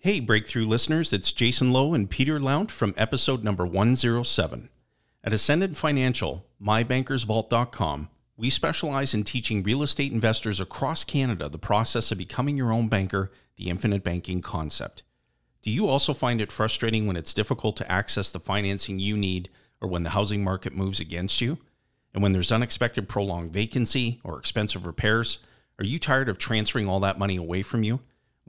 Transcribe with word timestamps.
Hey, 0.00 0.20
Breakthrough 0.20 0.64
listeners, 0.64 1.12
it's 1.12 1.32
Jason 1.32 1.72
Lowe 1.72 1.92
and 1.92 2.08
Peter 2.08 2.38
Lount 2.38 2.70
from 2.70 2.94
episode 2.96 3.42
number 3.42 3.66
107. 3.66 4.68
At 5.24 5.34
Ascendant 5.34 5.76
Financial, 5.76 6.46
mybankersvault.com, 6.62 8.08
we 8.36 8.48
specialize 8.48 9.12
in 9.12 9.24
teaching 9.24 9.64
real 9.64 9.82
estate 9.82 10.12
investors 10.12 10.60
across 10.60 11.02
Canada 11.02 11.48
the 11.48 11.58
process 11.58 12.12
of 12.12 12.18
becoming 12.18 12.56
your 12.56 12.70
own 12.70 12.86
banker, 12.86 13.32
the 13.56 13.68
infinite 13.68 14.04
banking 14.04 14.40
concept. 14.40 15.02
Do 15.62 15.70
you 15.72 15.88
also 15.88 16.14
find 16.14 16.40
it 16.40 16.52
frustrating 16.52 17.08
when 17.08 17.16
it's 17.16 17.34
difficult 17.34 17.76
to 17.78 17.90
access 17.90 18.30
the 18.30 18.38
financing 18.38 19.00
you 19.00 19.16
need 19.16 19.50
or 19.80 19.88
when 19.88 20.04
the 20.04 20.10
housing 20.10 20.44
market 20.44 20.76
moves 20.76 21.00
against 21.00 21.40
you? 21.40 21.58
And 22.14 22.22
when 22.22 22.32
there's 22.32 22.52
unexpected 22.52 23.08
prolonged 23.08 23.52
vacancy 23.52 24.20
or 24.22 24.38
expensive 24.38 24.86
repairs, 24.86 25.40
are 25.80 25.84
you 25.84 25.98
tired 25.98 26.28
of 26.28 26.38
transferring 26.38 26.86
all 26.86 27.00
that 27.00 27.18
money 27.18 27.34
away 27.34 27.62
from 27.62 27.82
you? 27.82 27.98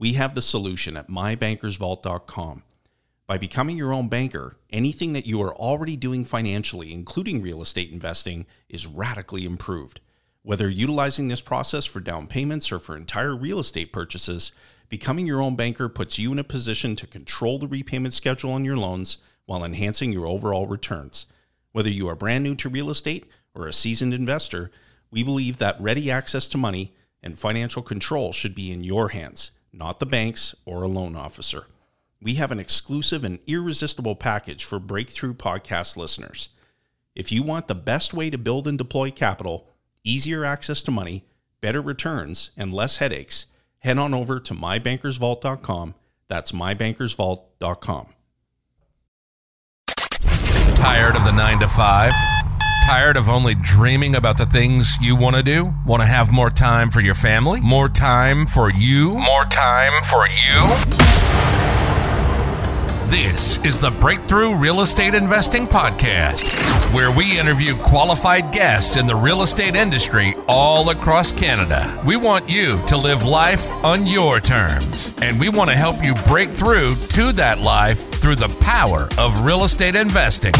We 0.00 0.14
have 0.14 0.34
the 0.34 0.40
solution 0.40 0.96
at 0.96 1.10
mybankersvault.com. 1.10 2.62
By 3.26 3.36
becoming 3.36 3.76
your 3.76 3.92
own 3.92 4.08
banker, 4.08 4.56
anything 4.70 5.12
that 5.12 5.26
you 5.26 5.42
are 5.42 5.54
already 5.54 5.94
doing 5.94 6.24
financially, 6.24 6.94
including 6.94 7.42
real 7.42 7.60
estate 7.60 7.92
investing, 7.92 8.46
is 8.70 8.86
radically 8.86 9.44
improved. 9.44 10.00
Whether 10.42 10.70
utilizing 10.70 11.28
this 11.28 11.42
process 11.42 11.84
for 11.84 12.00
down 12.00 12.28
payments 12.28 12.72
or 12.72 12.78
for 12.78 12.96
entire 12.96 13.36
real 13.36 13.58
estate 13.58 13.92
purchases, 13.92 14.52
becoming 14.88 15.26
your 15.26 15.42
own 15.42 15.54
banker 15.54 15.90
puts 15.90 16.18
you 16.18 16.32
in 16.32 16.38
a 16.38 16.44
position 16.44 16.96
to 16.96 17.06
control 17.06 17.58
the 17.58 17.68
repayment 17.68 18.14
schedule 18.14 18.52
on 18.52 18.64
your 18.64 18.78
loans 18.78 19.18
while 19.44 19.62
enhancing 19.62 20.12
your 20.12 20.26
overall 20.26 20.66
returns. 20.66 21.26
Whether 21.72 21.90
you 21.90 22.08
are 22.08 22.16
brand 22.16 22.42
new 22.42 22.54
to 22.54 22.70
real 22.70 22.88
estate 22.88 23.26
or 23.54 23.68
a 23.68 23.72
seasoned 23.74 24.14
investor, 24.14 24.70
we 25.10 25.22
believe 25.22 25.58
that 25.58 25.78
ready 25.78 26.10
access 26.10 26.48
to 26.48 26.56
money 26.56 26.94
and 27.22 27.38
financial 27.38 27.82
control 27.82 28.32
should 28.32 28.54
be 28.54 28.72
in 28.72 28.82
your 28.82 29.10
hands, 29.10 29.50
not 29.72 30.00
the 30.00 30.06
bank's 30.06 30.54
or 30.64 30.82
a 30.82 30.88
loan 30.88 31.16
officer 31.16 31.66
we 32.22 32.34
have 32.34 32.52
an 32.52 32.58
exclusive 32.58 33.24
and 33.24 33.38
irresistible 33.46 34.14
package 34.14 34.64
for 34.64 34.78
Breakthrough 34.78 35.34
Podcast 35.34 35.96
listeners. 35.96 36.50
If 37.14 37.32
you 37.32 37.42
want 37.42 37.66
the 37.66 37.74
best 37.74 38.12
way 38.12 38.30
to 38.30 38.38
build 38.38 38.68
and 38.68 38.76
deploy 38.76 39.10
capital, 39.10 39.68
easier 40.04 40.44
access 40.44 40.82
to 40.84 40.90
money, 40.90 41.24
better 41.60 41.80
returns, 41.80 42.50
and 42.56 42.74
less 42.74 42.98
headaches, 42.98 43.46
head 43.78 43.98
on 43.98 44.12
over 44.14 44.38
to 44.38 44.54
mybankersvault.com. 44.54 45.94
That's 46.28 46.52
mybankersvault.com. 46.52 48.06
Tired 50.76 51.16
of 51.16 51.24
the 51.24 51.32
nine 51.32 51.58
to 51.60 51.68
five? 51.68 52.12
Tired 52.90 53.16
of 53.16 53.28
only 53.28 53.54
dreaming 53.54 54.16
about 54.16 54.36
the 54.36 54.46
things 54.46 54.98
you 55.00 55.14
want 55.14 55.36
to 55.36 55.44
do? 55.44 55.72
Want 55.86 56.02
to 56.02 56.06
have 56.06 56.32
more 56.32 56.50
time 56.50 56.90
for 56.90 57.00
your 57.00 57.14
family? 57.14 57.60
More 57.60 57.88
time 57.88 58.48
for 58.48 58.68
you? 58.68 59.16
More 59.16 59.44
time 59.44 59.92
for 60.10 60.26
you? 60.26 60.66
This 63.08 63.64
is 63.64 63.78
the 63.78 63.92
Breakthrough 63.92 64.56
Real 64.56 64.80
Estate 64.80 65.14
Investing 65.14 65.68
Podcast, 65.68 66.42
where 66.92 67.12
we 67.12 67.38
interview 67.38 67.76
qualified 67.76 68.50
guests 68.50 68.96
in 68.96 69.06
the 69.06 69.14
real 69.14 69.42
estate 69.42 69.76
industry 69.76 70.34
all 70.48 70.90
across 70.90 71.30
Canada. 71.30 72.02
We 72.04 72.16
want 72.16 72.50
you 72.50 72.84
to 72.88 72.96
live 72.96 73.22
life 73.22 73.70
on 73.84 74.04
your 74.04 74.40
terms, 74.40 75.14
and 75.22 75.38
we 75.38 75.48
want 75.48 75.70
to 75.70 75.76
help 75.76 76.04
you 76.04 76.14
break 76.26 76.50
through 76.50 76.96
to 77.10 77.30
that 77.34 77.60
life 77.60 78.10
through 78.14 78.34
the 78.34 78.48
power 78.60 79.08
of 79.16 79.44
real 79.44 79.62
estate 79.62 79.94
investing. 79.94 80.54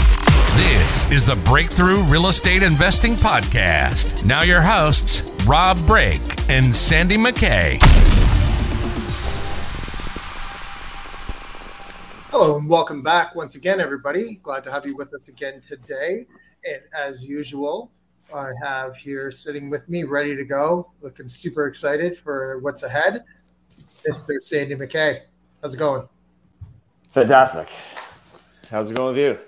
This 0.56 1.11
is 1.12 1.25
the 1.25 1.37
Breakthrough 1.45 2.03
Real 2.03 2.27
Estate 2.27 2.65
Investing 2.65 3.15
Podcast. 3.15 4.25
Now, 4.25 4.43
your 4.43 4.61
hosts, 4.61 5.31
Rob 5.47 5.87
Brake 5.87 6.20
and 6.51 6.75
Sandy 6.75 7.17
McKay. 7.17 7.79
Hello 12.31 12.59
and 12.59 12.69
welcome 12.69 13.01
back 13.03 13.37
once 13.37 13.55
again, 13.55 13.81
everybody. 13.81 14.41
Glad 14.43 14.65
to 14.65 14.73
have 14.73 14.84
you 14.84 14.97
with 14.97 15.15
us 15.15 15.28
again 15.28 15.61
today. 15.61 16.27
And 16.65 16.81
as 16.99 17.25
usual, 17.25 17.93
I 18.34 18.50
have 18.61 18.97
here 18.97 19.31
sitting 19.31 19.71
with 19.71 19.88
me, 19.88 20.03
ready 20.03 20.34
to 20.34 20.44
go, 20.44 20.91
looking 21.00 21.28
super 21.28 21.69
excited 21.69 22.19
for 22.19 22.59
what's 22.59 22.82
ahead, 22.82 23.25
Mr. 24.09 24.43
Sandy 24.43 24.75
McKay. 24.75 25.21
How's 25.62 25.75
it 25.75 25.78
going? 25.78 26.09
Fantastic. 27.12 27.69
How's 28.69 28.91
it 28.91 28.97
going 28.97 29.15
with 29.15 29.19
you? 29.19 29.38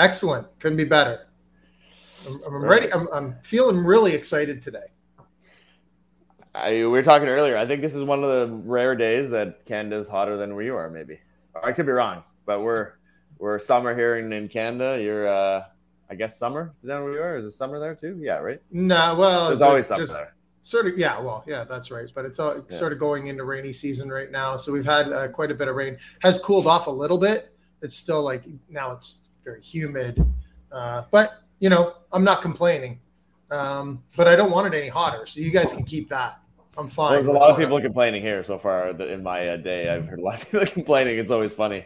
Excellent. 0.00 0.46
Couldn't 0.58 0.78
be 0.78 0.84
better. 0.84 1.28
I'm, 2.26 2.40
I'm 2.46 2.64
ready. 2.64 2.90
I'm, 2.92 3.06
I'm 3.12 3.36
feeling 3.42 3.76
really 3.76 4.14
excited 4.14 4.62
today. 4.62 4.86
I, 6.54 6.70
we 6.70 6.86
were 6.86 7.02
talking 7.02 7.28
earlier. 7.28 7.56
I 7.56 7.66
think 7.66 7.82
this 7.82 7.94
is 7.94 8.02
one 8.02 8.24
of 8.24 8.30
the 8.30 8.56
rare 8.64 8.96
days 8.96 9.28
that 9.30 9.66
Canada's 9.66 10.08
hotter 10.08 10.38
than 10.38 10.56
we 10.56 10.70
are, 10.70 10.88
maybe. 10.88 11.20
I 11.62 11.72
could 11.72 11.84
be 11.84 11.92
wrong, 11.92 12.24
but 12.46 12.62
we're 12.62 12.94
we're 13.38 13.58
summer 13.58 13.94
here 13.94 14.16
in, 14.16 14.32
in 14.32 14.48
Canada. 14.48 15.00
You're 15.02 15.28
uh 15.28 15.64
I 16.08 16.14
guess 16.14 16.38
summer 16.38 16.74
down 16.84 17.04
where 17.04 17.12
you 17.12 17.20
are. 17.20 17.36
Is 17.36 17.44
it 17.44 17.52
summer 17.52 17.78
there 17.78 17.94
too? 17.94 18.18
Yeah, 18.20 18.38
right. 18.38 18.60
No, 18.70 19.14
well, 19.14 19.48
there's 19.48 19.62
always 19.62 19.86
summer 19.86 20.06
there. 20.06 20.34
Sort 20.62 20.86
of, 20.86 20.98
yeah. 20.98 21.18
Well, 21.20 21.44
yeah, 21.46 21.64
that's 21.64 21.90
right. 21.90 22.10
But 22.14 22.24
it's 22.24 22.38
all 22.38 22.56
yeah. 22.56 22.76
sort 22.76 22.92
of 22.92 22.98
going 22.98 23.28
into 23.28 23.44
rainy 23.44 23.72
season 23.72 24.08
right 24.08 24.30
now. 24.30 24.56
So 24.56 24.72
we've 24.72 24.84
had 24.84 25.12
uh, 25.12 25.28
quite 25.28 25.50
a 25.50 25.54
bit 25.54 25.68
of 25.68 25.76
rain. 25.76 25.98
Has 26.20 26.38
cooled 26.38 26.66
off 26.66 26.86
a 26.86 26.90
little 26.90 27.18
bit. 27.18 27.54
It's 27.82 27.96
still 27.96 28.22
like 28.22 28.44
now 28.68 28.92
it's 28.92 29.29
very 29.44 29.62
humid, 29.62 30.24
uh, 30.72 31.04
but 31.10 31.30
you 31.58 31.68
know 31.68 31.94
I'm 32.12 32.24
not 32.24 32.42
complaining. 32.42 33.00
Um, 33.50 34.04
but 34.16 34.28
I 34.28 34.36
don't 34.36 34.52
want 34.52 34.72
it 34.72 34.76
any 34.76 34.88
hotter, 34.88 35.26
so 35.26 35.40
you 35.40 35.50
guys 35.50 35.72
can 35.72 35.82
keep 35.82 36.08
that. 36.10 36.40
I'm 36.78 36.88
fine. 36.88 37.12
There's 37.12 37.26
a 37.26 37.32
lot 37.32 37.50
of 37.50 37.56
people 37.56 37.80
complaining 37.80 38.22
here 38.22 38.44
so 38.44 38.56
far 38.56 38.90
in 38.90 39.22
my 39.22 39.48
uh, 39.48 39.56
day. 39.56 39.90
I've 39.92 40.06
heard 40.06 40.20
a 40.20 40.22
lot 40.22 40.40
of 40.40 40.50
people 40.50 40.66
complaining. 40.72 41.18
It's 41.18 41.32
always 41.32 41.52
funny, 41.52 41.84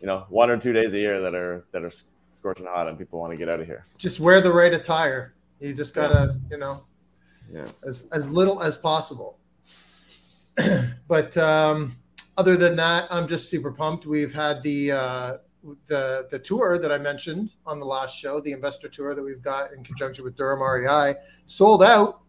you 0.00 0.06
know, 0.06 0.26
one 0.28 0.50
or 0.50 0.58
two 0.58 0.72
days 0.72 0.92
a 0.92 0.98
year 0.98 1.20
that 1.22 1.34
are 1.34 1.64
that 1.72 1.82
are 1.82 1.90
scorching 2.32 2.66
hot 2.66 2.88
and 2.88 2.98
people 2.98 3.18
want 3.20 3.32
to 3.32 3.38
get 3.38 3.48
out 3.48 3.60
of 3.60 3.66
here. 3.66 3.86
Just 3.98 4.20
wear 4.20 4.40
the 4.40 4.52
right 4.52 4.74
attire. 4.74 5.34
You 5.60 5.72
just 5.72 5.94
gotta, 5.94 6.38
you 6.50 6.58
know, 6.58 6.82
yeah, 7.50 7.66
as 7.86 8.08
as 8.12 8.30
little 8.30 8.62
as 8.62 8.76
possible. 8.76 9.38
but 11.08 11.36
um, 11.38 11.96
other 12.36 12.56
than 12.56 12.76
that, 12.76 13.06
I'm 13.10 13.28
just 13.28 13.48
super 13.48 13.70
pumped. 13.70 14.06
We've 14.06 14.32
had 14.32 14.62
the 14.62 14.92
uh, 14.92 15.36
the 15.86 16.26
the 16.30 16.38
tour 16.38 16.78
that 16.78 16.90
I 16.90 16.98
mentioned 16.98 17.50
on 17.66 17.78
the 17.78 17.86
last 17.86 18.18
show, 18.18 18.40
the 18.40 18.52
investor 18.52 18.88
tour 18.88 19.14
that 19.14 19.22
we've 19.22 19.42
got 19.42 19.72
in 19.72 19.82
conjunction 19.84 20.24
with 20.24 20.34
Durham 20.34 20.62
REI, 20.62 21.14
sold 21.46 21.82
out 21.82 22.20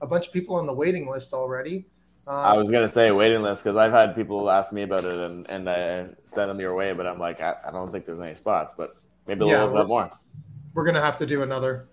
a 0.00 0.06
bunch 0.06 0.26
of 0.26 0.32
people 0.32 0.56
on 0.56 0.66
the 0.66 0.72
waiting 0.72 1.08
list 1.08 1.34
already. 1.34 1.86
Um, 2.26 2.36
I 2.36 2.52
was 2.54 2.70
gonna 2.70 2.88
say 2.88 3.10
waiting 3.10 3.42
list 3.42 3.64
because 3.64 3.76
I've 3.76 3.92
had 3.92 4.14
people 4.14 4.50
ask 4.50 4.72
me 4.72 4.82
about 4.82 5.04
it 5.04 5.14
and 5.14 5.48
and 5.50 5.68
I 5.68 6.06
sent 6.24 6.48
them 6.48 6.60
your 6.60 6.74
way, 6.74 6.92
but 6.92 7.06
I'm 7.06 7.18
like 7.18 7.40
I, 7.40 7.54
I 7.66 7.70
don't 7.70 7.90
think 7.90 8.04
there's 8.04 8.20
any 8.20 8.34
spots, 8.34 8.74
but 8.76 8.96
maybe 9.26 9.44
a 9.44 9.48
yeah, 9.48 9.64
little 9.64 9.78
bit 9.78 9.88
more. 9.88 10.10
We're 10.74 10.84
gonna 10.84 11.00
have 11.00 11.16
to 11.18 11.26
do 11.26 11.42
another, 11.42 11.88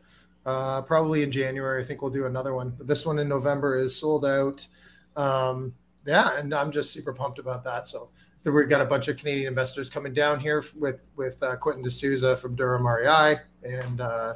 uh, 0.45 0.81
probably 0.81 1.23
in 1.23 1.31
January. 1.31 1.81
I 1.81 1.85
think 1.85 2.01
we'll 2.01 2.11
do 2.11 2.25
another 2.25 2.53
one. 2.53 2.73
But 2.77 2.87
this 2.87 3.05
one 3.05 3.19
in 3.19 3.27
November 3.27 3.79
is 3.79 3.95
sold 3.95 4.25
out. 4.25 4.65
Um, 5.15 5.73
yeah, 6.05 6.37
and 6.37 6.53
I'm 6.53 6.71
just 6.71 6.91
super 6.91 7.13
pumped 7.13 7.39
about 7.39 7.63
that. 7.63 7.87
So 7.87 8.09
we've 8.51 8.69
got 8.69 8.81
a 8.81 8.85
bunch 8.85 9.07
of 9.07 9.17
Canadian 9.17 9.47
investors 9.47 9.89
coming 9.89 10.13
down 10.13 10.39
here 10.39 10.63
with 10.75 11.07
with 11.15 11.41
uh, 11.43 11.55
Quentin 11.57 11.83
D'Souza 11.83 12.35
from 12.37 12.55
Durham 12.55 12.87
REI 12.87 13.37
and. 13.63 14.01
Uh, 14.01 14.33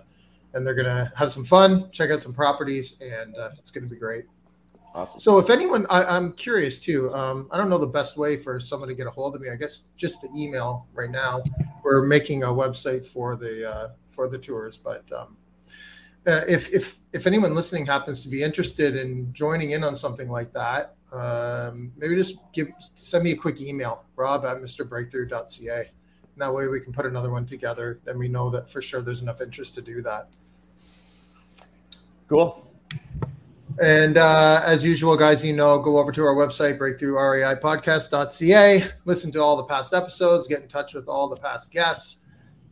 and 0.53 0.66
they're 0.66 0.74
gonna 0.74 1.12
have 1.16 1.31
some 1.31 1.44
fun, 1.44 1.90
check 1.92 2.09
out 2.09 2.22
some 2.22 2.34
properties, 2.34 3.00
and 3.02 3.36
uh, 3.38 3.52
it's 3.58 3.72
gonna 3.72 3.88
be 3.88 3.96
great. 3.96 4.25
Awesome. 4.96 5.20
So, 5.20 5.38
if 5.38 5.50
anyone, 5.50 5.86
I, 5.90 6.18
am 6.18 6.34
curious 6.34 6.80
too. 6.80 7.14
Um, 7.14 7.47
I 7.52 7.58
don't 7.58 7.70
know 7.70 7.78
the 7.78 7.86
best 7.86 8.18
way 8.18 8.36
for 8.36 8.59
someone 8.59 8.90
to 8.90 8.96
get 8.96 9.06
a 9.06 9.12
hold 9.12 9.36
of 9.36 9.42
me. 9.42 9.50
I 9.50 9.56
guess 9.56 9.90
just 9.97 10.22
the 10.22 10.30
email 10.36 10.88
right 10.94 11.12
now. 11.12 11.44
We're 11.84 12.02
making 12.02 12.44
a 12.44 12.47
website 12.47 13.06
for 13.06 13.36
the 13.36 13.70
uh, 13.70 13.88
for 14.08 14.28
the 14.28 14.38
tours, 14.38 14.78
but 14.78 15.09
um, 15.12 15.38
uh, 16.26 16.41
if 16.47 16.74
if 16.74 16.97
if 17.14 17.28
anyone 17.28 17.53
listening 17.53 17.86
happens 17.86 18.24
to 18.24 18.30
be 18.30 18.41
interested 18.41 18.96
in 18.96 19.31
joining 19.31 19.72
in 19.72 19.84
on 19.84 19.94
something 19.96 20.30
like 20.30 20.53
that, 20.53 20.96
um, 21.12 21.92
maybe 21.97 22.16
just 22.16 22.38
give 22.53 22.70
send 22.96 23.23
me 23.23 23.32
a 23.32 23.35
quick 23.35 23.61
email, 23.61 24.06
rob 24.16 24.46
at 24.46 24.58
mrbreakthrough.ca. 24.58 25.79
And 25.79 25.88
that 26.38 26.53
way 26.53 26.67
we 26.67 26.79
can 26.79 26.94
put 26.94 27.06
another 27.06 27.32
one 27.32 27.46
together. 27.46 28.00
Then 28.06 28.17
we 28.17 28.28
know 28.28 28.50
that 28.50 28.70
for 28.70 28.82
sure 28.82 29.02
there's 29.02 29.22
enough 29.22 29.41
interest 29.41 29.76
to 29.76 29.82
do 29.82 30.02
that. 30.03 30.28
Cool. 32.28 32.66
And 33.82 34.17
uh, 34.17 34.61
as 34.66 34.84
usual, 34.84 35.16
guys, 35.16 35.44
you 35.44 35.53
know, 35.53 35.79
go 35.79 36.00
over 36.00 36.11
to 36.11 36.23
our 36.23 36.35
website, 36.35 36.78
breakthroughreipodcast.ca, 36.78 38.91
listen 39.06 39.32
to 39.32 39.41
all 39.41 39.56
the 39.56 39.64
past 39.64 39.94
episodes, 39.94 40.47
get 40.47 40.61
in 40.61 40.67
touch 40.67 40.94
with 40.94 41.08
all 41.08 41.29
the 41.29 41.38
past 41.38 41.72
guests, 41.72 42.17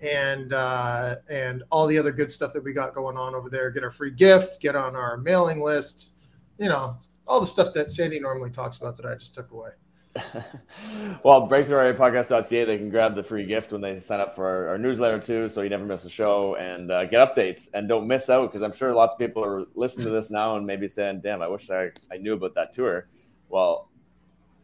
and 0.02 0.54
uh, 0.54 1.16
and 1.30 1.64
all 1.72 1.88
the 1.88 1.98
other 1.98 2.12
good 2.12 2.30
stuff 2.30 2.52
that 2.54 2.64
we 2.64 2.74
got 2.74 2.94
going 2.94 3.16
on 3.16 3.36
over 3.36 3.50
there. 3.50 3.72
Get 3.72 3.84
our 3.84 3.90
free 3.90 4.12
gift, 4.12 4.60
get 4.60 4.76
on 4.76 4.96
our 4.96 5.18
mailing 5.18 5.62
list, 5.62 6.10
you 6.60 6.70
know, 6.70 6.98
all 7.28 7.40
the 7.40 7.46
stuff 7.46 7.74
that 7.74 7.90
Sandy 7.90 8.20
normally 8.20 8.50
talks 8.50 8.78
about 8.78 8.98
that 8.98 9.06
I 9.06 9.16
just 9.16 9.36
took 9.36 9.52
away. 9.52 9.70
well, 11.24 11.48
breakthroughreipodcast.ca, 11.48 12.66
they 12.66 12.78
can 12.78 12.90
grab 12.90 13.16
the 13.16 13.24
free 13.24 13.46
gift 13.46 13.72
when 13.72 13.82
they 13.82 14.00
sign 14.00 14.20
up 14.20 14.36
for 14.36 14.48
our, 14.48 14.70
our 14.70 14.78
newsletter 14.78 15.20
too, 15.20 15.48
so 15.50 15.62
you 15.62 15.70
never 15.70 15.86
miss 15.86 16.06
a 16.06 16.10
show 16.10 16.56
and 16.56 16.92
uh, 16.92 17.06
get 17.06 17.36
updates 17.36 17.70
and 17.74 17.88
don't 17.88 18.08
miss 18.08 18.30
out 18.30 18.52
because 18.52 18.64
I'm 18.64 18.74
sure 18.74 18.94
lots 18.94 19.14
of 19.14 19.20
people 19.20 19.44
are 19.44 19.66
listening 19.76 20.08
to 20.08 20.12
this 20.12 20.30
now 20.30 20.56
and 20.56 20.66
maybe 20.66 20.88
saying, 20.88 21.22
"Damn, 21.24 21.42
I 21.42 21.48
wish 21.48 21.70
I, 21.70 21.92
I 22.12 22.18
knew 22.18 22.34
about 22.34 22.56
that 22.56 22.74
tour." 22.74 23.06
Well, 23.50 23.90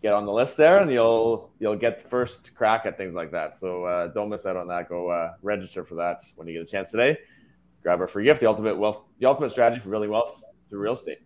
get 0.01 0.13
on 0.13 0.25
the 0.25 0.33
list 0.33 0.57
there, 0.57 0.79
and 0.79 0.91
you'll 0.91 1.51
you'll 1.59 1.75
get 1.75 2.01
the 2.01 2.09
first 2.09 2.55
crack 2.55 2.85
at 2.85 2.97
things 2.97 3.15
like 3.15 3.31
that. 3.31 3.53
So 3.53 3.85
uh, 3.85 4.07
don't 4.07 4.29
miss 4.29 4.45
out 4.45 4.57
on 4.57 4.67
that. 4.67 4.89
Go 4.89 5.09
uh, 5.09 5.33
register 5.41 5.83
for 5.83 5.95
that 5.95 6.21
when 6.35 6.47
you 6.47 6.53
get 6.53 6.63
a 6.63 6.71
chance 6.71 6.91
today. 6.91 7.17
Grab 7.83 7.99
our 7.99 8.07
free 8.07 8.23
gift, 8.23 8.39
the 8.39 8.47
ultimate 8.47 8.77
wealth, 8.77 9.03
the 9.19 9.25
ultimate 9.25 9.51
strategy 9.51 9.81
for 9.81 9.89
building 9.89 10.09
wealth 10.09 10.41
through 10.69 10.79
real 10.79 10.93
estate. 10.93 11.19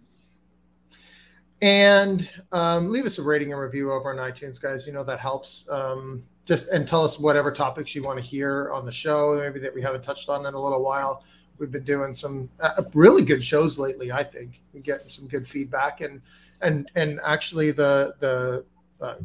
And 1.61 2.29
um, 2.51 2.89
leave 2.89 3.05
us 3.05 3.17
a 3.17 3.23
rating 3.23 3.51
and 3.51 3.59
review 3.59 3.91
over 3.91 4.11
on 4.11 4.17
iTunes, 4.31 4.61
guys. 4.61 4.85
You 4.85 4.93
know 4.93 5.03
that 5.03 5.19
helps. 5.19 5.67
Um, 5.69 6.23
just 6.45 6.69
and 6.69 6.87
tell 6.87 7.03
us 7.03 7.19
whatever 7.19 7.51
topics 7.51 7.93
you 7.93 8.03
want 8.03 8.17
to 8.17 8.25
hear 8.25 8.71
on 8.71 8.85
the 8.85 8.91
show, 8.91 9.37
maybe 9.37 9.59
that 9.59 9.73
we 9.73 9.81
haven't 9.81 10.03
touched 10.03 10.29
on 10.29 10.45
in 10.45 10.53
a 10.53 10.59
little 10.59 10.81
while. 10.81 11.23
We've 11.57 11.71
been 11.71 11.83
doing 11.83 12.13
some 12.13 12.49
uh, 12.61 12.83
really 12.93 13.23
good 13.23 13.43
shows 13.43 13.77
lately. 13.77 14.11
I 14.11 14.23
think 14.23 14.61
we're 14.73 14.81
getting 14.81 15.09
some 15.09 15.27
good 15.27 15.47
feedback 15.47 16.01
and 16.01 16.21
and 16.61 16.89
and 16.95 17.19
actually 17.23 17.71
the 17.71 18.13
the 18.19 18.63
uh, 19.01 19.15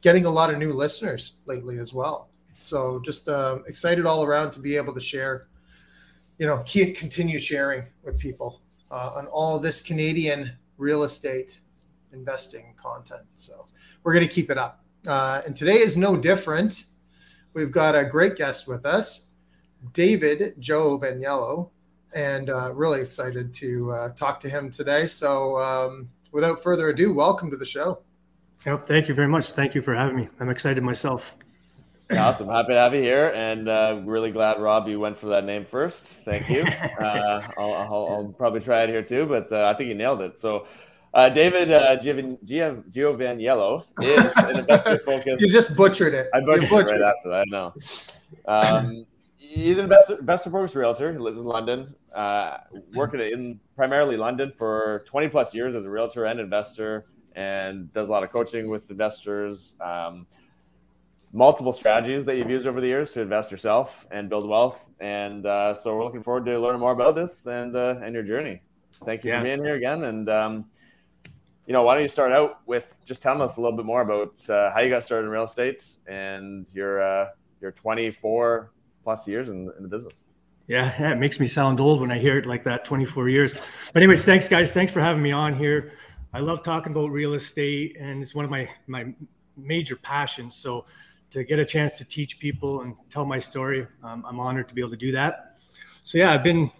getting 0.00 0.26
a 0.26 0.30
lot 0.30 0.50
of 0.50 0.58
new 0.58 0.72
listeners 0.72 1.36
lately 1.46 1.78
as 1.78 1.92
well. 1.92 2.28
So 2.56 3.00
just 3.04 3.28
um, 3.28 3.64
excited 3.66 4.06
all 4.06 4.24
around 4.24 4.50
to 4.52 4.60
be 4.60 4.76
able 4.76 4.94
to 4.94 5.00
share, 5.00 5.46
you 6.38 6.46
know, 6.46 6.64
continue 6.66 7.38
sharing 7.38 7.84
with 8.04 8.18
people 8.18 8.60
uh, 8.90 9.12
on 9.16 9.26
all 9.26 9.58
this 9.58 9.80
Canadian 9.80 10.52
real 10.78 11.04
estate 11.04 11.60
investing 12.12 12.74
content. 12.76 13.26
So 13.36 13.62
we're 14.02 14.12
going 14.12 14.26
to 14.26 14.32
keep 14.32 14.50
it 14.50 14.58
up. 14.58 14.84
Uh, 15.06 15.42
and 15.44 15.56
today 15.56 15.78
is 15.78 15.96
no 15.96 16.16
different. 16.16 16.84
We've 17.54 17.72
got 17.72 17.94
a 17.94 18.04
great 18.04 18.36
guest 18.36 18.68
with 18.68 18.86
us, 18.86 19.30
David 19.92 20.54
Giovaniello, 20.60 21.70
and 22.14 22.50
uh, 22.50 22.72
really 22.74 23.00
excited 23.00 23.52
to 23.54 23.92
uh, 23.92 24.08
talk 24.10 24.40
to 24.40 24.48
him 24.48 24.70
today. 24.70 25.06
So 25.06 25.58
um, 25.60 26.08
without 26.30 26.62
further 26.62 26.88
ado, 26.88 27.12
welcome 27.12 27.50
to 27.50 27.56
the 27.56 27.66
show. 27.66 28.02
Yep, 28.64 28.86
thank 28.86 29.08
you 29.08 29.14
very 29.14 29.28
much. 29.28 29.52
Thank 29.52 29.74
you 29.74 29.82
for 29.82 29.94
having 29.94 30.16
me. 30.16 30.28
I'm 30.38 30.48
excited 30.48 30.82
myself. 30.82 31.34
Awesome. 32.16 32.48
Happy 32.48 32.74
to 32.74 32.78
have 32.78 32.94
you 32.94 33.00
here. 33.00 33.32
And 33.34 33.68
uh, 33.68 34.00
really 34.04 34.30
glad, 34.30 34.60
Rob, 34.60 34.86
you 34.86 35.00
went 35.00 35.16
for 35.16 35.28
that 35.28 35.44
name 35.44 35.64
first. 35.64 36.24
Thank 36.24 36.48
you. 36.48 36.66
Uh, 37.02 37.42
I'll, 37.58 37.72
I'll, 37.74 38.08
I'll, 38.10 38.34
probably 38.38 38.60
try 38.60 38.82
it 38.82 38.90
here 38.90 39.02
too, 39.02 39.26
but 39.26 39.50
uh, 39.50 39.66
I 39.66 39.74
think 39.74 39.88
you 39.88 39.94
nailed 39.94 40.20
it. 40.20 40.38
So, 40.38 40.66
uh, 41.14 41.28
David 41.28 41.70
uh, 41.70 41.96
Giovaniello 41.98 43.84
is 44.02 44.32
an 44.36 44.58
investor 44.58 44.98
focused. 45.04 45.40
you 45.40 45.50
just 45.50 45.76
butchered 45.76 46.14
it. 46.14 46.28
I 46.32 46.40
butchered, 46.40 46.68
butchered 46.70 47.00
it 47.00 47.02
right 47.02 47.14
after 47.16 47.28
that. 47.30 47.40
I 47.40 47.44
know. 47.50 47.74
Um, 48.46 49.06
he's 49.36 49.78
an 49.78 49.84
investor, 49.84 50.18
investor 50.18 50.50
focused 50.50 50.74
realtor. 50.74 51.12
He 51.12 51.18
lives 51.18 51.38
in 51.38 51.44
London, 51.44 51.94
uh, 52.14 52.58
working 52.94 53.20
in 53.20 53.60
primarily 53.76 54.16
London 54.16 54.50
for 54.52 55.04
20 55.06 55.28
plus 55.28 55.54
years 55.54 55.74
as 55.74 55.84
a 55.84 55.90
realtor 55.90 56.24
and 56.24 56.40
investor, 56.40 57.04
and 57.34 57.92
does 57.92 58.08
a 58.08 58.12
lot 58.12 58.22
of 58.22 58.30
coaching 58.30 58.70
with 58.70 58.90
investors. 58.90 59.76
Um, 59.80 60.26
multiple 61.32 61.72
strategies 61.72 62.24
that 62.26 62.36
you've 62.36 62.50
used 62.50 62.66
over 62.66 62.80
the 62.80 62.86
years 62.86 63.12
to 63.12 63.22
invest 63.22 63.50
yourself 63.50 64.06
and 64.10 64.28
build 64.28 64.46
wealth. 64.46 64.90
And 65.00 65.46
uh, 65.46 65.74
so 65.74 65.96
we're 65.96 66.04
looking 66.04 66.22
forward 66.22 66.44
to 66.46 66.58
learning 66.58 66.80
more 66.80 66.92
about 66.92 67.14
this 67.14 67.46
and 67.46 67.74
uh, 67.74 67.96
and 68.02 68.14
your 68.14 68.22
journey. 68.22 68.60
Thank 69.04 69.24
you 69.24 69.30
yeah. 69.30 69.38
for 69.38 69.44
being 69.44 69.64
here 69.64 69.74
again. 69.74 70.04
And 70.04 70.28
um, 70.28 70.66
you 71.66 71.72
know, 71.72 71.82
why 71.84 71.94
don't 71.94 72.02
you 72.02 72.08
start 72.08 72.32
out 72.32 72.66
with 72.66 72.98
just 73.04 73.22
telling 73.22 73.40
us 73.40 73.56
a 73.56 73.60
little 73.60 73.76
bit 73.76 73.86
more 73.86 74.02
about 74.02 74.48
uh, 74.50 74.70
how 74.72 74.80
you 74.80 74.90
got 74.90 75.02
started 75.02 75.24
in 75.24 75.30
real 75.30 75.44
estate 75.44 75.84
and 76.08 76.66
your 76.74 77.02
uh, 77.02 77.28
your 77.60 77.72
24 77.72 78.72
plus 79.04 79.28
years 79.28 79.48
in, 79.48 79.70
in 79.76 79.82
the 79.82 79.88
business. 79.88 80.24
Yeah, 80.66 81.12
it 81.12 81.18
makes 81.18 81.40
me 81.40 81.46
sound 81.46 81.80
old 81.80 82.00
when 82.00 82.10
I 82.10 82.18
hear 82.18 82.38
it 82.38 82.46
like 82.46 82.64
that 82.64 82.84
24 82.84 83.28
years. 83.28 83.54
But 83.92 84.02
anyways, 84.02 84.24
thanks 84.24 84.48
guys. 84.48 84.70
Thanks 84.70 84.92
for 84.92 85.00
having 85.00 85.22
me 85.22 85.32
on 85.32 85.54
here. 85.54 85.92
I 86.32 86.40
love 86.40 86.62
talking 86.62 86.92
about 86.92 87.10
real 87.10 87.34
estate 87.34 87.96
and 88.00 88.22
it's 88.22 88.34
one 88.34 88.44
of 88.44 88.50
my 88.50 88.68
my 88.86 89.14
major 89.56 89.96
passions. 89.96 90.54
So 90.56 90.86
to 91.30 91.44
get 91.44 91.58
a 91.58 91.64
chance 91.64 91.98
to 91.98 92.04
teach 92.04 92.38
people 92.38 92.82
and 92.82 92.94
tell 93.10 93.24
my 93.24 93.38
story, 93.38 93.86
um, 94.02 94.24
I'm 94.26 94.40
honored 94.40 94.68
to 94.68 94.74
be 94.74 94.80
able 94.80 94.90
to 94.90 94.96
do 94.96 95.12
that. 95.12 95.56
So 96.02 96.18
yeah, 96.18 96.32
I've 96.32 96.42
been 96.42 96.70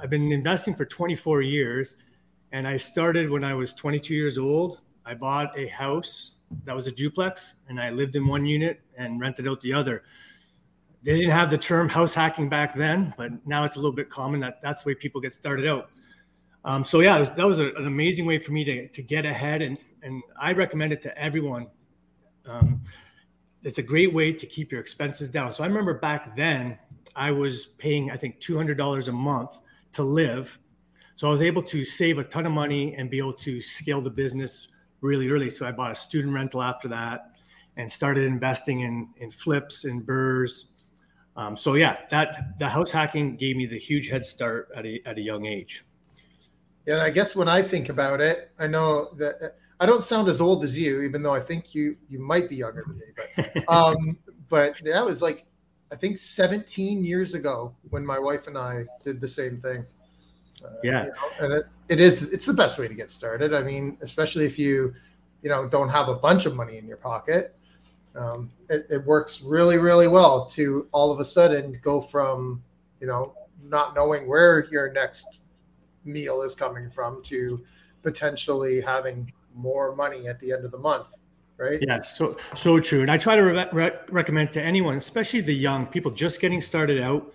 I've 0.00 0.10
been 0.10 0.30
investing 0.32 0.74
for 0.74 0.84
24 0.84 1.42
years 1.42 1.96
and 2.52 2.66
I 2.66 2.76
started 2.76 3.30
when 3.30 3.44
I 3.44 3.54
was 3.54 3.74
22 3.74 4.14
years 4.14 4.38
old. 4.38 4.80
I 5.04 5.14
bought 5.14 5.58
a 5.58 5.66
house 5.68 6.36
that 6.64 6.74
was 6.74 6.86
a 6.86 6.92
duplex, 6.92 7.56
and 7.68 7.80
I 7.80 7.90
lived 7.90 8.16
in 8.16 8.26
one 8.26 8.46
unit 8.46 8.80
and 8.96 9.20
rented 9.20 9.46
out 9.46 9.60
the 9.60 9.72
other. 9.72 10.02
They 11.02 11.14
didn't 11.14 11.30
have 11.30 11.50
the 11.50 11.58
term 11.58 11.88
house 11.88 12.14
hacking 12.14 12.48
back 12.48 12.74
then, 12.74 13.14
but 13.16 13.46
now 13.46 13.64
it's 13.64 13.76
a 13.76 13.78
little 13.78 13.94
bit 13.94 14.10
common 14.10 14.40
that 14.40 14.60
that's 14.62 14.82
the 14.82 14.88
way 14.88 14.94
people 14.94 15.20
get 15.20 15.32
started 15.32 15.66
out. 15.66 15.90
Um, 16.64 16.84
so 16.84 17.00
yeah, 17.00 17.18
was, 17.20 17.30
that 17.32 17.46
was 17.46 17.60
a, 17.60 17.68
an 17.74 17.86
amazing 17.86 18.26
way 18.26 18.38
for 18.38 18.52
me 18.52 18.64
to, 18.64 18.88
to 18.88 19.02
get 19.02 19.24
ahead, 19.24 19.62
and 19.62 19.78
and 20.02 20.22
I 20.40 20.52
recommend 20.52 20.92
it 20.92 21.02
to 21.02 21.18
everyone. 21.18 21.66
Um, 22.46 22.82
it's 23.62 23.78
a 23.78 23.82
great 23.82 24.12
way 24.12 24.32
to 24.32 24.46
keep 24.46 24.70
your 24.70 24.80
expenses 24.80 25.28
down. 25.28 25.52
So 25.52 25.64
I 25.64 25.66
remember 25.66 25.94
back 25.94 26.36
then 26.36 26.78
I 27.16 27.30
was 27.30 27.66
paying 27.66 28.10
I 28.10 28.16
think 28.16 28.40
two 28.40 28.56
hundred 28.56 28.78
dollars 28.78 29.08
a 29.08 29.12
month 29.12 29.58
to 29.92 30.02
live, 30.02 30.58
so 31.18 31.26
I 31.26 31.32
was 31.32 31.42
able 31.42 31.64
to 31.64 31.84
save 31.84 32.18
a 32.18 32.22
ton 32.22 32.46
of 32.46 32.52
money 32.52 32.94
and 32.94 33.10
be 33.10 33.18
able 33.18 33.32
to 33.32 33.60
scale 33.60 34.00
the 34.00 34.08
business 34.08 34.68
really 35.00 35.28
early. 35.28 35.50
So 35.50 35.66
I 35.66 35.72
bought 35.72 35.90
a 35.90 35.94
student 35.96 36.32
rental 36.32 36.62
after 36.62 36.86
that 36.90 37.32
and 37.76 37.90
started 37.90 38.22
investing 38.22 38.82
in 38.82 39.08
in 39.16 39.32
flips 39.32 39.84
and 39.84 40.06
BRRRRs. 40.06 40.74
Um, 41.36 41.56
so 41.56 41.74
yeah, 41.74 41.96
that 42.10 42.56
the 42.60 42.68
house 42.68 42.92
hacking 42.92 43.34
gave 43.34 43.56
me 43.56 43.66
the 43.66 43.80
huge 43.80 44.08
head 44.08 44.24
start 44.24 44.68
at 44.76 44.86
a 44.86 45.00
at 45.06 45.18
a 45.18 45.20
young 45.20 45.44
age. 45.44 45.84
Yeah, 46.86 46.94
and 46.94 47.02
I 47.02 47.10
guess 47.10 47.34
when 47.34 47.48
I 47.48 47.62
think 47.62 47.88
about 47.88 48.20
it, 48.20 48.52
I 48.60 48.68
know 48.68 49.12
that 49.14 49.56
I 49.80 49.86
don't 49.86 50.04
sound 50.04 50.28
as 50.28 50.40
old 50.40 50.62
as 50.62 50.78
you, 50.78 51.02
even 51.02 51.24
though 51.24 51.34
I 51.34 51.40
think 51.40 51.74
you 51.74 51.96
you 52.08 52.20
might 52.20 52.48
be 52.48 52.54
younger 52.54 52.84
than 52.86 52.96
me. 52.96 53.06
But 53.16 53.68
um, 53.74 54.18
but 54.48 54.80
that 54.84 55.04
was 55.04 55.20
like 55.20 55.48
I 55.90 55.96
think 55.96 56.16
17 56.16 57.02
years 57.02 57.34
ago 57.34 57.74
when 57.90 58.06
my 58.06 58.20
wife 58.20 58.46
and 58.46 58.56
I 58.56 58.84
did 59.02 59.20
the 59.20 59.26
same 59.26 59.58
thing. 59.58 59.84
Uh, 60.68 60.74
yeah, 60.82 61.04
you 61.04 61.10
know, 61.10 61.44
and 61.44 61.52
it, 61.54 61.64
it 61.88 62.00
is 62.00 62.32
it's 62.32 62.46
the 62.46 62.52
best 62.52 62.78
way 62.78 62.88
to 62.88 62.94
get 62.94 63.10
started. 63.10 63.54
I 63.54 63.62
mean, 63.62 63.98
especially 64.00 64.44
if 64.44 64.58
you 64.58 64.94
you 65.42 65.48
know 65.48 65.68
don't 65.68 65.88
have 65.88 66.08
a 66.08 66.14
bunch 66.14 66.46
of 66.46 66.54
money 66.54 66.78
in 66.78 66.86
your 66.86 66.96
pocket. 66.98 67.54
Um, 68.16 68.50
it, 68.68 68.86
it 68.90 69.06
works 69.06 69.42
really 69.42 69.78
really 69.78 70.08
well 70.08 70.46
to 70.46 70.88
all 70.92 71.10
of 71.10 71.20
a 71.20 71.24
sudden 71.24 71.78
go 71.82 72.00
from 72.00 72.62
you 73.00 73.06
know 73.06 73.34
not 73.62 73.94
knowing 73.94 74.26
where 74.28 74.66
your 74.70 74.92
next 74.92 75.40
meal 76.04 76.42
is 76.42 76.54
coming 76.54 76.90
from 76.90 77.22
to 77.24 77.64
potentially 78.02 78.80
having 78.80 79.32
more 79.54 79.94
money 79.94 80.28
at 80.28 80.38
the 80.40 80.52
end 80.52 80.64
of 80.64 80.70
the 80.70 80.78
month 80.78 81.14
right 81.56 81.80
yeah 81.82 82.00
so 82.00 82.36
so 82.54 82.78
true 82.80 83.02
and 83.02 83.10
i 83.10 83.18
try 83.18 83.34
to 83.36 83.42
re- 83.42 83.66
re- 83.72 83.98
recommend 84.10 84.50
to 84.52 84.62
anyone 84.62 84.96
especially 84.96 85.40
the 85.40 85.54
young 85.54 85.86
people 85.86 86.10
just 86.10 86.40
getting 86.40 86.60
started 86.60 87.00
out 87.00 87.34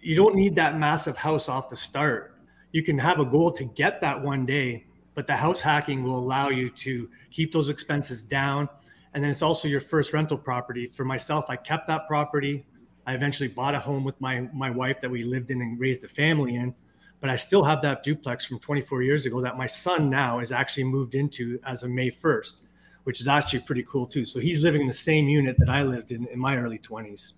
you 0.00 0.16
don't 0.16 0.34
need 0.34 0.54
that 0.54 0.78
massive 0.78 1.16
house 1.16 1.48
off 1.48 1.68
the 1.68 1.76
start 1.76 2.29
you 2.72 2.82
can 2.82 2.98
have 2.98 3.18
a 3.18 3.24
goal 3.24 3.50
to 3.52 3.64
get 3.64 4.00
that 4.00 4.20
one 4.20 4.46
day, 4.46 4.86
but 5.14 5.26
the 5.26 5.36
house 5.36 5.60
hacking 5.60 6.02
will 6.02 6.18
allow 6.18 6.48
you 6.48 6.70
to 6.70 7.08
keep 7.30 7.52
those 7.52 7.68
expenses 7.68 8.22
down. 8.22 8.68
And 9.12 9.22
then 9.22 9.30
it's 9.30 9.42
also 9.42 9.66
your 9.66 9.80
first 9.80 10.12
rental 10.12 10.38
property. 10.38 10.86
For 10.86 11.04
myself, 11.04 11.46
I 11.48 11.56
kept 11.56 11.88
that 11.88 12.06
property. 12.06 12.64
I 13.06 13.14
eventually 13.14 13.48
bought 13.48 13.74
a 13.74 13.80
home 13.80 14.04
with 14.04 14.20
my 14.20 14.48
my 14.52 14.70
wife 14.70 15.00
that 15.00 15.10
we 15.10 15.24
lived 15.24 15.50
in 15.50 15.60
and 15.60 15.80
raised 15.80 16.04
a 16.04 16.08
family 16.08 16.54
in. 16.54 16.74
But 17.20 17.28
I 17.28 17.36
still 17.36 17.64
have 17.64 17.82
that 17.82 18.02
duplex 18.02 18.46
from 18.46 18.60
24 18.60 19.02
years 19.02 19.26
ago 19.26 19.40
that 19.42 19.58
my 19.58 19.66
son 19.66 20.08
now 20.08 20.38
is 20.38 20.52
actually 20.52 20.84
moved 20.84 21.14
into 21.14 21.58
as 21.66 21.82
of 21.82 21.90
May 21.90 22.10
1st, 22.10 22.66
which 23.04 23.20
is 23.20 23.28
actually 23.28 23.60
pretty 23.60 23.82
cool 23.82 24.06
too. 24.06 24.24
So 24.24 24.38
he's 24.38 24.62
living 24.62 24.80
in 24.80 24.86
the 24.86 24.94
same 24.94 25.28
unit 25.28 25.58
that 25.58 25.68
I 25.68 25.82
lived 25.82 26.12
in 26.12 26.26
in 26.28 26.38
my 26.38 26.56
early 26.56 26.78
20s. 26.78 27.32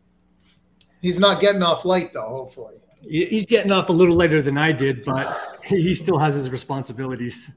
He's 1.01 1.19
not 1.19 1.41
getting 1.41 1.62
off 1.62 1.85
light 1.85 2.12
though, 2.12 2.29
hopefully. 2.29 2.82
He's 3.09 3.47
getting 3.47 3.73
off 3.73 3.88
a 3.88 3.92
little 3.92 4.16
later 4.16 4.42
than 4.42 4.56
I 4.56 4.73
did, 4.73 5.04
but 5.04 5.61
he 5.64 5.94
still 5.94 6.18
has 6.18 6.35
his 6.35 6.50
responsibilities. 6.50 7.52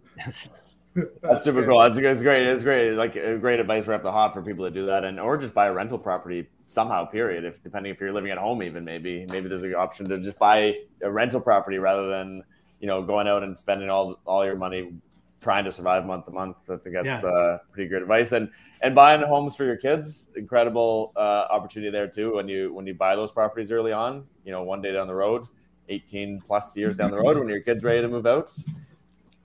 That's 1.22 1.44
super 1.44 1.66
cool. 1.66 1.84
That's, 1.84 2.00
that's 2.00 2.22
great. 2.22 2.48
It's 2.48 2.64
great. 2.64 2.94
Like 2.94 3.18
uh, 3.18 3.36
great 3.36 3.60
advice 3.60 3.86
right 3.86 4.02
the 4.02 4.12
hot 4.12 4.34
for 4.34 4.42
people 4.42 4.64
to 4.64 4.72
do 4.72 4.86
that, 4.86 5.04
and 5.04 5.20
or 5.20 5.38
just 5.38 5.54
buy 5.54 5.68
a 5.68 5.74
rental 5.74 5.98
property 5.98 6.48
somehow. 6.66 7.04
Period. 7.04 7.44
If 7.44 7.62
depending 7.62 7.92
if 7.92 8.00
you're 8.00 8.14
living 8.14 8.32
at 8.32 8.38
home, 8.38 8.64
even 8.64 8.86
maybe 8.86 9.26
maybe 9.30 9.50
there's 9.50 9.64
an 9.64 9.76
option 9.76 10.08
to 10.08 10.20
just 10.20 10.40
buy 10.40 10.74
a 11.02 11.12
rental 11.12 11.42
property 11.42 11.80
rather 11.80 12.08
than 12.08 12.44
you 12.80 12.88
know 12.88 13.04
going 13.04 13.28
out 13.28 13.44
and 13.44 13.60
spending 13.60 13.90
all 13.90 14.20
all 14.26 14.46
your 14.46 14.56
money 14.56 14.94
trying 15.42 15.66
to 15.66 15.72
survive 15.72 16.06
month 16.06 16.26
to 16.26 16.32
month. 16.32 16.58
I 16.70 16.78
think 16.78 16.96
that's 16.96 17.24
yeah. 17.24 17.30
uh, 17.30 17.58
pretty 17.72 17.90
good 17.90 18.02
advice. 18.02 18.32
And 18.32 18.50
and 18.82 18.94
buying 18.94 19.22
homes 19.22 19.56
for 19.56 19.64
your 19.64 19.78
kids, 19.78 20.30
incredible 20.36 21.12
uh, 21.16 21.46
opportunity 21.50 21.92
there 21.92 22.08
too. 22.08 22.36
When 22.36 22.48
you 22.48 22.74
when 22.74 22.88
you 22.88 22.94
buy 22.94 23.16
those 23.16 23.32
properties 23.32 23.72
early 23.72 23.92
on, 23.92 24.26
you 24.44 24.52
know, 24.52 24.64
one 24.64 24.82
day 24.82 24.92
down 24.92 25.08
the 25.08 25.16
road, 25.16 25.48
18 25.90 26.42
plus 26.42 26.76
years 26.76 26.96
down 26.96 27.12
the 27.12 27.18
road, 27.18 27.38
when 27.38 27.48
your 27.48 27.62
kid's 27.62 27.84
ready 27.84 28.02
to 28.02 28.08
move 28.08 28.26
out, 28.26 28.52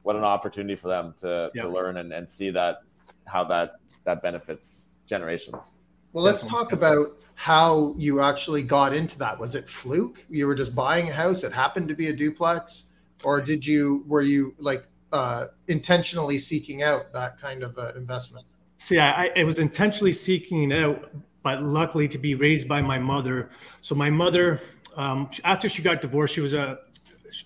what 0.03 0.17
an 0.17 0.25
opportunity 0.25 0.75
for 0.75 0.89
them 0.89 1.15
to, 1.19 1.51
to 1.55 1.69
learn 1.69 1.99
and, 1.99 2.13
and 2.13 2.29
see 2.29 2.51
that 2.51 2.79
how 3.27 3.45
that 3.45 3.77
that 4.05 4.23
benefits 4.23 4.91
generations. 5.07 5.75
Well, 6.13 6.25
let's 6.25 6.45
talk 6.45 6.73
about 6.73 7.19
how 7.35 7.95
you 7.97 8.21
actually 8.21 8.63
got 8.63 8.93
into 8.93 9.19
that. 9.19 9.39
Was 9.39 9.55
it 9.55 9.69
fluke? 9.69 10.25
You 10.29 10.47
were 10.47 10.55
just 10.55 10.75
buying 10.75 11.09
a 11.09 11.13
house. 11.13 11.45
It 11.45 11.53
happened 11.53 11.89
to 11.89 11.95
be 11.95 12.09
a 12.09 12.13
duplex, 12.13 12.87
or 13.25 13.41
did 13.41 13.65
you 13.65 14.05
were 14.07 14.23
you 14.23 14.55
like 14.59 14.85
uh, 15.13 15.47
intentionally 15.69 16.39
seeking 16.39 16.83
out 16.83 17.13
that 17.13 17.39
kind 17.39 17.63
of 17.63 17.77
uh, 17.79 17.93
investment? 17.97 18.53
So 18.79 18.95
yeah, 18.95 19.13
I, 19.17 19.31
I 19.41 19.45
was 19.45 19.59
intentionally 19.59 20.13
seeking 20.13 20.71
it 20.71 20.83
out, 20.83 21.11
but 21.43 21.63
luckily 21.63 22.09
to 22.09 22.19
be 22.19 22.35
raised 22.35 22.69
by 22.69 22.81
my 22.81 22.99
mother. 22.99 23.51
So 23.81 23.95
my 23.95 24.11
mother, 24.11 24.61
um, 24.97 25.29
after 25.45 25.69
she 25.69 25.83
got 25.83 26.01
divorced, 26.01 26.35
she 26.35 26.41
was 26.41 26.55
a 26.55 26.79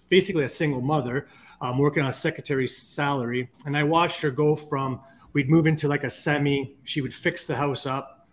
basically 0.09 0.45
a 0.45 0.49
single 0.49 0.81
mother, 0.81 1.29
um, 1.61 1.79
working 1.79 2.03
on 2.03 2.09
a 2.09 2.13
secretary's 2.13 2.77
salary, 2.77 3.51
and 3.67 3.77
I 3.77 3.83
watched 3.83 4.21
her 4.23 4.31
go 4.31 4.55
from 4.55 5.01
we'd 5.35 5.51
move 5.51 5.67
into 5.67 5.87
like 5.89 6.05
a 6.05 6.11
semi, 6.11 6.75
she 6.85 7.03
would 7.03 7.13
fix 7.13 7.47
the 7.47 7.55
house 7.55 7.85
up, 7.85 8.27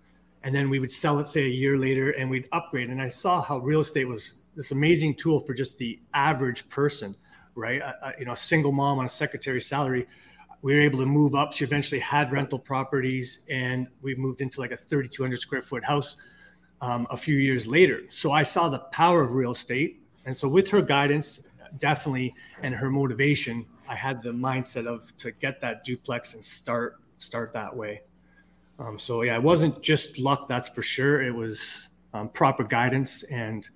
and 0.44 0.56
then 0.56 0.70
we 0.70 0.80
would 0.80 0.92
sell 0.92 1.20
it 1.20 1.28
say 1.28 1.44
a 1.44 1.50
year 1.50 1.78
later, 1.78 2.12
and 2.12 2.30
we'd 2.30 2.48
upgrade. 2.54 2.90
And 2.90 3.02
I 3.02 3.10
saw 3.10 3.42
how 3.42 3.58
real 3.58 3.82
estate 3.82 4.08
was 4.08 4.36
this 4.56 4.72
amazing 4.72 5.16
tool 5.16 5.40
for 5.40 5.54
just 5.54 5.78
the 5.78 6.00
average 6.14 6.70
person, 6.70 7.16
right? 7.62 7.82
you 8.20 8.26
know, 8.26 8.34
a 8.34 8.38
single 8.38 8.72
mom 8.72 9.00
on 9.00 9.06
a 9.06 9.10
secretary 9.10 9.62
salary 9.62 10.08
we 10.62 10.76
were 10.76 10.82
able 10.82 11.00
to 11.00 11.06
move 11.06 11.36
up. 11.36 11.54
She 11.54 11.64
eventually 11.64 12.00
had 12.00 12.32
rental 12.32 12.60
properties, 12.60 13.46
and 13.50 13.88
we 14.02 14.16
moved 14.16 14.42
into 14.42 14.60
like 14.60 14.72
a 14.72 14.78
3,200 14.78 15.40
square 15.40 15.62
foot 15.62 15.84
house 15.84 16.18
um, 16.82 17.08
a 17.10 17.18
few 17.18 17.36
years 17.36 17.68
later. 17.68 18.02
So 18.10 18.32
I 18.32 18.44
saw 18.44 18.70
the 18.70 18.80
power 18.80 19.22
of 19.22 19.34
real 19.34 19.52
estate, 19.52 20.02
and 20.26 20.36
so 20.36 20.48
with 20.48 20.70
her 20.70 20.82
guidance, 20.82 21.48
definitely, 21.80 22.36
and 22.62 22.76
her 22.76 22.90
motivation, 22.90 23.66
I 23.88 23.96
had 23.96 24.22
the 24.22 24.32
mindset 24.32 24.86
of 24.86 25.16
to 25.18 25.32
get 25.32 25.62
that 25.62 25.84
duplex 25.84 26.34
and 26.34 26.44
start 26.44 26.98
start 27.18 27.54
that 27.54 27.76
way. 27.76 28.02
Um, 28.80 28.98
so 28.98 29.24
yeah, 29.24 29.36
it 29.36 29.44
wasn't 29.44 29.82
just 29.82 30.20
luck, 30.20 30.48
that's 30.48 30.70
for 30.70 30.82
sure. 30.82 31.22
It 31.22 31.34
was 31.34 31.90
um, 32.14 32.30
proper 32.30 32.64
guidance 32.64 33.24
and 33.24 33.68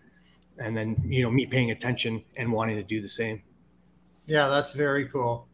and 0.59 0.75
then 0.75 0.95
you 1.05 1.23
know 1.23 1.31
me 1.31 1.45
paying 1.45 1.71
attention 1.71 2.23
and 2.37 2.51
wanting 2.51 2.77
to 2.77 2.83
do 2.83 3.01
the 3.01 3.09
same. 3.09 3.41
Yeah, 4.27 4.47
that's 4.47 4.73
very 4.73 5.05
cool. 5.05 5.47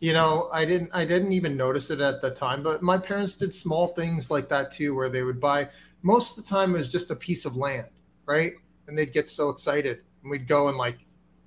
You 0.00 0.12
know 0.12 0.48
i 0.52 0.64
didn't 0.64 0.90
i 0.94 1.04
didn't 1.04 1.32
even 1.32 1.56
notice 1.56 1.90
it 1.90 2.00
at 2.00 2.22
the 2.22 2.30
time 2.30 2.62
but 2.62 2.82
my 2.82 2.96
parents 2.96 3.34
did 3.34 3.52
small 3.52 3.88
things 3.88 4.30
like 4.30 4.48
that 4.48 4.70
too 4.70 4.94
where 4.94 5.08
they 5.08 5.24
would 5.24 5.40
buy 5.40 5.68
most 6.02 6.38
of 6.38 6.44
the 6.44 6.48
time 6.48 6.72
it 6.72 6.78
was 6.78 6.92
just 6.92 7.10
a 7.10 7.16
piece 7.16 7.44
of 7.44 7.56
land 7.56 7.88
right? 8.28 8.52
And 8.86 8.96
they'd 8.96 9.12
get 9.12 9.28
so 9.28 9.48
excited 9.48 10.02
and 10.22 10.30
we'd 10.30 10.46
go 10.46 10.68
and 10.68 10.76
like 10.76 10.98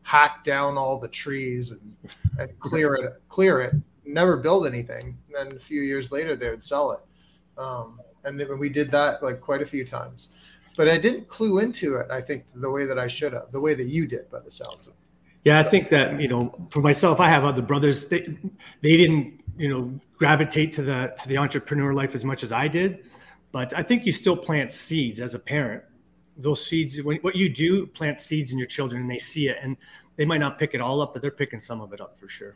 hack 0.02 0.44
down 0.44 0.78
all 0.78 1.00
the 1.00 1.08
trees 1.08 1.72
and, 1.72 1.96
and 2.40 2.60
clear 2.60 2.96
it 2.96 3.14
clear 3.30 3.62
it 3.62 3.76
never 4.04 4.36
build 4.36 4.66
anything. 4.66 5.18
And 5.28 5.52
then 5.52 5.56
a 5.56 5.60
few 5.60 5.82
years 5.84 6.12
later 6.12 6.36
they 6.36 6.50
would 6.50 6.64
sell 6.64 6.92
it. 6.92 7.00
Um, 7.58 8.00
and 8.26 8.40
then 8.40 8.58
we 8.60 8.68
did 8.68 8.92
that 8.92 9.24
like 9.24 9.40
quite 9.40 9.62
a 9.62 9.66
few 9.66 9.86
times. 9.86 10.30
But 10.76 10.88
i 10.88 10.98
didn't 10.98 11.28
clue 11.28 11.60
into 11.60 11.98
it 11.98 12.10
i 12.10 12.22
think 12.22 12.46
the 12.56 12.72
way 12.72 12.86
that 12.86 12.98
i 12.98 13.06
should 13.06 13.34
have 13.34 13.52
the 13.52 13.60
way 13.60 13.74
that 13.76 13.88
you 13.88 14.08
did 14.08 14.30
by 14.32 14.40
the 14.40 14.50
sounds 14.50 14.88
of 14.88 14.94
it 14.94 15.11
yeah, 15.44 15.60
I 15.60 15.64
think 15.64 15.90
that 15.90 16.20
you 16.22 16.28
know, 16.28 16.54
for 16.70 16.82
myself, 16.82 17.20
I 17.20 17.30
have 17.30 17.44
other 17.44 17.62
brothers. 17.62 18.08
They 18.08 18.22
they 18.82 18.98
didn't 18.98 19.44
you 19.58 19.70
know 19.70 20.00
gravitate 20.18 20.72
to 20.74 20.84
the 20.84 21.14
to 21.22 21.28
the 21.28 21.38
entrepreneur 21.38 21.94
life 21.94 22.14
as 22.14 22.24
much 22.24 22.44
as 22.44 22.52
I 22.52 22.68
did, 22.68 23.06
but 23.52 23.76
I 23.78 23.82
think 23.84 24.06
you 24.06 24.12
still 24.12 24.38
plant 24.38 24.72
seeds 24.72 25.20
as 25.20 25.34
a 25.34 25.40
parent. 25.40 25.84
Those 26.38 26.66
seeds, 26.66 27.02
when, 27.02 27.18
what 27.18 27.36
you 27.36 27.50
do, 27.50 27.86
plant 27.88 28.20
seeds 28.20 28.52
in 28.52 28.58
your 28.58 28.68
children, 28.68 29.02
and 29.02 29.12
they 29.12 29.20
see 29.20 29.50
it, 29.50 29.58
and 29.62 29.78
they 30.16 30.26
might 30.26 30.40
not 30.40 30.58
pick 30.58 30.74
it 30.74 30.82
all 30.82 31.02
up, 31.02 31.14
but 31.14 31.22
they're 31.22 31.32
picking 31.32 31.60
some 31.60 31.82
of 31.82 31.92
it 31.94 32.02
up 32.02 32.18
for 32.18 32.28
sure. 32.28 32.56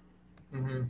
Mm-hmm. 0.53 0.83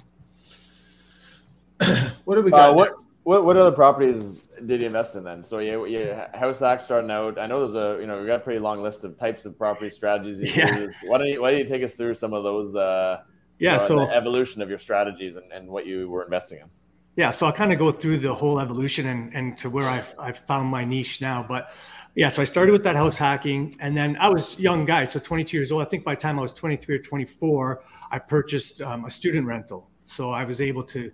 what 2.25 2.36
do 2.36 2.42
we 2.42 2.52
got? 2.52 2.70
Uh, 2.70 2.74
what 2.74 2.94
what 3.25 3.44
what 3.44 3.58
other 3.58 3.72
properties 3.72 4.48
did 4.65 4.82
you 4.82 4.88
invest 4.88 5.15
in 5.15 5.24
then? 5.24 5.44
So 5.44 5.58
yeah, 5.58 5.84
you 5.84 6.15
house 6.36 6.60
hack 6.60 6.79
starting 6.79 7.10
out. 7.10 7.39
I 7.39 7.48
know 7.48 7.67
there's 7.67 7.75
a 7.75 8.00
you 8.00 8.05
know 8.05 8.22
we 8.22 8.27
got 8.27 8.36
a 8.36 8.44
pretty 8.44 8.60
long 8.60 8.84
list 8.84 9.03
of 9.03 9.17
types 9.17 9.46
of 9.48 9.58
property 9.58 9.89
strategies 9.89 10.39
you 10.39 10.48
yeah. 10.48 10.77
use. 10.77 10.96
Why 11.03 11.17
don't 11.17 11.27
you 11.27 11.41
why 11.41 11.50
don't 11.50 11.60
you 11.60 11.65
take 11.65 11.84
us 11.84 11.96
through 11.96 12.13
some 12.13 12.34
of 12.34 12.44
those? 12.44 12.75
Uh, 12.75 13.24
yeah, 13.58 13.79
so 13.79 14.01
evolution 14.01 14.62
of 14.62 14.70
your 14.70 14.77
strategies 14.77 15.38
and, 15.38 15.51
and 15.51 15.67
what 15.67 15.88
you 15.88 16.08
were 16.08 16.24
investing 16.24 16.60
in. 16.60 16.70
Yeah, 17.15 17.32
so 17.32 17.48
I'll 17.48 17.53
kind 17.53 17.74
of 17.74 17.79
go 17.79 17.91
through 17.91 18.20
the 18.20 18.34
whole 18.34 18.60
evolution 18.60 19.08
and, 19.08 19.34
and 19.34 19.58
to 19.60 19.70
where 19.70 19.88
I've, 19.88 20.13
I've 20.20 20.38
found 20.38 20.67
my 20.67 20.84
niche 20.84 21.22
now. 21.22 21.46
But 21.48 21.72
yeah, 22.13 22.27
so 22.27 22.41
I 22.41 22.46
started 22.46 22.74
with 22.74 22.84
that 22.84 22.98
house 22.98 23.17
hacking, 23.17 23.74
and 23.79 23.96
then 23.96 24.17
I 24.20 24.27
was 24.27 24.60
young 24.60 24.84
guy, 24.84 25.05
so 25.05 25.20
22 25.20 25.55
years 25.55 25.72
old. 25.72 25.82
I 25.82 25.86
think 25.86 26.03
by 26.03 26.15
the 26.15 26.22
time 26.22 26.38
I 26.38 26.41
was 26.41 26.51
23 26.51 26.96
or 26.96 27.00
24, 27.00 27.82
I 28.12 28.20
purchased 28.20 28.82
um, 28.82 29.05
a 29.05 29.10
student 29.10 29.48
rental. 29.48 29.89
So 30.05 30.32
I 30.32 30.44
was 30.44 30.60
able 30.60 30.84
to 30.84 31.10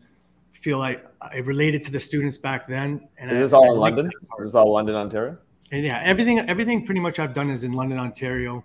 feel 0.62 0.78
like 0.78 1.06
I 1.22 1.38
related 1.38 1.84
to 1.86 1.92
the 1.92 2.00
students 2.00 2.38
back 2.38 2.68
then. 2.68 3.08
And 3.18 3.32
is 3.32 3.40
this 3.40 3.54
I, 3.54 3.58
all 3.58 3.74
in 3.74 3.80
London? 3.80 4.06
Is 4.06 4.30
this 4.40 4.56
all 4.56 4.72
London, 4.72 4.96
Ontario? 4.96 5.38
And 5.72 5.84
yeah, 5.84 6.02
everything 6.04 6.40
everything 6.40 6.86
pretty 6.86 7.02
much 7.02 7.20
I've 7.20 7.34
done 7.34 7.50
is 7.50 7.64
in 7.64 7.74
London, 7.74 7.98
Ontario. 7.98 8.64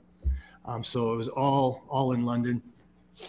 Um, 0.64 0.84
so 0.84 1.12
it 1.12 1.16
was 1.16 1.28
all 1.28 1.84
all 1.88 2.12
in 2.12 2.24
London. 2.24 2.62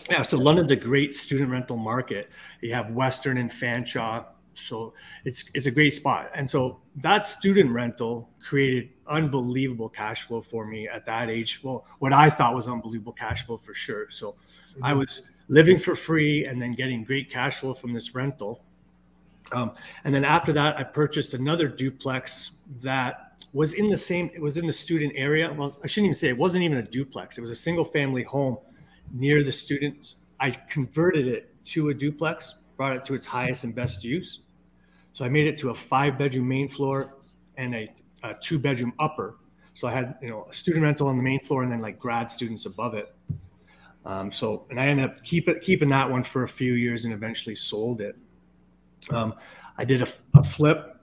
Yeah, 0.09 0.21
so 0.21 0.38
London's 0.38 0.71
a 0.71 0.75
great 0.75 1.15
student 1.15 1.50
rental 1.50 1.77
market. 1.77 2.29
You 2.62 2.74
have 2.74 2.91
Western 2.91 3.38
and 3.38 3.50
Fanshawe, 3.50 4.25
so 4.55 4.93
it's 5.24 5.45
it's 5.53 5.65
a 5.65 5.71
great 5.71 5.93
spot. 5.93 6.29
And 6.36 6.50
so 6.50 6.81
that 6.97 7.25
student 7.25 7.71
rental 7.71 8.29
created 8.41 8.89
unbelievable 9.07 9.88
cash 9.88 10.24
flow 10.24 10.41
for 10.41 10.65
me 10.65 10.89
at 10.89 11.05
that 11.05 11.29
age. 11.29 11.62
Well, 11.63 11.86
what 12.00 12.12
I 12.12 12.29
thought 12.29 12.53
was 12.53 12.67
unbelievable 12.67 13.13
cash 13.13 13.45
flow 13.45 13.55
for 13.55 13.74
sure. 13.74 14.09
So 14.09 14.31
mm-hmm. 14.31 14.83
I 14.83 14.93
was 14.93 15.27
living 15.49 15.79
for 15.79 15.95
free 15.95 16.45
and 16.45 16.61
then 16.61 16.73
getting 16.73 17.03
great 17.03 17.29
cash 17.29 17.57
flow 17.57 17.73
from 17.73 17.93
this 17.93 18.13
rental. 18.13 18.61
Um, 19.53 19.71
and 20.03 20.13
then 20.13 20.25
after 20.25 20.51
that, 20.53 20.77
I 20.77 20.83
purchased 20.83 21.33
another 21.33 21.67
duplex 21.67 22.51
that 22.81 23.41
was 23.53 23.73
in 23.73 23.89
the 23.89 23.97
same, 23.97 24.29
it 24.33 24.41
was 24.41 24.57
in 24.57 24.67
the 24.67 24.73
student 24.73 25.13
area. 25.15 25.53
Well, 25.53 25.77
I 25.83 25.87
shouldn't 25.87 26.07
even 26.07 26.15
say 26.15 26.29
it 26.29 26.37
wasn't 26.37 26.63
even 26.63 26.79
a 26.79 26.83
duplex. 26.83 27.37
It 27.37 27.41
was 27.41 27.49
a 27.49 27.55
single 27.55 27.85
family 27.85 28.23
home 28.23 28.57
near 29.13 29.43
the 29.43 29.53
students. 29.53 30.17
I 30.39 30.51
converted 30.51 31.27
it 31.27 31.53
to 31.65 31.89
a 31.89 31.93
duplex, 31.93 32.55
brought 32.75 32.95
it 32.95 33.05
to 33.05 33.13
its 33.13 33.25
highest 33.25 33.63
and 33.63 33.73
best 33.73 34.03
use. 34.03 34.41
So 35.13 35.25
I 35.25 35.29
made 35.29 35.47
it 35.47 35.57
to 35.59 35.69
a 35.69 35.75
five 35.75 36.17
bedroom 36.17 36.47
main 36.47 36.69
floor 36.69 37.15
and 37.55 37.73
a, 37.73 37.89
a 38.23 38.35
two 38.35 38.59
bedroom 38.59 38.93
upper. 38.99 39.35
So 39.73 39.87
I 39.87 39.91
had, 39.91 40.15
you 40.21 40.29
know, 40.29 40.45
a 40.49 40.53
student 40.53 40.83
rental 40.83 41.07
on 41.07 41.17
the 41.17 41.23
main 41.23 41.39
floor 41.39 41.63
and 41.63 41.71
then 41.71 41.81
like 41.81 41.99
grad 41.99 42.29
students 42.29 42.65
above 42.65 42.93
it. 42.93 43.13
Um, 44.07 44.31
so, 44.31 44.65
and 44.69 44.79
I 44.79 44.87
ended 44.87 45.09
up 45.09 45.21
keep 45.21 45.49
it, 45.49 45.61
keeping 45.61 45.89
that 45.89 46.09
one 46.09 46.23
for 46.23 46.43
a 46.43 46.47
few 46.47 46.73
years 46.73 47.03
and 47.03 47.13
eventually 47.13 47.55
sold 47.55 47.99
it. 47.99 48.15
Um, 49.11 49.35
I 49.77 49.83
did 49.83 50.01
a, 50.01 50.07
a 50.33 50.43
flip. 50.43 50.97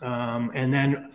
Um, 0.00 0.52
and 0.54 0.72
then 0.72 1.10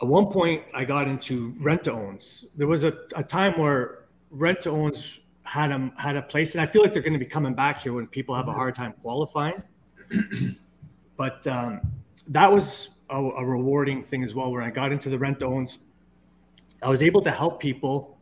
at 0.00 0.08
one 0.08 0.26
point, 0.26 0.64
I 0.72 0.86
got 0.86 1.06
into 1.06 1.54
rent 1.60 1.84
to 1.84 1.92
owns. 1.92 2.46
There 2.56 2.66
was 2.66 2.84
a, 2.84 2.96
a 3.14 3.22
time 3.22 3.58
where 3.58 4.06
rent 4.30 4.62
to 4.62 4.70
owns 4.70 5.20
had 5.42 5.70
a, 5.70 5.92
had 5.98 6.16
a 6.16 6.22
place, 6.22 6.54
and 6.54 6.62
I 6.62 6.66
feel 6.66 6.82
like 6.82 6.94
they're 6.94 7.02
going 7.02 7.12
to 7.12 7.18
be 7.18 7.26
coming 7.26 7.54
back 7.54 7.82
here 7.82 7.92
when 7.92 8.06
people 8.06 8.34
have 8.34 8.48
a 8.48 8.52
hard 8.52 8.74
time 8.74 8.94
qualifying. 9.02 9.62
but 11.18 11.46
um, 11.46 11.82
that 12.26 12.50
was 12.50 12.88
a, 13.10 13.16
a 13.16 13.44
rewarding 13.44 14.02
thing 14.02 14.24
as 14.24 14.34
well. 14.34 14.50
When 14.50 14.64
I 14.64 14.70
got 14.70 14.92
into 14.92 15.10
the 15.10 15.18
rent 15.18 15.40
to 15.40 15.46
owns, 15.46 15.78
I 16.82 16.88
was 16.88 17.02
able 17.02 17.20
to 17.20 17.30
help 17.30 17.60
people 17.60 18.18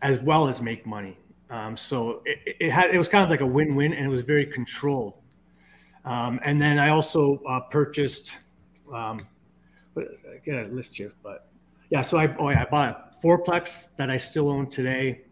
as 0.00 0.20
well 0.20 0.48
as 0.48 0.62
make 0.62 0.86
money. 0.86 1.18
Um, 1.54 1.76
so 1.76 2.20
it, 2.24 2.56
it, 2.58 2.70
had 2.70 2.92
it 2.92 2.98
was 2.98 3.08
kind 3.08 3.22
of 3.22 3.30
like 3.30 3.40
a 3.40 3.46
win-win, 3.46 3.92
and 3.92 4.04
it 4.04 4.08
was 4.08 4.22
very 4.22 4.44
controlled. 4.44 5.14
Um, 6.04 6.40
and 6.42 6.60
then 6.60 6.80
I 6.80 6.88
also 6.88 7.40
uh, 7.48 7.60
purchased. 7.60 8.32
Um, 8.92 9.26
I 9.96 10.02
get 10.44 10.56
a 10.56 10.68
list 10.68 10.96
here, 10.96 11.12
but 11.22 11.48
yeah. 11.90 12.02
So 12.02 12.18
I 12.18 12.34
oh 12.38 12.48
yeah, 12.48 12.62
I 12.62 12.64
bought 12.64 12.88
a 12.88 13.24
fourplex 13.24 13.94
that 13.96 14.10
I 14.10 14.16
still 14.16 14.50
own 14.50 14.68
today. 14.68 15.22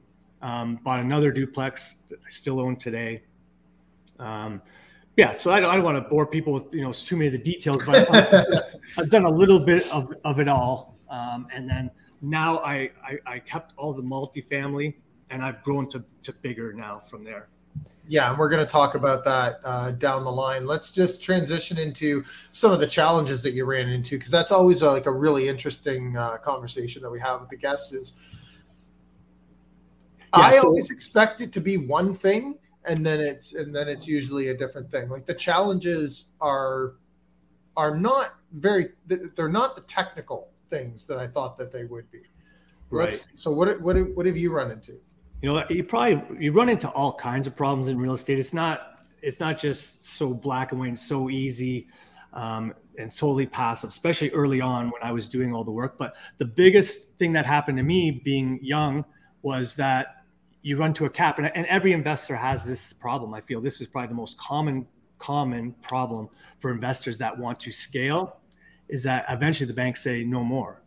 Um, 0.43 0.79
bought 0.85 1.01
another 1.01 1.33
duplex 1.33 2.03
that 2.09 2.21
I 2.25 2.31
still 2.31 2.61
own 2.61 2.77
today. 2.77 3.25
Um, 4.21 4.63
yeah, 5.17 5.33
so 5.33 5.51
I 5.51 5.59
don't, 5.59 5.71
I 5.71 5.75
don't 5.75 5.85
want 5.85 5.97
to 5.97 6.09
bore 6.09 6.27
people 6.27 6.53
with 6.53 6.73
you 6.73 6.83
know 6.83 6.93
too 6.93 7.17
many 7.17 7.27
of 7.27 7.33
the 7.33 7.53
details, 7.53 7.85
but 7.85 8.09
I've, 8.15 8.47
I've 8.99 9.11
done 9.11 9.25
a 9.25 9.31
little 9.31 9.59
bit 9.59 9.91
of, 9.93 10.15
of 10.25 10.39
it 10.39 10.47
all, 10.47 10.97
um, 11.11 11.49
and 11.53 11.69
then 11.69 11.91
now 12.21 12.59
I, 12.59 12.93
I, 13.05 13.19
I 13.27 13.39
kept 13.41 13.75
all 13.77 13.93
the 13.93 14.03
multifamily 14.03 14.95
and 15.33 15.43
I've 15.43 15.63
grown 15.63 15.89
to, 15.91 16.05
to 16.23 16.33
bigger 16.33 16.73
now 16.73 17.01
from 17.01 17.25
there. 17.25 17.49
Yeah, 18.07 18.29
and 18.29 18.39
we're 18.39 18.51
going 18.51 18.65
to 18.65 18.71
talk 18.71 18.95
about 18.95 19.25
that 19.25 19.61
uh, 19.65 19.93
down 19.93 20.25
the 20.25 20.33
line. 20.33 20.67
Let's 20.67 20.93
just 20.93 21.23
transition 21.23 21.79
into 21.79 22.25
some 22.51 22.71
of 22.71 22.81
the 22.81 22.87
challenges 22.87 23.43
that 23.45 23.53
you 23.53 23.65
ran 23.65 23.89
into 23.89 24.19
because 24.19 24.31
that's 24.31 24.53
always 24.53 24.83
a, 24.83 24.91
like 24.91 25.07
a 25.07 25.11
really 25.11 25.49
interesting 25.49 26.17
uh, 26.17 26.37
conversation 26.39 27.01
that 27.03 27.11
we 27.11 27.21
have 27.21 27.41
with 27.41 27.49
the 27.49 27.57
guests. 27.57 27.93
Is 27.93 28.15
yeah, 30.37 30.43
I 30.43 30.53
so- 30.53 30.67
always 30.67 30.91
expect 30.91 31.41
it 31.41 31.53
to 31.53 31.61
be 31.61 31.79
one 31.79 32.15
thing, 32.15 32.59
and 32.85 33.07
then 33.07 33.21
it's 33.21 33.55
and 33.55 33.75
then 33.75 33.89
it's 33.89 34.07
usually 34.07 34.49
a 34.49 34.57
different 34.57 34.91
thing. 34.91 35.09
Like 35.09 35.25
the 35.25 35.35
challenges 35.35 36.33
are 36.41 36.95
are 37.77 37.97
not 37.97 38.35
very 38.53 38.91
they're 39.07 39.49
not 39.49 39.77
the 39.77 39.83
technical 39.83 40.51
things 40.69 41.07
that 41.07 41.19
I 41.19 41.27
thought 41.27 41.57
that 41.57 41.73
they 41.73 41.85
would 41.85 42.11
be. 42.11 42.23
Let's, 42.91 43.29
right. 43.29 43.39
So 43.39 43.51
what 43.53 43.81
what 43.81 43.97
what 44.15 44.27
have 44.27 44.37
you 44.37 44.53
run 44.53 44.71
into? 44.71 45.01
You 45.43 45.53
know 45.53 45.65
you 45.69 45.85
probably 45.85 46.23
you 46.43 46.53
run 46.53 46.69
into 46.69 46.89
all 46.89 47.13
kinds 47.13 47.47
of 47.47 47.57
problems 47.57 47.89
in 47.89 47.99
real 47.99 48.15
estate. 48.15 48.39
It's 48.39 48.55
not 48.55 49.01
it's 49.21 49.41
not 49.41 49.59
just 49.59 50.05
so 50.05 50.33
black 50.33 50.73
and 50.73 50.81
white 50.81 50.89
and 50.89 50.99
so 50.99 51.29
easy 51.29 51.89
um, 52.33 52.75
and 52.99 53.11
totally 53.11 53.47
passive 53.47 53.91
especially 53.91 54.31
early 54.31 54.61
on 54.61 54.87
when 54.91 55.03
i 55.03 55.13
was 55.13 55.29
doing 55.29 55.53
all 55.55 55.65
the 55.65 55.71
work. 55.71 55.99
But 55.99 56.15
the 56.39 56.45
biggest 56.45 57.19
thing 57.19 57.33
that 57.33 57.45
happened 57.45 57.77
to 57.79 57.85
me 57.85 58.11
being 58.11 58.59
young 58.63 59.05
was 59.43 59.77
that 59.77 60.25
you 60.63 60.77
run 60.77 60.95
to 60.95 61.07
a 61.07 61.11
cap 61.11 61.39
and, 61.39 61.51
and 61.57 61.67
every 61.67 61.93
investor 61.93 62.37
has 62.37 62.65
this 62.65 62.93
problem. 62.93 63.35
I 63.35 63.41
feel 63.41 63.61
this 63.61 63.81
is 63.81 63.89
probably 63.89 64.09
the 64.09 64.15
most 64.15 64.39
common 64.39 64.87
common 65.19 65.73
problem 65.83 66.29
for 66.59 66.71
investors 66.71 67.19
that 67.19 67.37
want 67.37 67.59
to 67.61 67.73
scale 67.73 68.39
is 68.89 69.03
that 69.05 69.25
eventually 69.29 69.67
the 69.67 69.75
banks 69.75 70.03
say 70.03 70.25
no 70.25 70.45
more. 70.45 70.82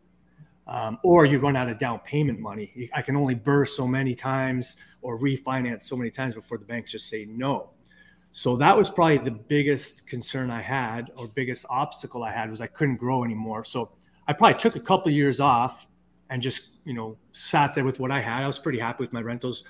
Um, 0.67 0.97
or 1.03 1.25
you're 1.25 1.39
run 1.39 1.55
out 1.55 1.69
of 1.69 1.77
down 1.77 1.99
payment 1.99 2.39
money. 2.39 2.89
I 2.93 3.03
can 3.03 3.15
only 3.15 3.35
BRRRR 3.35 3.69
so 3.69 3.87
many 3.87 4.15
times 4.15 4.77
or 5.01 5.19
refinance 5.19 5.83
so 5.83 5.95
many 5.95 6.09
times 6.09 6.33
before 6.33 6.57
the 6.57 6.65
banks 6.65 6.91
just 6.91 7.07
say 7.07 7.25
no. 7.29 7.69
So 8.31 8.57
that 8.57 8.75
was 8.75 8.89
probably 8.89 9.19
the 9.19 9.31
biggest 9.31 10.07
concern 10.07 10.51
I 10.51 10.61
had 10.61 11.11
or 11.15 11.27
biggest 11.27 11.65
obstacle 11.69 12.23
I 12.23 12.31
had 12.31 12.49
was 12.49 12.59
I 12.59 12.67
couldn't 12.67 12.97
grow 12.97 13.23
anymore. 13.23 13.63
So 13.63 13.91
I 14.27 14.33
probably 14.33 14.59
took 14.59 14.75
a 14.75 14.79
couple 14.79 15.07
of 15.07 15.13
years 15.13 15.39
off 15.39 15.87
and 16.29 16.41
just, 16.41 16.71
you 16.83 16.93
know, 16.93 17.17
sat 17.31 17.73
there 17.73 17.85
with 17.85 17.99
what 17.99 18.11
I 18.11 18.19
had. 18.19 18.43
I 18.43 18.47
was 18.47 18.59
pretty 18.59 18.79
happy 18.79 19.03
with 19.03 19.13
my 19.13 19.21
rentals, 19.21 19.63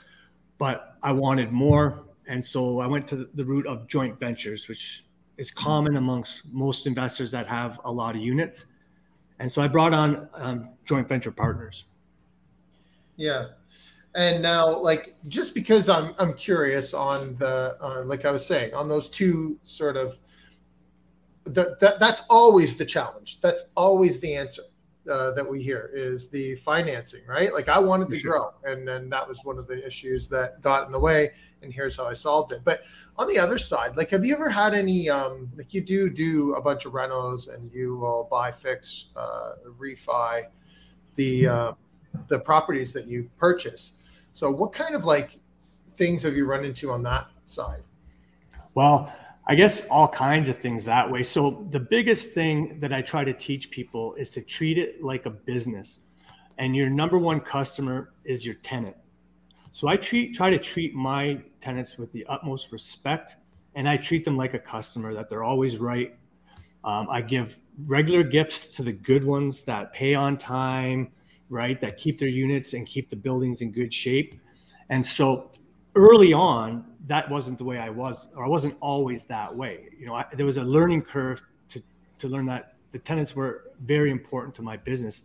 but 0.57 0.97
I 1.03 1.11
wanted 1.11 1.51
more. 1.51 2.05
And 2.27 2.43
so 2.43 2.79
I 2.79 2.87
went 2.87 3.07
to 3.09 3.29
the 3.35 3.45
route 3.45 3.67
of 3.67 3.87
joint 3.87 4.19
ventures, 4.19 4.67
which 4.67 5.05
is 5.37 5.51
common 5.51 5.97
amongst 5.97 6.51
most 6.51 6.87
investors 6.87 7.29
that 7.31 7.45
have 7.45 7.79
a 7.85 7.91
lot 7.91 8.15
of 8.15 8.21
units. 8.21 8.67
And 9.39 9.51
so 9.51 9.62
I 9.62 9.68
brought 9.68 9.94
on 9.94 10.30
um, 10.34 10.70
joint 10.86 11.08
venture 11.08 11.32
partners. 11.32 11.86
Yeah. 13.18 13.48
And 14.15 14.42
now, 14.42 14.77
like, 14.80 15.15
just 15.27 15.54
because 15.54 15.89
I'm 15.89 16.15
I'm 16.18 16.34
curious 16.34 16.94
on 16.94 17.36
the 17.36 17.75
uh, 17.82 18.04
like 18.06 18.24
I 18.24 18.32
was 18.32 18.46
saying 18.46 18.74
on 18.74 18.88
those 18.88 19.10
two 19.10 19.60
sort 19.65 19.98
of 19.98 20.18
that 21.44 21.80
that 21.82 22.00
that's 22.00 22.22
always 22.30 22.77
the 22.77 22.86
challenge. 22.86 23.42
That's 23.42 23.63
always 23.75 24.22
the 24.22 24.36
answer 24.36 24.63
uh, 25.12 25.31
that 25.31 25.47
we 25.47 25.62
hear 25.62 25.91
is 25.93 26.29
the 26.29 26.55
financing, 26.55 27.21
right? 27.27 27.53
Like 27.53 27.69
I 27.69 27.79
wanted 27.79 28.09
to 28.09 28.17
sure. 28.17 28.31
grow, 28.31 28.71
and 28.71 28.88
then 28.88 29.09
that 29.09 29.27
was 29.27 29.43
one 29.43 29.57
of 29.57 29.67
the 29.67 29.85
issues 29.85 30.27
that 30.29 30.62
got 30.62 30.85
in 30.85 30.91
the 30.91 31.00
way. 31.00 31.31
And 31.62 31.74
here's 31.74 31.97
how 31.97 32.05
I 32.05 32.13
solved 32.13 32.51
it. 32.51 32.62
But 32.63 32.83
on 33.17 33.27
the 33.27 33.39
other 33.39 33.57
side, 33.57 33.97
like, 33.97 34.09
have 34.12 34.24
you 34.25 34.35
ever 34.35 34.50
had 34.50 34.74
any? 34.74 35.09
Um, 35.09 35.50
like, 35.57 35.74
you 35.74 35.81
do 35.81 36.09
do 36.09 36.55
a 36.55 36.62
bunch 36.62 36.85
of 36.85 36.93
renos, 36.93 37.53
and 37.53 37.63
you 37.74 37.97
will 37.97 38.27
buy, 38.29 38.51
fix, 38.51 39.07
uh, 39.15 39.53
refi 39.79 40.43
the 41.15 41.47
uh, 41.47 41.71
the 42.27 42.39
properties 42.39 42.93
that 42.93 43.07
you 43.07 43.29
purchase. 43.38 43.93
So, 44.33 44.51
what 44.51 44.74
kind 44.74 44.95
of 44.95 45.05
like 45.05 45.39
things 45.89 46.24
have 46.24 46.35
you 46.35 46.45
run 46.45 46.65
into 46.65 46.91
on 46.91 47.03
that 47.03 47.27
side? 47.45 47.81
Well, 48.75 49.13
I 49.47 49.55
guess 49.55 49.87
all 49.89 50.07
kinds 50.07 50.49
of 50.49 50.57
things 50.57 50.83
that 50.85 51.09
way. 51.09 51.21
So 51.21 51.67
the 51.69 51.79
biggest 51.79 52.33
thing 52.33 52.79
that 52.79 52.91
I 52.91 53.01
try 53.01 53.23
to 53.23 53.33
teach 53.33 53.69
people 53.69 54.15
is 54.15 54.31
to 54.31 54.41
treat 54.41 54.77
it 54.77 55.03
like 55.03 55.27
a 55.27 55.29
business. 55.29 56.01
And 56.57 56.75
your 56.75 56.89
number 56.89 57.19
one 57.19 57.39
customer 57.41 58.13
is 58.23 58.45
your 58.45 58.55
tenant. 58.55 58.95
So 59.71 59.87
I 59.87 59.97
treat 59.97 60.33
try 60.33 60.49
to 60.49 60.57
treat 60.57 60.95
my 60.95 61.41
tenants 61.59 61.97
with 61.97 62.11
the 62.11 62.25
utmost 62.27 62.71
respect 62.71 63.35
and 63.75 63.89
I 63.89 63.97
treat 63.97 64.23
them 64.23 64.37
like 64.37 64.53
a 64.53 64.59
customer 64.59 65.13
that 65.13 65.29
they're 65.29 65.43
always 65.43 65.77
right. 65.77 66.15
Um, 66.83 67.07
I 67.09 67.21
give 67.21 67.59
regular 67.85 68.23
gifts 68.23 68.69
to 68.69 68.83
the 68.83 68.93
good 68.93 69.23
ones 69.23 69.63
that 69.65 69.91
pay 69.93 70.15
on 70.15 70.37
time, 70.37 71.11
right? 71.49 71.79
That 71.81 71.97
keep 71.97 72.17
their 72.17 72.29
units 72.29 72.73
and 72.73 72.87
keep 72.87 73.09
the 73.09 73.15
buildings 73.15 73.61
in 73.61 73.71
good 73.71 73.93
shape. 73.93 74.39
And 74.89 75.05
so 75.05 75.51
early 75.95 76.31
on, 76.31 76.85
that 77.07 77.29
wasn't 77.29 77.57
the 77.57 77.63
way 77.63 77.77
I 77.77 77.89
was, 77.89 78.29
or 78.35 78.45
I 78.45 78.47
wasn't 78.47 78.75
always 78.81 79.25
that 79.25 79.55
way. 79.55 79.89
You 79.97 80.07
know, 80.07 80.15
I, 80.15 80.25
there 80.33 80.45
was 80.45 80.57
a 80.57 80.63
learning 80.63 81.03
curve 81.03 81.43
to 81.69 81.81
to 82.17 82.27
learn 82.27 82.45
that 82.47 82.75
the 82.91 83.00
tenants 83.00 83.35
were 83.35 83.71
very 83.83 84.12
important 84.12 84.55
to 84.55 84.62
my 84.62 84.77
business, 84.77 85.24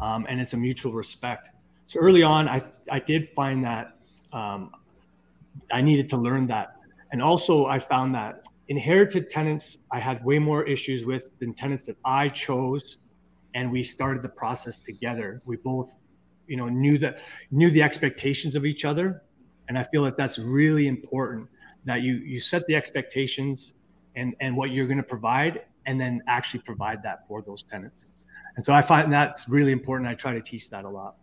um, 0.00 0.26
and 0.28 0.40
it's 0.40 0.54
a 0.54 0.56
mutual 0.56 0.92
respect. 0.92 1.50
So 1.86 2.00
early 2.00 2.22
on, 2.22 2.48
I 2.48 2.62
I 2.90 2.98
did 2.98 3.28
find 3.30 3.64
that 3.64 3.96
um, 4.32 4.72
I 5.72 5.80
needed 5.80 6.08
to 6.10 6.16
learn 6.16 6.46
that, 6.48 6.76
and 7.12 7.22
also 7.22 7.66
I 7.66 7.78
found 7.78 8.14
that 8.14 8.48
inherited 8.68 9.30
tenants 9.30 9.78
I 9.90 10.00
had 10.00 10.24
way 10.24 10.38
more 10.38 10.64
issues 10.64 11.04
with 11.04 11.30
than 11.38 11.54
tenants 11.54 11.86
that 11.86 11.96
I 12.04 12.28
chose, 12.28 12.98
and 13.54 13.70
we 13.70 13.84
started 13.84 14.22
the 14.22 14.28
process 14.28 14.78
together. 14.78 15.42
We 15.44 15.56
both, 15.56 15.96
you 16.48 16.56
know, 16.56 16.68
knew 16.68 16.98
that 16.98 17.20
knew 17.52 17.70
the 17.70 17.82
expectations 17.82 18.56
of 18.56 18.64
each 18.64 18.84
other 18.84 19.22
and 19.70 19.78
I 19.78 19.84
feel 19.84 20.02
that 20.02 20.16
that's 20.16 20.36
really 20.36 20.88
important 20.88 21.48
that 21.84 22.02
you 22.02 22.14
you 22.14 22.40
set 22.40 22.66
the 22.66 22.74
expectations 22.74 23.72
and 24.16 24.34
and 24.40 24.56
what 24.56 24.72
you're 24.72 24.88
going 24.88 24.98
to 24.98 25.10
provide, 25.16 25.60
and 25.86 25.98
then 25.98 26.20
actually 26.26 26.58
provide 26.60 27.04
that 27.04 27.28
for 27.28 27.40
those 27.40 27.62
tenants. 27.62 28.26
And 28.56 28.66
so 28.66 28.74
I 28.74 28.82
find 28.82 29.12
that's 29.12 29.48
really 29.48 29.70
important. 29.70 30.10
I 30.10 30.14
try 30.14 30.32
to 30.34 30.42
teach 30.42 30.70
that 30.70 30.84
a 30.84 30.88
lot. 30.88 31.14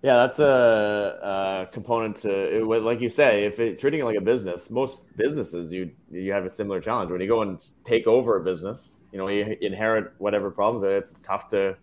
Yeah, 0.00 0.16
that's 0.16 0.38
a, 0.38 1.66
a 1.68 1.72
component 1.74 2.16
to 2.18 2.30
it, 2.72 2.82
like 2.82 3.02
you 3.02 3.10
say. 3.10 3.44
If 3.44 3.60
it, 3.60 3.78
treating 3.78 4.00
it 4.00 4.04
like 4.06 4.16
a 4.16 4.22
business, 4.22 4.70
most 4.70 5.14
businesses 5.18 5.70
you 5.70 5.90
you 6.10 6.32
have 6.32 6.46
a 6.46 6.50
similar 6.50 6.80
challenge 6.80 7.10
when 7.12 7.20
you 7.20 7.28
go 7.28 7.42
and 7.42 7.62
take 7.84 8.06
over 8.06 8.38
a 8.38 8.42
business. 8.42 9.02
You 9.12 9.18
know, 9.18 9.28
you 9.28 9.54
inherit 9.60 10.14
whatever 10.16 10.50
problems. 10.50 10.82
It's 10.82 11.20
tough 11.20 11.48
to 11.48 11.76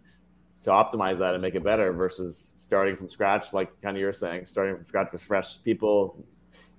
to 0.64 0.70
optimize 0.70 1.20
that 1.20 1.34
and 1.34 1.42
make 1.42 1.56
it 1.56 1.64
better 1.64 1.92
versus 1.92 2.54
starting 2.58 2.96
from 2.96 3.10
scratch, 3.10 3.54
like 3.54 3.70
kind 3.82 3.98
of 3.98 4.02
you're 4.02 4.14
saying, 4.14 4.46
starting 4.46 4.76
from 4.78 4.86
scratch 4.86 5.12
with 5.12 5.22
fresh 5.22 5.62
people, 5.64 6.26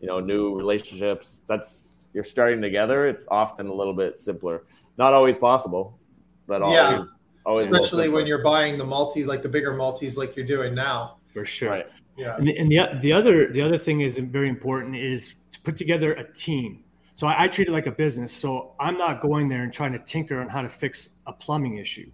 you 0.00 0.06
know, 0.06 0.20
new 0.20 0.54
relationships. 0.54 1.44
That's 1.46 2.08
you're 2.14 2.24
starting 2.24 2.62
together. 2.62 3.06
It's 3.06 3.26
often 3.30 3.66
a 3.66 3.74
little 3.74 3.92
bit 3.92 4.18
simpler. 4.18 4.64
Not 4.96 5.12
always 5.12 5.36
possible, 5.36 5.98
but 6.46 6.60
yeah. 6.60 6.90
always, 6.90 7.12
always 7.44 7.64
especially 7.64 8.08
when 8.08 8.26
you're 8.26 8.42
buying 8.42 8.78
the 8.78 8.84
multi, 8.84 9.24
like 9.24 9.42
the 9.42 9.48
bigger 9.48 9.74
multis, 9.74 10.16
like 10.16 10.34
you're 10.36 10.46
doing 10.46 10.74
now. 10.74 11.18
For 11.26 11.44
sure. 11.44 11.70
Right. 11.70 11.86
Yeah. 12.16 12.36
And 12.36 12.46
the, 12.46 12.56
and 12.56 12.70
the, 12.70 12.98
the 13.00 13.12
other 13.12 13.52
the 13.52 13.60
other 13.60 13.76
thing 13.76 14.00
is 14.00 14.18
very 14.18 14.48
important 14.48 14.96
is 14.96 15.34
to 15.52 15.60
put 15.60 15.76
together 15.76 16.14
a 16.14 16.32
team. 16.32 16.84
So 17.14 17.26
I, 17.26 17.44
I 17.44 17.48
treat 17.48 17.68
it 17.68 17.72
like 17.72 17.86
a 17.86 17.92
business. 17.92 18.32
So 18.32 18.74
I'm 18.80 18.96
not 18.96 19.20
going 19.20 19.48
there 19.48 19.62
and 19.62 19.72
trying 19.72 19.92
to 19.92 19.98
tinker 19.98 20.40
on 20.40 20.48
how 20.48 20.62
to 20.62 20.68
fix 20.68 21.10
a 21.26 21.32
plumbing 21.32 21.76
issue. 21.76 22.10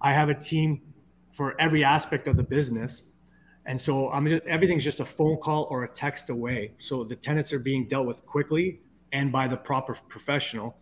I 0.00 0.12
have 0.12 0.28
a 0.28 0.34
team 0.34 0.82
for 1.34 1.60
every 1.60 1.82
aspect 1.82 2.28
of 2.28 2.36
the 2.36 2.42
business. 2.42 3.02
And 3.66 3.80
so 3.80 4.10
I'm 4.12 4.26
just, 4.28 4.44
everything's 4.46 4.84
just 4.84 5.00
a 5.00 5.04
phone 5.04 5.36
call 5.38 5.66
or 5.68 5.84
a 5.84 5.88
text 5.88 6.30
away. 6.30 6.74
So 6.78 7.02
the 7.02 7.16
tenants 7.16 7.52
are 7.52 7.58
being 7.58 7.88
dealt 7.88 8.06
with 8.06 8.24
quickly 8.24 8.80
and 9.12 9.32
by 9.32 9.48
the 9.48 9.56
proper 9.56 9.94
professional. 10.08 10.76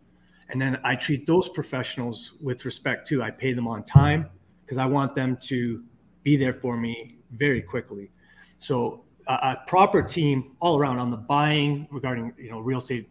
And 0.51 0.61
then 0.61 0.79
I 0.85 0.95
treat 0.97 1.27
those 1.27 1.49
professionals 1.49 2.35
with 2.43 2.67
respect 2.67 3.09
too. 3.09 3.23
I 3.23 3.31
pay 3.31 3.55
them 3.55 3.67
on 3.67 3.85
time 3.85 4.29
because 4.65 4.77
I 4.77 4.85
want 4.85 5.15
them 5.15 5.39
to 5.45 5.83
be 6.23 6.37
there 6.37 6.53
for 6.53 6.77
me 6.77 7.17
very 7.31 7.63
quickly. 7.63 8.11
So 8.59 9.05
a, 9.27 9.33
a 9.33 9.63
proper 9.67 10.03
team 10.03 10.57
all 10.61 10.79
around 10.79 10.99
on 10.99 11.11
the 11.11 11.17
buying 11.17 11.89
regarding 11.91 12.35
you 12.37 12.51
know 12.51 12.61
real 12.61 12.79
estate, 12.79 13.09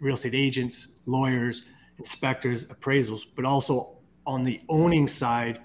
real 0.00 0.14
estate 0.14 0.34
agents, 0.34 1.00
lawyers, 1.06 1.64
inspectors, 1.98 2.66
appraisals, 2.68 3.22
but 3.34 3.46
also 3.46 3.96
on 4.26 4.44
the 4.44 4.60
owning 4.68 5.08
side 5.08 5.60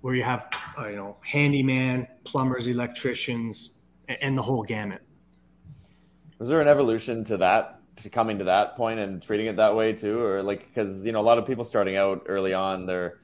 where 0.00 0.14
you 0.14 0.22
have 0.22 0.46
uh, 0.78 0.88
you 0.88 0.96
know 0.96 1.16
handyman, 1.22 2.06
plumbers, 2.24 2.66
electricians, 2.66 3.78
and 4.08 4.36
the 4.36 4.42
whole 4.42 4.62
gamut. 4.62 5.02
Was 6.38 6.48
there 6.48 6.60
an 6.60 6.68
evolution 6.68 7.22
to 7.24 7.36
that, 7.38 7.80
to 7.96 8.08
coming 8.08 8.38
to 8.38 8.44
that 8.44 8.76
point 8.76 8.98
and 8.98 9.22
treating 9.22 9.46
it 9.46 9.56
that 9.56 9.74
way 9.74 9.92
too, 9.92 10.20
or 10.20 10.42
like 10.42 10.68
because 10.68 11.04
you 11.04 11.12
know 11.12 11.20
a 11.20 11.22
lot 11.22 11.38
of 11.38 11.46
people 11.46 11.64
starting 11.64 11.96
out 11.96 12.22
early 12.26 12.54
on, 12.54 12.86
they're 12.86 13.18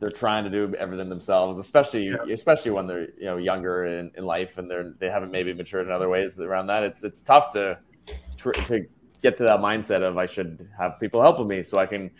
they're 0.00 0.10
trying 0.10 0.44
to 0.44 0.50
do 0.50 0.74
everything 0.76 1.08
themselves, 1.08 1.58
especially 1.58 2.06
yeah. 2.06 2.16
especially 2.32 2.70
when 2.70 2.86
they're 2.86 3.10
you 3.18 3.24
know 3.24 3.36
younger 3.36 3.84
in, 3.84 4.10
in 4.16 4.24
life 4.24 4.58
and 4.58 4.70
they're 4.70 4.94
they 4.98 5.10
haven't 5.10 5.30
maybe 5.30 5.52
matured 5.52 5.86
in 5.86 5.92
other 5.92 6.08
ways 6.08 6.40
around 6.40 6.68
that. 6.68 6.84
It's 6.84 7.04
it's 7.04 7.22
tough 7.22 7.52
to 7.52 7.78
to 8.38 8.86
get 9.20 9.36
to 9.36 9.44
that 9.44 9.60
mindset 9.60 10.02
of 10.02 10.16
I 10.16 10.26
should 10.26 10.68
have 10.78 10.98
people 11.00 11.20
helping 11.20 11.48
me 11.48 11.62
so 11.62 11.78
I 11.78 11.86
can 11.86 12.10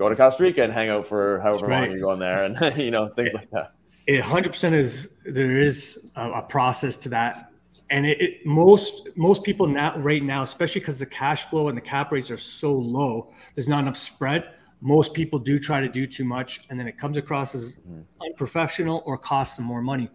go 0.00 0.08
to 0.08 0.16
Costa 0.16 0.42
Rica 0.42 0.62
and 0.64 0.72
hang 0.72 0.88
out 0.88 1.04
for 1.04 1.40
however 1.40 1.66
right. 1.66 1.80
long 1.82 1.90
you're 1.90 2.00
going 2.00 2.18
there, 2.18 2.42
and 2.42 2.76
you 2.76 2.90
know 2.90 3.08
things 3.08 3.34
like 3.34 3.50
that. 3.50 3.68
It 4.06 4.22
hundred 4.22 4.50
percent 4.50 4.74
is 4.74 5.14
there 5.24 5.58
is 5.58 6.10
a, 6.16 6.30
a, 6.30 6.42
process 6.42 6.96
to 7.04 7.10
that, 7.10 7.52
and 7.90 8.06
it, 8.06 8.20
it, 8.20 8.46
most 8.46 9.10
most 9.16 9.44
people 9.44 9.66
now 9.66 9.96
right 9.98 10.22
now, 10.22 10.42
especially 10.42 10.80
because 10.80 10.98
the 10.98 11.06
cash 11.06 11.44
flow 11.44 11.68
and 11.68 11.76
the 11.76 11.82
cap 11.82 12.10
rates 12.10 12.30
are 12.30 12.38
so 12.38 12.72
low, 12.72 13.32
there's 13.54 13.68
not 13.68 13.80
enough 13.80 13.96
spread. 13.96 14.54
Most 14.80 15.12
people 15.12 15.38
do 15.38 15.58
try 15.58 15.82
to 15.82 15.88
do 15.88 16.06
too 16.06 16.24
much, 16.24 16.62
and 16.70 16.80
then 16.80 16.88
it 16.88 16.96
comes 16.96 17.18
across 17.18 17.54
as 17.54 17.76
mm-hmm. 17.76 18.00
unprofessional 18.22 19.02
or 19.04 19.18
costs 19.18 19.58
them 19.58 19.66
more 19.66 19.82
money. 19.82 20.08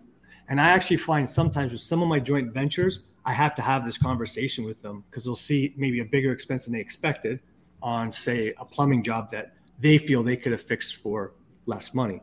And 0.50 0.60
I 0.60 0.70
actually 0.70 0.98
find 0.98 1.30
sometimes 1.30 1.72
with 1.72 1.82
some 1.82 2.02
of 2.02 2.08
my 2.08 2.20
joint 2.20 2.52
ventures, 2.52 3.06
I 3.24 3.34
have 3.34 3.54
to 3.56 3.62
have 3.62 3.86
this 3.86 3.98
conversation 3.98 4.66
with 4.66 4.82
them 4.82 5.04
because 5.10 5.26
they'll 5.26 5.36
see 5.36 5.74
maybe 5.78 6.00
a 6.00 6.06
bigger 6.06 6.32
expense 6.32 6.66
than 6.66 6.74
they 6.74 6.80
expected 6.80 7.40
on, 7.82 8.12
say, 8.12 8.54
a 8.60 8.66
plumbing 8.66 9.04
job 9.04 9.30
that 9.32 9.56
they 9.80 9.98
feel 9.98 10.24
they 10.24 10.38
could 10.38 10.52
have 10.52 10.62
fixed 10.62 10.96
for 10.98 11.34
less 11.66 11.94
money. 11.94 12.22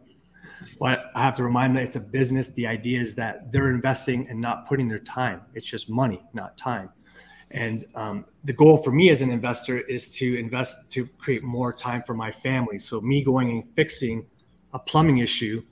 But 0.78 1.10
I 1.14 1.22
have 1.22 1.36
to 1.36 1.42
remind 1.42 1.76
them 1.76 1.82
it's 1.82 1.96
a 1.96 2.00
business. 2.00 2.50
The 2.50 2.66
idea 2.66 3.00
is 3.00 3.14
that 3.16 3.50
they're 3.52 3.70
investing 3.70 4.28
and 4.28 4.40
not 4.40 4.68
putting 4.68 4.88
their 4.88 5.00
time. 5.00 5.42
It's 5.54 5.66
just 5.66 5.90
money, 5.90 6.22
not 6.34 6.56
time. 6.56 6.90
And 7.50 7.84
um, 7.94 8.24
the 8.44 8.52
goal 8.52 8.78
for 8.78 8.92
me 8.92 9.10
as 9.10 9.22
an 9.22 9.30
investor 9.30 9.80
is 9.80 10.14
to 10.16 10.38
invest 10.38 10.90
to 10.92 11.06
create 11.18 11.42
more 11.42 11.72
time 11.72 12.02
for 12.02 12.14
my 12.14 12.32
family. 12.32 12.78
So 12.78 13.00
me 13.00 13.22
going 13.22 13.50
and 13.50 13.64
fixing 13.76 14.26
a 14.72 14.78
plumbing 14.78 15.18
issue, 15.18 15.62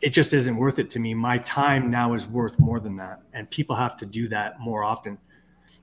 it 0.00 0.10
just 0.10 0.32
isn't 0.32 0.56
worth 0.56 0.78
it 0.78 0.88
to 0.90 0.98
me. 0.98 1.14
My 1.14 1.38
time 1.38 1.90
now 1.90 2.14
is 2.14 2.26
worth 2.26 2.58
more 2.58 2.80
than 2.80 2.96
that, 2.96 3.20
and 3.34 3.48
people 3.50 3.76
have 3.76 3.96
to 3.98 4.06
do 4.06 4.26
that 4.28 4.58
more 4.58 4.82
often. 4.84 5.18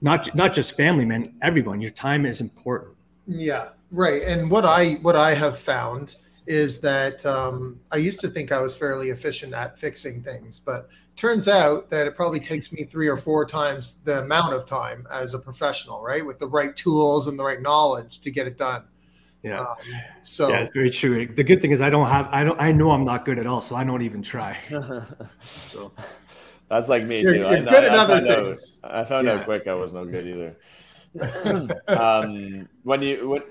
not 0.02 0.34
not 0.36 0.54
just 0.54 0.76
family, 0.76 1.06
man. 1.06 1.36
Everyone, 1.42 1.80
your 1.82 1.92
time 1.92 2.26
is 2.26 2.42
important. 2.42 2.96
Yeah, 3.28 3.70
right. 3.92 4.22
And 4.24 4.50
what 4.50 4.66
I 4.66 4.94
what 4.96 5.16
I 5.16 5.34
have 5.34 5.58
found 5.58 6.18
is 6.48 6.82
that 6.82 7.24
um, 7.26 7.80
I 7.92 7.98
used 7.98 8.20
to 8.22 8.28
think 8.28 8.52
I 8.52 8.60
was 8.60 8.76
fairly 8.76 9.10
efficient 9.12 9.54
at 9.54 9.78
fixing 9.78 10.24
things, 10.24 10.60
but 10.60 10.90
turns 11.16 11.48
out 11.48 11.90
that 11.90 12.08
it 12.08 12.16
probably 12.16 12.40
takes 12.40 12.72
me 12.72 12.86
three 12.86 13.08
or 13.08 13.18
four 13.18 13.46
times 13.46 14.00
the 14.04 14.20
amount 14.20 14.54
of 14.54 14.66
time 14.66 15.06
as 15.12 15.34
a 15.34 15.40
professional, 15.40 16.02
right? 16.02 16.26
With 16.26 16.40
the 16.40 16.48
right 16.48 16.76
tools 16.76 17.28
and 17.28 17.38
the 17.38 17.44
right 17.44 17.62
knowledge 17.62 18.22
to 18.22 18.32
get 18.32 18.48
it 18.48 18.58
done. 18.58 18.84
Yeah. 19.44 19.62
Um, 19.62 19.76
so 20.22 20.50
yeah, 20.50 20.68
very 20.74 20.90
true. 20.90 21.28
The 21.28 21.44
good 21.44 21.62
thing 21.62 21.72
is 21.72 21.82
I 21.82 21.90
don't 21.90 22.08
have 22.08 22.28
I 22.32 22.44
don't 22.44 22.60
I 22.60 22.72
know 22.72 22.92
I'm 22.92 23.06
not 23.06 23.26
good 23.26 23.40
at 23.40 23.48
all, 23.48 23.62
so 23.62 23.76
I 23.76 23.84
don't 23.84 24.02
even 24.02 24.22
try. 24.22 24.58
so 25.42 25.92
that's 26.70 26.90
like 26.90 27.04
me 27.06 27.22
you're, 27.22 27.34
too. 27.34 27.40
You're 27.40 27.48
I, 27.48 27.60
good 27.60 27.84
I, 27.84 27.88
at 27.88 27.94
other 27.94 28.16
I 28.16 28.22
things. 28.22 28.80
Out, 28.84 28.96
I 28.96 29.04
found 29.04 29.28
yeah. 29.28 29.34
out 29.36 29.46
quick 29.46 29.68
I 29.68 29.76
was 29.76 29.94
no 29.94 30.06
good 30.06 30.28
either. 30.28 30.58
um, 31.88 32.68
when 32.84 33.02
you 33.02 33.30
when, 33.30 33.44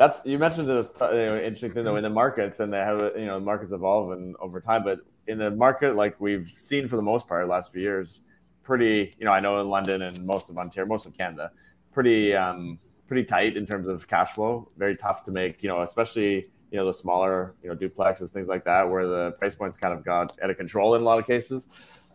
that's 0.00 0.24
you 0.24 0.38
mentioned 0.38 0.66
this 0.66 0.94
you 0.98 1.06
know, 1.08 1.36
interesting 1.36 1.72
thing 1.72 1.84
though 1.84 1.96
in 1.96 2.02
the 2.02 2.08
markets 2.08 2.58
and 2.60 2.72
they 2.72 2.78
have 2.78 3.12
you 3.18 3.26
know 3.26 3.38
markets 3.38 3.70
evolve 3.70 4.12
and 4.12 4.34
over 4.40 4.58
time, 4.58 4.82
but 4.82 5.00
in 5.26 5.36
the 5.36 5.50
market 5.50 5.94
like 5.94 6.18
we've 6.18 6.48
seen 6.48 6.88
for 6.88 6.96
the 6.96 7.02
most 7.02 7.28
part 7.28 7.46
last 7.48 7.70
few 7.70 7.82
years, 7.82 8.22
pretty 8.62 9.12
you 9.18 9.26
know 9.26 9.30
I 9.30 9.40
know 9.40 9.60
in 9.60 9.68
London 9.68 10.00
and 10.00 10.24
most 10.24 10.48
of 10.48 10.56
Ontario, 10.56 10.88
most 10.88 11.04
of 11.04 11.14
Canada, 11.14 11.50
pretty 11.92 12.34
um, 12.34 12.78
pretty 13.08 13.24
tight 13.24 13.58
in 13.58 13.66
terms 13.66 13.88
of 13.88 14.08
cash 14.08 14.30
flow. 14.30 14.68
Very 14.78 14.96
tough 14.96 15.22
to 15.24 15.32
make, 15.32 15.62
you 15.62 15.68
know, 15.68 15.82
especially 15.82 16.46
you 16.70 16.78
know 16.78 16.86
the 16.86 16.94
smaller 16.94 17.54
you 17.62 17.68
know 17.68 17.76
duplexes, 17.76 18.30
things 18.30 18.48
like 18.48 18.64
that, 18.64 18.88
where 18.88 19.06
the 19.06 19.32
price 19.32 19.54
points 19.54 19.76
kind 19.76 19.92
of 19.92 20.02
got 20.02 20.34
out 20.42 20.48
of 20.48 20.56
control 20.56 20.94
in 20.94 21.02
a 21.02 21.04
lot 21.04 21.18
of 21.18 21.26
cases. 21.26 21.68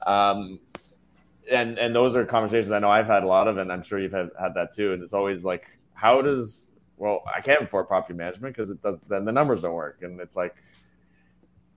Um, 0.07 0.59
and 1.51 1.77
and 1.77 1.93
those 1.93 2.15
are 2.15 2.25
conversations 2.25 2.71
I 2.71 2.79
know 2.79 2.89
I've 2.89 3.05
had 3.05 3.21
a 3.21 3.27
lot 3.27 3.47
of, 3.47 3.59
and 3.59 3.71
I'm 3.71 3.83
sure 3.83 3.99
you've 3.99 4.11
had, 4.11 4.31
had 4.39 4.55
that 4.55 4.73
too. 4.73 4.93
And 4.93 5.03
it's 5.03 5.13
always 5.13 5.45
like, 5.45 5.67
how 5.93 6.23
does 6.23 6.71
well, 6.97 7.23
I 7.33 7.41
can't 7.41 7.61
afford 7.61 7.87
property 7.87 8.13
management 8.13 8.55
because 8.55 8.69
it 8.69 8.81
does 8.81 8.99
then 8.99 9.25
the 9.25 9.31
numbers 9.31 9.61
don't 9.61 9.73
work, 9.73 9.99
and 10.01 10.19
it's 10.19 10.35
like. 10.35 10.55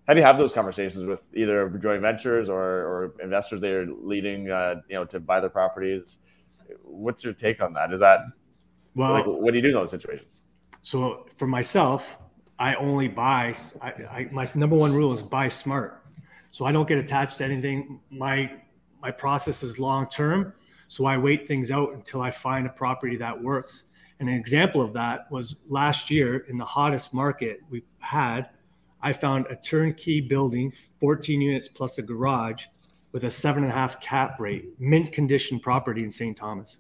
How 0.07 0.15
do 0.15 0.21
you 0.21 0.25
have 0.25 0.39
those 0.39 0.55
conversations 0.55 1.05
with 1.05 1.21
either 1.35 1.69
joint 1.69 2.01
ventures 2.01 2.49
or, 2.49 2.63
or 2.63 3.15
investors 3.23 3.61
that 3.61 3.71
are 3.71 3.85
leading, 3.85 4.51
uh, 4.51 4.77
you 4.89 4.95
know, 4.95 5.05
to 5.05 5.21
buy 5.21 5.39
their 5.39 5.51
properties? 5.51 6.21
What's 6.83 7.23
your 7.23 7.35
take 7.35 7.61
on 7.61 7.75
that? 7.75 7.93
Is 7.93 8.01
that 8.01 8.23
well, 8.95 9.13
like, 9.13 9.27
what 9.27 9.51
do 9.51 9.59
you 9.59 9.63
do 9.63 9.69
in 9.69 9.75
those 9.75 9.91
situations? 9.91 10.45
So 10.81 11.27
for 11.37 11.47
myself, 11.47 12.19
I 12.59 12.75
only 12.75 13.09
buy. 13.09 13.55
I, 13.81 13.89
I, 13.89 14.29
my 14.33 14.51
number 14.55 14.77
one 14.77 14.93
rule 14.93 15.13
is 15.13 15.23
buy 15.23 15.49
smart. 15.49 16.05
So 16.51 16.65
I 16.65 16.73
don't 16.73 16.89
get 16.89 16.99
attached 16.99 17.39
to 17.39 17.45
anything. 17.45 18.01
My 18.11 18.51
my 19.01 19.11
process 19.11 19.63
is 19.63 19.79
long 19.79 20.09
term. 20.09 20.53
So 20.89 21.05
I 21.05 21.19
wait 21.19 21.47
things 21.47 21.71
out 21.71 21.93
until 21.93 22.23
I 22.23 22.31
find 22.31 22.67
a 22.67 22.71
property 22.71 23.17
that 23.17 23.41
works. 23.41 23.85
And 24.21 24.29
an 24.29 24.35
example 24.35 24.81
of 24.81 24.93
that 24.95 25.31
was 25.31 25.67
last 25.71 26.11
year 26.11 26.39
in 26.49 26.59
the 26.59 26.65
hottest 26.65 27.15
market 27.15 27.61
we've 27.71 27.89
had. 28.01 28.51
I 29.01 29.13
found 29.13 29.47
a 29.49 29.57
turnkey 29.57 30.21
building, 30.21 30.73
14 30.99 31.41
units 31.41 31.69
plus 31.69 31.99
a 31.99 32.03
garage, 32.03 32.67
with 33.13 33.25
a 33.25 33.31
seven 33.31 33.63
and 33.63 33.73
a 33.73 33.75
half 33.75 34.01
cap 34.01 34.41
rate, 34.41 34.67
mint 34.79 35.13
condition 35.13 35.61
property 35.61 36.03
in 36.03 36.11
St. 36.11 36.37
Thomas. 36.37 36.79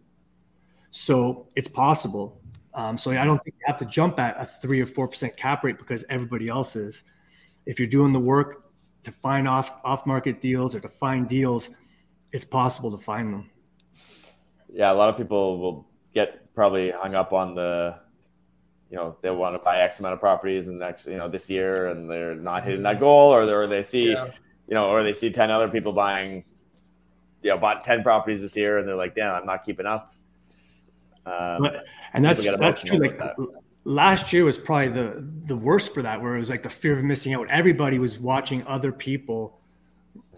So 0.91 1.49
it's 1.55 1.69
possible. 1.69 2.41
Um, 2.75 2.99
so 2.99 3.11
I 3.11 3.25
don't 3.25 3.43
think 3.43 3.57
you 3.59 3.65
have 3.67 3.79
to 3.79 3.85
jump 3.85 4.19
at 4.19 4.41
a 4.41 4.45
three 4.45 4.81
or 4.81 4.87
four 4.87 5.09
percent 5.09 5.37
cap 5.37 5.65
rate 5.65 5.79
because 5.79 6.05
everybody 6.11 6.49
else 6.49 6.77
is. 6.77 7.03
If 7.67 7.79
you're 7.79 7.89
doing 7.89 8.13
the 8.13 8.21
work 8.21 8.71
to 9.05 9.13
find 9.13 9.49
off 9.49 9.73
off 9.85 10.07
market 10.07 10.41
deals 10.41 10.75
or 10.75 10.81
to 10.81 10.89
find 10.89 11.29
deals, 11.29 11.71
it's 12.33 12.45
possible 12.45 12.91
to 12.91 12.99
find 12.99 13.33
them. 13.33 13.51
Yeah, 14.73 14.93
a 14.93 14.95
lot 14.95 15.09
of 15.09 15.17
people 15.17 15.59
will 15.59 15.87
get 16.15 16.48
probably 16.59 16.91
hung 16.91 17.15
up 17.15 17.33
on 17.33 17.55
the, 17.55 17.95
you 18.91 18.97
know, 18.97 19.17
they 19.23 19.31
want 19.31 19.55
to 19.55 19.61
buy 19.61 19.79
X 19.79 20.01
amount 20.01 20.15
of 20.15 20.19
properties 20.19 20.67
and 20.67 20.77
next, 20.77 21.07
you 21.07 21.17
know, 21.17 21.29
this 21.29 21.49
year, 21.49 21.87
and 21.87 22.11
they're 22.11 22.35
not 22.35 22.65
hitting 22.65 22.83
that 22.83 22.99
goal, 22.99 23.33
or, 23.33 23.43
or 23.49 23.69
they 23.69 23.81
see, 23.81 24.11
yeah. 24.11 24.27
you 24.67 24.75
know, 24.75 24.87
or 24.87 25.05
they 25.05 25.13
see 25.13 25.31
ten 25.31 25.53
other 25.53 25.69
people 25.69 25.93
buying, 25.93 26.43
you 27.43 27.51
know, 27.51 27.59
bought 27.59 27.81
ten 27.81 28.03
properties 28.03 28.41
this 28.43 28.57
year, 28.57 28.79
and 28.79 28.89
they're 28.89 28.97
like, 28.97 29.15
damn, 29.15 29.37
I'm 29.37 29.47
not 29.47 29.65
keeping 29.65 29.87
up. 29.87 30.13
Um, 31.27 31.63
but, 31.63 31.87
and 32.13 32.25
that's 32.25 32.45
that's 32.45 32.83
true. 32.83 32.99
Like 32.99 33.19
that. 33.19 33.37
last 33.85 34.33
year 34.33 34.45
was 34.45 34.59
probably 34.59 34.89
the 34.89 35.25
the 35.45 35.57
worst 35.57 35.95
for 35.95 36.03
that, 36.03 36.21
where 36.21 36.35
it 36.35 36.39
was 36.39 36.51
like 36.51 36.65
the 36.65 36.71
fear 36.71 36.99
of 36.99 37.05
missing 37.05 37.35
out. 37.35 37.47
Everybody 37.51 38.01
was 38.01 38.19
watching 38.19 38.67
other 38.67 38.91
people 38.91 39.58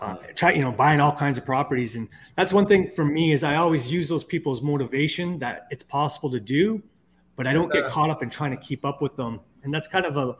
uh, 0.00 0.16
try, 0.34 0.52
you 0.52 0.62
know, 0.62 0.72
buying 0.72 1.00
all 1.00 1.12
kinds 1.12 1.38
of 1.38 1.44
properties, 1.44 1.96
and 1.96 2.08
that's 2.36 2.52
one 2.52 2.66
thing 2.66 2.90
for 2.94 3.04
me 3.04 3.32
is 3.32 3.42
I 3.42 3.56
always 3.56 3.90
use 3.90 4.08
those 4.08 4.24
people 4.24 4.52
as 4.52 4.62
motivation 4.62 5.38
that 5.38 5.66
it's 5.70 5.82
possible 5.82 6.30
to 6.30 6.40
do, 6.40 6.82
but 7.36 7.46
I 7.46 7.52
don't 7.52 7.72
get 7.72 7.86
caught 7.90 8.10
up 8.10 8.22
in 8.22 8.30
trying 8.30 8.50
to 8.52 8.56
keep 8.56 8.84
up 8.84 9.00
with 9.02 9.16
them, 9.16 9.40
and 9.62 9.72
that's 9.72 9.88
kind 9.88 10.06
of 10.06 10.16
a 10.16 10.36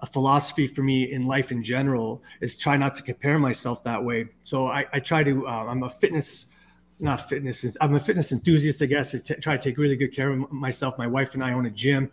a 0.00 0.06
philosophy 0.06 0.66
for 0.66 0.82
me 0.82 1.10
in 1.10 1.22
life 1.22 1.50
in 1.50 1.62
general 1.62 2.22
is 2.42 2.58
try 2.58 2.76
not 2.76 2.94
to 2.94 3.02
compare 3.02 3.38
myself 3.38 3.82
that 3.84 4.04
way. 4.04 4.26
So 4.42 4.66
I, 4.68 4.84
I 4.92 5.00
try 5.00 5.24
to. 5.24 5.48
Uh, 5.48 5.50
I'm 5.50 5.84
a 5.84 5.88
fitness 5.88 6.52
not 6.98 7.28
fitness. 7.28 7.64
I'm 7.80 7.94
a 7.94 8.00
fitness 8.00 8.32
enthusiast, 8.32 8.82
I 8.82 8.86
guess. 8.86 9.14
I 9.14 9.18
t- 9.18 9.34
try 9.34 9.56
to 9.56 9.62
take 9.62 9.78
really 9.78 9.96
good 9.96 10.14
care 10.14 10.30
of 10.30 10.50
myself. 10.50 10.98
My 10.98 11.06
wife 11.06 11.34
and 11.34 11.44
I 11.44 11.52
own 11.52 11.66
a 11.66 11.70
gym. 11.70 12.10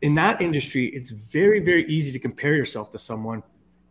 In 0.00 0.14
that 0.14 0.40
industry, 0.40 0.86
it's 0.86 1.10
very, 1.10 1.60
very 1.60 1.86
easy 1.86 2.12
to 2.12 2.18
compare 2.18 2.54
yourself 2.54 2.90
to 2.92 2.98
someone, 2.98 3.42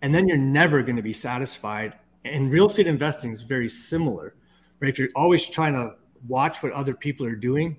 and 0.05 0.13
then 0.13 0.27
you're 0.27 0.37
never 0.37 0.83
going 0.83 0.97
to 0.97 1.01
be 1.01 1.13
satisfied. 1.13 1.93
And 2.25 2.51
real 2.51 2.67
estate 2.67 2.85
investing 2.85 3.31
is 3.31 3.41
very 3.41 3.67
similar, 3.67 4.35
right? 4.79 4.87
If 4.87 4.99
you're 4.99 5.09
always 5.15 5.47
trying 5.47 5.73
to 5.73 5.95
watch 6.27 6.61
what 6.61 6.73
other 6.73 6.93
people 6.93 7.25
are 7.25 7.35
doing, 7.35 7.75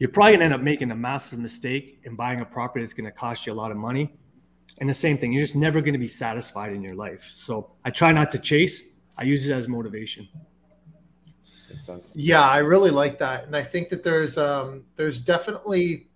you're 0.00 0.10
probably 0.10 0.32
going 0.32 0.40
to 0.40 0.46
end 0.46 0.54
up 0.54 0.62
making 0.62 0.90
a 0.90 0.96
massive 0.96 1.38
mistake 1.38 2.00
and 2.04 2.16
buying 2.16 2.40
a 2.40 2.44
property 2.44 2.84
that's 2.84 2.92
going 2.92 3.04
to 3.04 3.12
cost 3.12 3.46
you 3.46 3.52
a 3.52 3.54
lot 3.54 3.70
of 3.70 3.76
money. 3.76 4.12
And 4.80 4.88
the 4.88 4.94
same 4.94 5.16
thing, 5.16 5.32
you're 5.32 5.44
just 5.44 5.54
never 5.54 5.80
going 5.80 5.92
to 5.92 6.00
be 6.00 6.08
satisfied 6.08 6.72
in 6.72 6.82
your 6.82 6.96
life. 6.96 7.32
So 7.36 7.70
I 7.84 7.90
try 7.90 8.10
not 8.10 8.32
to 8.32 8.40
chase. 8.40 8.94
I 9.16 9.22
use 9.22 9.48
it 9.48 9.52
as 9.52 9.68
motivation 9.68 10.28
sense. 11.76 12.12
Yeah, 12.14 12.42
I 12.42 12.58
really 12.58 12.90
like 12.90 13.18
that, 13.18 13.44
and 13.46 13.56
I 13.56 13.62
think 13.62 13.88
that 13.90 14.02
there's 14.02 14.38
um, 14.38 14.84
there's 14.96 15.20
definitely 15.20 16.08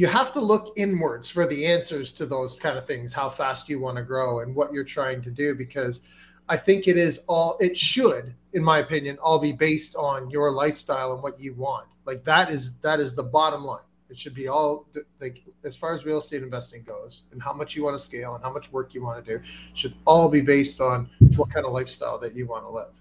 you 0.00 0.06
have 0.06 0.32
to 0.32 0.40
look 0.40 0.72
inwards 0.76 1.28
for 1.28 1.46
the 1.46 1.66
answers 1.66 2.10
to 2.10 2.24
those 2.24 2.58
kind 2.58 2.78
of 2.78 2.86
things. 2.86 3.12
How 3.12 3.28
fast 3.28 3.68
you 3.68 3.78
want 3.78 3.98
to 3.98 4.02
grow 4.02 4.40
and 4.40 4.54
what 4.54 4.72
you're 4.72 4.82
trying 4.82 5.20
to 5.20 5.30
do, 5.30 5.54
because 5.54 6.00
I 6.48 6.56
think 6.56 6.88
it 6.88 6.96
is 6.96 7.20
all 7.28 7.58
it 7.60 7.76
should, 7.76 8.34
in 8.54 8.64
my 8.64 8.78
opinion, 8.78 9.18
all 9.22 9.38
be 9.38 9.52
based 9.52 9.96
on 9.96 10.30
your 10.30 10.52
lifestyle 10.52 11.12
and 11.12 11.22
what 11.22 11.38
you 11.38 11.52
want. 11.52 11.86
Like 12.06 12.24
that 12.24 12.50
is 12.50 12.78
that 12.78 12.98
is 12.98 13.14
the 13.14 13.22
bottom 13.22 13.62
line. 13.62 13.84
It 14.08 14.16
should 14.16 14.34
be 14.34 14.48
all 14.48 14.88
like 15.20 15.42
as 15.64 15.76
far 15.76 15.92
as 15.92 16.06
real 16.06 16.16
estate 16.16 16.42
investing 16.42 16.82
goes, 16.82 17.24
and 17.30 17.42
how 17.42 17.52
much 17.52 17.76
you 17.76 17.84
want 17.84 17.98
to 17.98 18.02
scale 18.02 18.34
and 18.34 18.42
how 18.42 18.50
much 18.50 18.72
work 18.72 18.94
you 18.94 19.04
want 19.04 19.22
to 19.22 19.38
do 19.38 19.44
should 19.74 19.92
all 20.06 20.30
be 20.30 20.40
based 20.40 20.80
on 20.80 21.10
what 21.36 21.50
kind 21.50 21.66
of 21.66 21.72
lifestyle 21.72 22.16
that 22.20 22.34
you 22.34 22.46
want 22.46 22.64
to 22.64 22.70
live. 22.70 22.96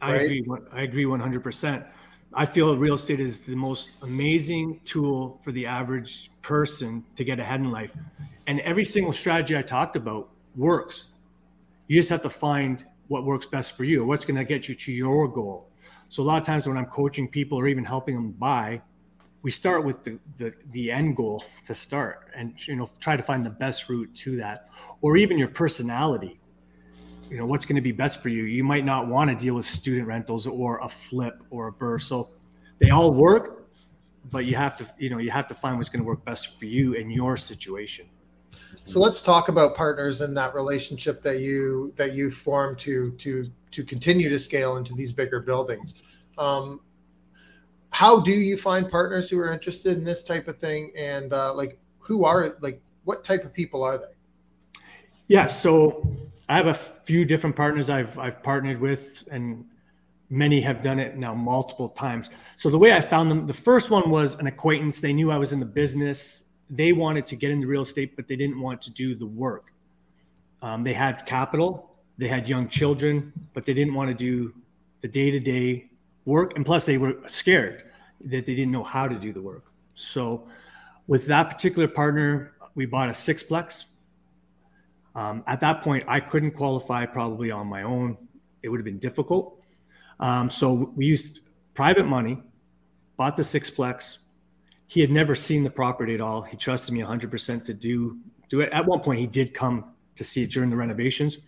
I 0.00 0.14
agree. 0.14 0.46
I 0.72 0.82
agree 0.82 1.04
100%. 1.04 1.84
I 2.34 2.44
feel 2.46 2.76
real 2.76 2.94
estate 2.94 3.20
is 3.20 3.44
the 3.44 3.56
most 3.56 3.92
amazing 4.02 4.80
tool 4.84 5.40
for 5.42 5.50
the 5.50 5.66
average 5.66 6.30
person 6.42 7.04
to 7.16 7.24
get 7.24 7.40
ahead 7.40 7.60
in 7.60 7.70
life. 7.70 7.94
And 8.46 8.60
every 8.60 8.84
single 8.84 9.12
strategy 9.12 9.56
I 9.56 9.62
talked 9.62 9.96
about 9.96 10.28
works. 10.54 11.12
You 11.86 11.98
just 11.98 12.10
have 12.10 12.22
to 12.22 12.30
find 12.30 12.84
what 13.08 13.24
works 13.24 13.46
best 13.46 13.76
for 13.76 13.84
you, 13.84 14.04
what's 14.04 14.24
going 14.26 14.36
to 14.36 14.44
get 14.44 14.68
you 14.68 14.74
to 14.74 14.92
your 14.92 15.26
goal. 15.26 15.70
So 16.10 16.22
a 16.22 16.24
lot 16.24 16.38
of 16.38 16.44
times 16.44 16.66
when 16.68 16.76
I'm 16.76 16.86
coaching 16.86 17.28
people 17.28 17.58
or 17.58 17.66
even 17.66 17.84
helping 17.84 18.14
them 18.14 18.32
buy, 18.32 18.82
we 19.42 19.50
start 19.50 19.84
with 19.84 20.04
the, 20.04 20.18
the, 20.36 20.54
the 20.72 20.90
end 20.90 21.16
goal 21.16 21.44
to 21.66 21.74
start 21.74 22.28
and 22.34 22.54
you 22.66 22.76
know 22.76 22.90
try 23.00 23.16
to 23.16 23.22
find 23.22 23.46
the 23.46 23.50
best 23.50 23.88
route 23.88 24.12
to 24.14 24.36
that 24.36 24.68
or 25.00 25.16
even 25.16 25.38
your 25.38 25.48
personality 25.48 26.40
you 27.30 27.36
know 27.36 27.46
what's 27.46 27.66
going 27.66 27.76
to 27.76 27.82
be 27.82 27.92
best 27.92 28.22
for 28.22 28.28
you? 28.28 28.44
You 28.44 28.64
might 28.64 28.84
not 28.84 29.06
want 29.06 29.30
to 29.30 29.36
deal 29.36 29.54
with 29.54 29.66
student 29.66 30.06
rentals 30.06 30.46
or 30.46 30.78
a 30.78 30.88
flip 30.88 31.42
or 31.50 31.68
a 31.68 31.72
BRRRR 31.72 32.00
so 32.00 32.30
they 32.78 32.90
all 32.90 33.12
work 33.12 33.58
but 34.30 34.44
you 34.44 34.54
have 34.54 34.76
to 34.76 34.86
you 34.98 35.10
know 35.10 35.18
you 35.18 35.30
have 35.30 35.46
to 35.48 35.54
find 35.54 35.76
what's 35.76 35.88
going 35.88 36.02
to 36.02 36.06
work 36.06 36.24
best 36.24 36.58
for 36.58 36.66
you 36.66 36.94
in 36.94 37.10
your 37.10 37.36
situation. 37.36 38.06
So 38.84 39.00
let's 39.00 39.22
talk 39.22 39.48
about 39.48 39.74
partners 39.74 40.20
in 40.20 40.34
that 40.34 40.54
relationship 40.54 41.22
that 41.22 41.38
you 41.38 41.92
that 41.96 42.12
you 42.12 42.30
form 42.30 42.76
to 42.76 43.12
to 43.12 43.44
to 43.70 43.84
continue 43.84 44.28
to 44.28 44.38
scale 44.38 44.76
into 44.76 44.94
these 44.94 45.12
bigger 45.12 45.40
buildings. 45.40 45.94
Um, 46.36 46.80
how 47.90 48.20
do 48.20 48.32
you 48.32 48.56
find 48.56 48.90
partners 48.90 49.30
who 49.30 49.38
are 49.38 49.52
interested 49.52 49.96
in 49.96 50.04
this 50.04 50.22
type 50.22 50.48
of 50.48 50.58
thing? 50.58 50.92
And 50.96 51.32
uh, 51.32 51.54
like 51.54 51.78
who 51.98 52.24
are 52.24 52.56
like 52.60 52.80
what 53.04 53.24
type 53.24 53.44
of 53.44 53.52
people 53.52 53.82
are 53.82 53.98
they? 53.98 54.80
Yeah 55.28 55.46
so 55.46 56.16
I 56.48 56.56
have 56.56 56.66
a 56.66 56.74
few 56.74 57.24
different 57.24 57.56
partners 57.56 57.90
I've 57.90 58.18
I've 58.18 58.42
partnered 58.42 58.80
with, 58.80 59.28
and 59.30 59.64
many 60.30 60.60
have 60.60 60.82
done 60.82 60.98
it 60.98 61.16
now 61.16 61.34
multiple 61.34 61.88
times. 61.90 62.30
So 62.56 62.70
the 62.70 62.78
way 62.78 62.92
I 62.92 63.00
found 63.00 63.30
them, 63.30 63.46
the 63.46 63.54
first 63.54 63.90
one 63.90 64.10
was 64.10 64.38
an 64.38 64.46
acquaintance. 64.46 65.00
They 65.00 65.12
knew 65.12 65.30
I 65.30 65.38
was 65.38 65.52
in 65.52 65.60
the 65.60 65.66
business. 65.66 66.50
They 66.70 66.92
wanted 66.92 67.26
to 67.26 67.36
get 67.36 67.50
into 67.50 67.66
real 67.66 67.82
estate, 67.82 68.14
but 68.16 68.28
they 68.28 68.36
didn't 68.36 68.60
want 68.60 68.82
to 68.82 68.90
do 68.90 69.14
the 69.14 69.26
work. 69.26 69.72
Um, 70.60 70.84
they 70.84 70.92
had 70.92 71.24
capital, 71.24 71.96
they 72.18 72.28
had 72.28 72.48
young 72.48 72.68
children, 72.68 73.32
but 73.54 73.64
they 73.64 73.72
didn't 73.72 73.94
want 73.94 74.08
to 74.08 74.14
do 74.14 74.52
the 75.00 75.08
day 75.08 75.30
to 75.30 75.40
day 75.40 75.90
work. 76.24 76.56
And 76.56 76.66
plus, 76.66 76.84
they 76.84 76.98
were 76.98 77.16
scared 77.26 77.84
that 78.24 78.44
they 78.44 78.54
didn't 78.54 78.72
know 78.72 78.82
how 78.82 79.06
to 79.06 79.14
do 79.14 79.32
the 79.32 79.40
work. 79.40 79.72
So, 79.94 80.46
with 81.06 81.26
that 81.26 81.44
particular 81.44 81.88
partner, 81.88 82.52
we 82.74 82.86
bought 82.86 83.08
a 83.08 83.12
sixplex. 83.12 83.84
Um, 85.18 85.42
at 85.48 85.60
that 85.62 85.82
point, 85.82 86.04
I 86.06 86.20
couldn't 86.20 86.52
qualify 86.52 87.04
probably 87.04 87.50
on 87.50 87.66
my 87.66 87.82
own. 87.82 88.16
It 88.62 88.68
would 88.68 88.78
have 88.78 88.84
been 88.84 89.00
difficult. 89.00 89.60
Um, 90.20 90.48
so 90.48 90.92
we 90.94 91.06
used 91.06 91.40
private 91.74 92.06
money, 92.06 92.38
bought 93.16 93.36
the 93.36 93.42
sixplex. 93.42 94.18
He 94.86 95.00
had 95.00 95.10
never 95.10 95.34
seen 95.34 95.64
the 95.64 95.70
property 95.70 96.14
at 96.14 96.20
all. 96.20 96.42
He 96.42 96.56
trusted 96.56 96.94
me 96.94 97.00
100% 97.00 97.64
to 97.64 97.74
do 97.74 98.16
do 98.48 98.60
it. 98.60 98.70
At 98.70 98.86
one 98.86 99.00
point, 99.00 99.18
he 99.18 99.26
did 99.26 99.52
come 99.52 99.92
to 100.14 100.22
see 100.22 100.44
it 100.44 100.52
during 100.52 100.70
the 100.70 100.76
renovations, 100.76 101.38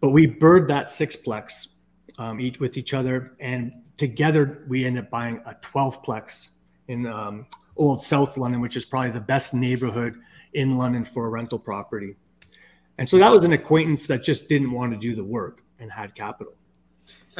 but 0.00 0.10
we 0.10 0.26
bird 0.26 0.68
that 0.68 0.86
sixplex 0.86 1.76
um, 2.18 2.38
each 2.40 2.60
with 2.60 2.76
each 2.76 2.92
other, 2.92 3.32
and 3.40 3.72
together 3.96 4.64
we 4.68 4.84
ended 4.84 5.04
up 5.04 5.10
buying 5.10 5.40
a 5.46 5.54
12plex 5.54 6.56
in 6.88 7.06
um, 7.06 7.46
Old 7.76 8.02
South 8.02 8.36
London, 8.36 8.60
which 8.60 8.76
is 8.76 8.84
probably 8.84 9.10
the 9.12 9.20
best 9.20 9.54
neighborhood 9.54 10.20
in 10.52 10.76
London 10.76 11.06
for 11.06 11.24
a 11.26 11.28
rental 11.30 11.58
property. 11.58 12.16
And 12.98 13.08
so 13.08 13.18
that 13.18 13.30
was 13.30 13.44
an 13.44 13.52
acquaintance 13.52 14.06
that 14.06 14.22
just 14.22 14.48
didn't 14.48 14.70
want 14.70 14.92
to 14.92 14.98
do 14.98 15.14
the 15.14 15.24
work 15.24 15.62
and 15.78 15.90
had 15.90 16.14
capital. 16.14 16.54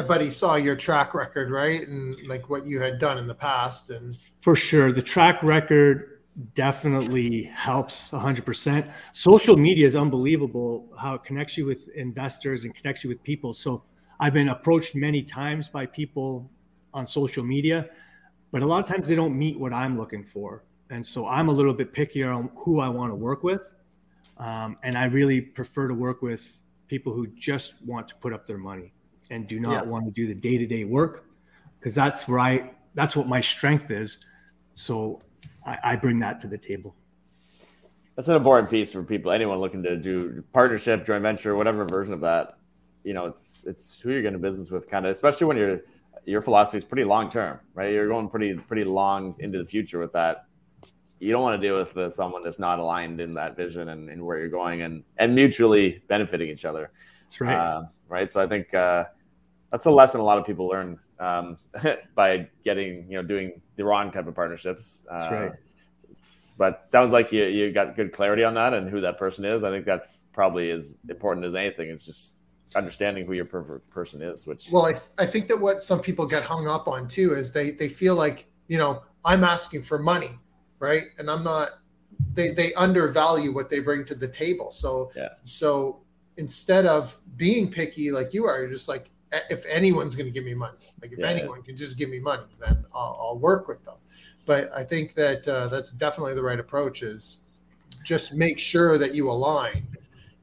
But 0.09 0.21
he 0.21 0.31
saw 0.31 0.57
your 0.57 0.75
track 0.75 1.15
record, 1.15 1.51
right? 1.51 1.87
And 1.87 2.17
like 2.27 2.51
what 2.51 2.67
you 2.67 2.81
had 2.81 2.99
done 2.99 3.19
in 3.19 3.27
the 3.29 3.35
past. 3.35 3.91
And 3.91 4.17
for 4.41 4.57
sure, 4.57 4.91
the 4.91 5.03
track 5.03 5.43
record 5.43 6.21
definitely 6.55 7.45
helps 7.45 8.11
100%. 8.11 8.91
Social 9.13 9.57
media 9.57 9.87
is 9.87 9.95
unbelievable 9.95 10.89
how 10.99 11.15
it 11.15 11.23
connects 11.23 11.57
you 11.57 11.65
with 11.65 11.89
investors 11.91 12.65
and 12.65 12.75
connects 12.75 13.05
you 13.05 13.09
with 13.11 13.23
people. 13.23 13.53
So 13.53 13.85
I've 14.19 14.33
been 14.33 14.49
approached 14.49 14.97
many 14.97 15.23
times 15.23 15.69
by 15.69 15.87
people 15.87 16.51
on 16.93 17.07
social 17.07 17.45
media, 17.45 17.89
but 18.51 18.63
a 18.63 18.67
lot 18.67 18.79
of 18.81 18.87
times 18.87 19.07
they 19.07 19.15
don't 19.15 19.37
meet 19.39 19.59
what 19.59 19.73
I'm 19.73 19.97
looking 19.97 20.25
for. 20.25 20.65
And 20.91 21.07
so 21.07 21.27
I'm 21.29 21.49
a 21.49 21.53
little 21.53 21.75
bit 21.75 21.93
pickier 21.95 22.35
on 22.37 22.51
who 22.57 22.81
I 22.81 22.89
want 22.89 23.13
to 23.13 23.17
work 23.17 23.45
with. 23.45 23.75
Um, 24.39 24.77
and 24.83 24.97
I 24.97 25.05
really 25.07 25.41
prefer 25.41 25.89
to 25.89 25.95
work 25.95 26.23
with 26.23 26.61
people 26.89 27.13
who 27.13 27.27
just 27.29 27.87
want 27.87 28.09
to 28.09 28.15
put 28.17 28.33
up 28.33 28.47
their 28.47 28.59
money 28.59 28.93
and 29.31 29.47
do 29.47 29.61
not 29.61 29.85
yes. 29.85 29.93
want 29.93 30.05
to 30.07 30.11
do 30.11 30.27
the 30.27 30.35
day 30.35 30.59
to 30.59 30.67
day 30.67 30.85
work 30.85 31.27
because 31.79 31.95
that's 31.95 32.29
right. 32.29 32.75
That's 32.95 33.17
what 33.17 33.27
my 33.27 33.41
strength 33.41 33.91
is. 33.91 34.25
So 34.75 35.23
I, 35.67 35.79
I 35.85 35.97
bring 35.97 36.19
that 36.21 36.41
to 36.41 36.47
the 36.47 36.59
table. 36.59 36.95
That's 38.17 38.29
an 38.29 38.37
important 38.37 38.71
piece 38.71 38.93
for 38.93 39.03
people, 39.03 39.33
anyone 39.33 39.59
looking 39.59 39.83
to 39.83 39.97
do 39.97 40.45
partnership, 40.53 41.05
joint 41.05 41.23
venture, 41.23 41.57
whatever 41.57 41.85
version 41.85 42.13
of 42.13 42.21
that. 42.21 42.59
You 43.03 43.13
know, 43.13 43.27
it's 43.27 43.65
it's 43.67 43.99
who 44.01 44.11
you're 44.13 44.23
going 44.23 44.35
to 44.35 44.39
business 44.39 44.71
with, 44.71 44.89
kind 44.89 45.05
of, 45.05 45.11
especially 45.11 45.47
when 45.47 45.57
your 45.57 45.81
your 46.25 46.41
philosophy 46.41 46.79
is 46.79 46.85
pretty 46.85 47.05
long 47.05 47.31
term, 47.31 47.61
right? 47.75 47.93
You're 47.93 48.09
going 48.09 48.29
pretty 48.29 48.55
pretty 48.55 48.85
long 48.85 49.35
into 49.41 49.59
the 49.59 49.65
future 49.65 49.99
with 49.99 50.13
that 50.13 50.47
you 51.25 51.33
don't 51.33 51.43
want 51.43 51.61
to 51.61 51.67
deal 51.67 51.83
with 51.83 52.13
someone 52.13 52.43
that's 52.43 52.59
not 52.59 52.79
aligned 52.79 53.21
in 53.21 53.33
that 53.33 53.57
vision 53.57 53.89
and, 53.89 54.11
and, 54.11 54.25
where 54.25 54.39
you're 54.39 54.49
going 54.49 54.83
and 54.83 55.03
and 55.17 55.35
mutually 55.35 56.03
benefiting 56.07 56.49
each 56.49 56.65
other. 56.65 56.91
That's 57.23 57.41
right. 57.41 57.57
Uh, 57.57 57.85
right. 58.09 58.31
So 58.31 58.43
I 58.43 58.47
think 58.47 58.75
uh, 58.75 59.05
that's 59.71 59.87
a 59.87 59.91
lesson 59.91 60.21
a 60.21 60.25
lot 60.25 60.39
of 60.39 60.45
people 60.45 60.69
learn 60.69 60.99
um, 61.19 61.57
by 62.15 62.49
getting 62.63 63.11
you 63.11 63.17
know 63.17 63.23
doing 63.23 63.63
the 63.77 63.85
wrong 63.85 64.11
type 64.11 64.27
of 64.27 64.35
partnerships. 64.35 65.07
That's 65.11 65.33
uh, 65.33 65.35
right. 65.35 65.53
but 66.59 66.87
sounds 66.87 67.13
like 67.13 67.33
you 67.33 67.45
you 67.45 67.73
got 67.73 67.97
good 67.97 68.13
clarity 68.13 68.45
on 68.45 68.55
that 68.55 68.75
and 68.75 68.89
who 68.89 69.01
that 69.01 69.19
person 69.19 69.47
is. 69.47 69.65
I 69.65 69.71
think 69.71 69.87
that's 69.87 70.27
probably 70.35 70.71
as 70.71 71.01
important 71.09 71.47
as 71.47 71.55
anything. 71.55 71.89
It's 71.89 72.05
just 72.05 72.43
understanding 72.77 73.25
who 73.25 73.33
your 73.33 73.47
perfect 73.47 73.89
person 73.89 74.21
is. 74.21 74.47
Which 74.47 74.71
well, 74.71 74.85
I 74.85 74.95
I 75.17 75.25
think 75.25 75.49
that 75.49 75.59
what 75.59 75.83
some 75.83 76.01
people 76.01 76.27
get 76.27 76.43
hung 76.43 76.69
up 76.69 76.87
on 76.87 77.09
too 77.09 77.35
is 77.35 77.51
they 77.51 77.71
they 77.71 77.89
feel 77.89 78.15
like 78.15 78.47
you 78.69 78.77
know 78.77 79.03
I'm 79.25 79.43
asking 79.43 79.83
for 79.83 79.99
money 79.99 80.39
right? 80.85 81.05
And 81.19 81.31
I'm 81.31 81.43
not. 81.43 81.71
They 82.33 82.51
they 82.51 82.75
undervalue 82.75 83.53
what 83.53 83.71
they 83.71 83.81
bring 83.81 84.05
to 84.07 84.15
the 84.15 84.29
table. 84.29 84.71
So 84.71 85.11
yeah. 85.17 85.31
So 85.43 86.01
instead 86.37 86.87
of 86.87 87.19
being 87.37 87.71
picky 87.71 88.11
like 88.11 88.35
you 88.35 88.45
are, 88.47 88.61
you're 88.61 88.71
just 88.71 88.89
like 88.89 89.11
if 89.51 89.65
anyone's 89.67 90.15
going 90.15 90.27
to 90.27 90.33
give 90.33 90.45
me 90.45 90.55
money, 90.55 90.77
like 91.03 91.13
if 91.13 91.19
yeah. 91.19 91.29
anyone 91.29 91.63
can 91.63 91.77
just 91.77 91.99
give 91.99 92.09
me 92.09 92.21
money, 92.21 92.45
then 92.61 92.85
I'll, 92.95 93.19
I'll 93.21 93.39
work 93.39 93.67
with 93.67 93.85
them. 93.85 93.97
But 94.47 94.73
I 94.73 94.85
think 94.85 95.15
that 95.15 95.49
uh, 95.49 95.69
that's 95.69 95.91
definitely 95.93 96.35
the 96.35 96.43
right 96.43 96.61
approach. 96.61 97.03
Is 97.03 97.51
just 98.05 98.35
make 98.35 98.59
sure 98.59 98.99
that 98.99 99.15
you 99.15 99.31
align. 99.31 99.87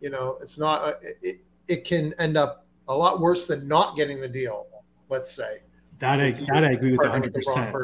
You 0.02 0.10
know, 0.10 0.38
it's 0.42 0.58
not. 0.58 0.84
Uh, 0.84 0.94
it, 1.22 1.40
it 1.68 1.86
can 1.86 2.14
end 2.20 2.36
up 2.36 2.66
a 2.88 2.96
lot 2.96 3.22
worse 3.22 3.46
than 3.46 3.68
not 3.68 3.96
getting 3.96 4.20
the 4.20 4.28
deal. 4.28 4.66
Let's 5.10 5.32
say 5.32 5.60
that 6.00 6.20
I 6.20 6.32
that 6.32 6.64
I 6.66 6.72
agree 6.72 6.92
with 6.92 7.00
100. 7.00 7.34
percent 7.34 7.76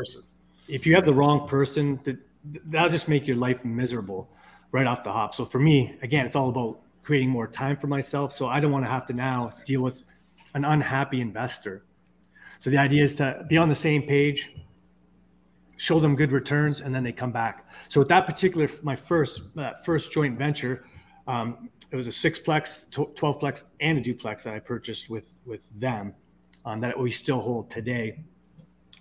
If 0.67 0.85
you 0.85 0.95
have 0.95 1.05
the 1.05 1.13
wrong 1.13 1.47
person, 1.47 1.99
that 2.03 2.17
that'll 2.65 2.89
just 2.89 3.07
make 3.07 3.27
your 3.27 3.37
life 3.37 3.65
miserable 3.65 4.29
right 4.71 4.85
off 4.85 5.03
the 5.03 5.11
hop. 5.11 5.33
So 5.33 5.45
for 5.45 5.59
me, 5.59 5.97
again, 6.01 6.25
it's 6.25 6.35
all 6.35 6.49
about 6.49 6.79
creating 7.03 7.29
more 7.29 7.47
time 7.47 7.77
for 7.77 7.87
myself. 7.87 8.33
So 8.33 8.47
I 8.47 8.59
don't 8.59 8.71
want 8.71 8.85
to 8.85 8.91
have 8.91 9.05
to 9.07 9.13
now 9.13 9.53
deal 9.65 9.81
with 9.81 10.03
an 10.53 10.65
unhappy 10.65 11.21
investor. 11.21 11.83
So 12.59 12.69
the 12.69 12.77
idea 12.77 13.03
is 13.03 13.15
to 13.15 13.45
be 13.47 13.57
on 13.57 13.69
the 13.69 13.75
same 13.75 14.01
page, 14.01 14.55
show 15.77 15.99
them 15.99 16.15
good 16.15 16.31
returns, 16.31 16.81
and 16.81 16.93
then 16.93 17.03
they 17.03 17.11
come 17.11 17.31
back. 17.31 17.69
So 17.87 18.01
with 18.01 18.09
that 18.09 18.25
particular, 18.25 18.67
my 18.81 18.95
first 18.95 19.41
uh, 19.57 19.73
first 19.85 20.11
joint 20.11 20.37
venture, 20.37 20.83
um, 21.27 21.69
it 21.91 21.95
was 21.95 22.07
a 22.07 22.11
sixplex, 22.11 22.91
twelve 22.91 23.39
plex, 23.39 23.63
and 23.79 23.97
a 23.97 24.01
duplex 24.01 24.43
that 24.43 24.53
I 24.53 24.59
purchased 24.59 25.09
with 25.09 25.37
with 25.45 25.69
them 25.79 26.13
um, 26.65 26.81
that 26.81 26.97
we 26.99 27.11
still 27.11 27.39
hold 27.39 27.69
today. 27.69 28.19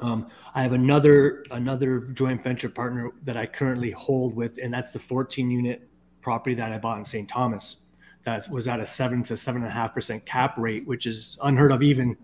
Um, 0.01 0.29
I 0.55 0.63
have 0.63 0.73
another 0.73 1.43
another 1.51 2.01
joint 2.01 2.43
venture 2.43 2.69
partner 2.69 3.11
that 3.23 3.37
I 3.37 3.47
currently 3.47 3.91
hold 3.91 4.35
with, 4.35 4.59
and 4.63 4.73
that's 4.73 4.93
the 4.93 4.99
14 4.99 5.51
unit 5.51 5.89
property 6.21 6.55
that 6.55 6.73
I 6.73 6.79
bought 6.79 6.99
in 6.99 7.05
St. 7.05 7.29
Thomas. 7.29 7.77
That 8.25 8.49
was 8.51 8.69
at 8.69 8.81
a 8.81 8.87
seven 8.87 9.23
to 9.25 9.37
seven 9.37 9.63
and 9.63 9.71
a 9.71 9.75
half 9.75 9.95
percent 9.95 10.27
cap 10.27 10.59
rate, 10.59 10.87
which 10.87 11.07
is 11.07 11.39
unheard 11.43 11.73
of 11.73 11.83
even 11.83 12.17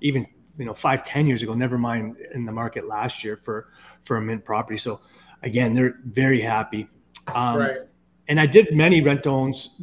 even 0.00 0.26
you 0.56 0.64
know 0.64 0.72
five 0.72 1.04
ten 1.04 1.26
years 1.26 1.42
ago. 1.42 1.54
Never 1.54 1.78
mind 1.78 2.16
in 2.32 2.46
the 2.46 2.52
market 2.52 2.88
last 2.88 3.22
year 3.22 3.36
for 3.36 3.68
for 4.02 4.16
a 4.16 4.22
mint 4.22 4.44
property. 4.44 4.78
So 4.78 5.00
again, 5.42 5.74
they're 5.74 5.98
very 6.04 6.40
happy. 6.40 6.88
Um, 7.34 7.58
right. 7.58 7.78
And 8.26 8.40
I 8.40 8.46
did 8.46 8.74
many 8.74 9.02
rent 9.02 9.26
owns. 9.26 9.82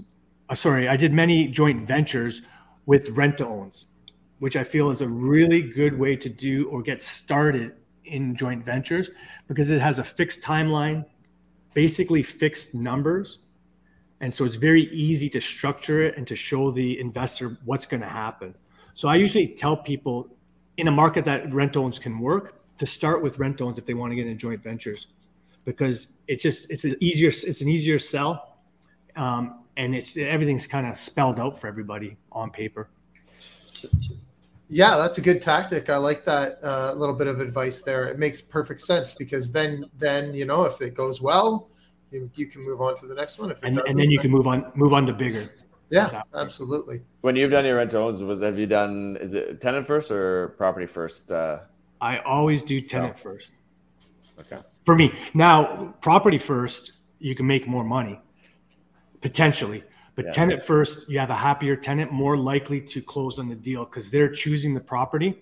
Uh, 0.49 0.55
sorry, 0.55 0.87
I 0.87 0.97
did 0.97 1.13
many 1.13 1.47
joint 1.47 1.81
ventures 1.81 2.41
with 2.87 3.09
rent 3.09 3.39
owns 3.39 3.90
which 4.41 4.55
I 4.55 4.63
feel 4.63 4.89
is 4.89 5.01
a 5.01 5.07
really 5.07 5.61
good 5.61 5.95
way 5.99 6.15
to 6.15 6.27
do 6.27 6.67
or 6.69 6.81
get 6.81 6.99
started 7.03 7.73
in 8.05 8.35
joint 8.35 8.65
ventures 8.65 9.11
because 9.47 9.69
it 9.69 9.79
has 9.79 9.99
a 9.99 10.03
fixed 10.03 10.41
timeline, 10.41 11.05
basically 11.75 12.23
fixed 12.23 12.73
numbers. 12.73 13.37
And 14.19 14.33
so 14.33 14.43
it's 14.43 14.55
very 14.55 14.91
easy 14.91 15.29
to 15.29 15.39
structure 15.39 16.01
it 16.01 16.17
and 16.17 16.25
to 16.25 16.35
show 16.35 16.71
the 16.71 16.99
investor 16.99 17.59
what's 17.65 17.85
going 17.85 18.01
to 18.01 18.09
happen. 18.09 18.55
So 18.93 19.07
I 19.07 19.13
usually 19.13 19.45
tell 19.45 19.77
people 19.77 20.35
in 20.77 20.87
a 20.87 20.91
market 20.91 21.23
that 21.25 21.53
rent 21.53 21.77
owns 21.77 21.99
can 21.99 22.19
work 22.19 22.63
to 22.79 22.87
start 22.87 23.21
with 23.21 23.37
rent 23.37 23.61
owns 23.61 23.77
if 23.77 23.85
they 23.85 23.93
want 23.93 24.11
to 24.11 24.15
get 24.15 24.25
into 24.25 24.39
joint 24.39 24.63
ventures 24.63 25.05
because 25.65 26.13
it's 26.27 26.41
just 26.41 26.71
it's 26.71 26.83
an 26.83 26.95
easier 26.99 27.29
it's 27.29 27.61
an 27.61 27.69
easier 27.69 27.99
sell 27.99 28.57
um, 29.15 29.65
and 29.77 29.93
it's 29.93 30.17
everything's 30.17 30.65
kind 30.65 30.87
of 30.87 30.97
spelled 30.97 31.39
out 31.39 31.59
for 31.59 31.67
everybody 31.67 32.17
on 32.31 32.49
paper 32.49 32.89
yeah, 34.71 34.95
that's 34.95 35.17
a 35.17 35.21
good 35.21 35.41
tactic. 35.41 35.89
I 35.89 35.97
like 35.97 36.23
that 36.25 36.59
uh, 36.63 36.93
little 36.93 37.13
bit 37.13 37.27
of 37.27 37.41
advice 37.41 37.81
there. 37.81 38.05
It 38.05 38.17
makes 38.17 38.39
perfect 38.39 38.79
sense 38.79 39.11
because 39.11 39.51
then, 39.51 39.85
then 39.97 40.33
you 40.33 40.45
know, 40.45 40.63
if 40.63 40.81
it 40.81 40.93
goes 40.93 41.21
well, 41.21 41.69
you, 42.09 42.31
you 42.35 42.45
can 42.45 42.63
move 42.63 42.79
on 42.79 42.95
to 42.95 43.05
the 43.05 43.13
next 43.13 43.37
one. 43.37 43.51
If 43.51 43.61
and, 43.63 43.77
and, 43.79 43.99
then 43.99 44.09
you 44.09 44.19
can 44.19 44.31
move 44.31 44.47
on, 44.47 44.71
move 44.75 44.93
on 44.93 45.05
to 45.07 45.13
bigger. 45.13 45.43
Yeah, 45.89 46.21
absolutely. 46.33 47.01
When 47.19 47.35
you've 47.35 47.51
done 47.51 47.65
your 47.65 47.75
rent 47.75 47.93
owns, 47.93 48.23
was 48.23 48.41
have 48.43 48.57
you 48.57 48.65
done? 48.65 49.17
Is 49.19 49.33
it 49.33 49.59
tenant 49.59 49.85
first 49.85 50.09
or 50.09 50.49
property 50.57 50.85
first? 50.85 51.31
Uh, 51.31 51.59
I 51.99 52.19
always 52.19 52.63
do 52.63 52.79
tenant 52.79 53.15
oh. 53.17 53.21
first. 53.21 53.51
Okay. 54.39 54.59
For 54.85 54.95
me, 54.95 55.13
now 55.33 55.93
property 56.01 56.37
first, 56.37 56.93
you 57.19 57.35
can 57.35 57.45
make 57.45 57.67
more 57.67 57.83
money 57.83 58.19
potentially 59.19 59.83
but 60.15 60.25
yeah. 60.25 60.31
tenant 60.31 60.63
first, 60.63 61.09
you 61.09 61.19
have 61.19 61.29
a 61.29 61.35
happier 61.35 61.75
tenant, 61.75 62.11
more 62.11 62.37
likely 62.37 62.81
to 62.81 63.01
close 63.01 63.39
on 63.39 63.47
the 63.47 63.55
deal 63.55 63.85
because 63.85 64.11
they're 64.11 64.29
choosing 64.29 64.73
the 64.73 64.79
property. 64.79 65.41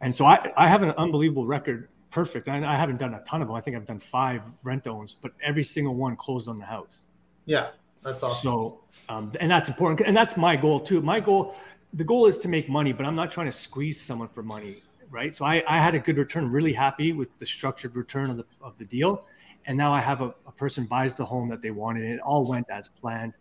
And 0.00 0.14
so 0.14 0.26
I, 0.26 0.52
I 0.56 0.68
have 0.68 0.82
an 0.82 0.90
unbelievable 0.92 1.46
record. 1.46 1.88
Perfect. 2.10 2.48
I, 2.48 2.64
I 2.64 2.76
haven't 2.76 2.98
done 2.98 3.14
a 3.14 3.20
ton 3.20 3.42
of 3.42 3.48
them. 3.48 3.56
I 3.56 3.60
think 3.60 3.76
I've 3.76 3.86
done 3.86 4.00
five 4.00 4.42
rent 4.64 4.86
owns, 4.86 5.14
but 5.14 5.32
every 5.42 5.62
single 5.62 5.94
one 5.94 6.16
closed 6.16 6.48
on 6.48 6.56
the 6.56 6.64
house. 6.64 7.04
Yeah, 7.44 7.68
that's 8.02 8.22
awesome. 8.22 8.42
So, 8.42 8.80
um, 9.08 9.32
and 9.40 9.50
that's 9.50 9.68
important. 9.68 10.06
And 10.06 10.16
that's 10.16 10.36
my 10.36 10.56
goal 10.56 10.80
too. 10.80 11.00
My 11.00 11.20
goal, 11.20 11.56
the 11.92 12.04
goal 12.04 12.26
is 12.26 12.38
to 12.38 12.48
make 12.48 12.68
money, 12.68 12.92
but 12.92 13.06
I'm 13.06 13.14
not 13.14 13.30
trying 13.30 13.46
to 13.46 13.52
squeeze 13.52 14.00
someone 14.00 14.28
for 14.28 14.42
money. 14.42 14.76
Right. 15.08 15.32
So 15.32 15.44
I, 15.44 15.62
I 15.68 15.80
had 15.80 15.94
a 15.94 16.00
good 16.00 16.18
return, 16.18 16.50
really 16.50 16.72
happy 16.72 17.12
with 17.12 17.28
the 17.38 17.46
structured 17.46 17.94
return 17.94 18.28
of 18.30 18.36
the, 18.38 18.44
of 18.60 18.76
the 18.76 18.84
deal. 18.84 19.26
And 19.66 19.78
now 19.78 19.94
I 19.94 20.00
have 20.00 20.20
a, 20.20 20.34
a 20.46 20.52
person 20.52 20.84
buys 20.84 21.16
the 21.16 21.24
home 21.24 21.48
that 21.50 21.62
they 21.62 21.70
wanted. 21.70 22.04
And 22.04 22.14
it 22.14 22.20
all 22.20 22.44
went 22.44 22.66
as 22.68 22.88
planned 22.88 23.32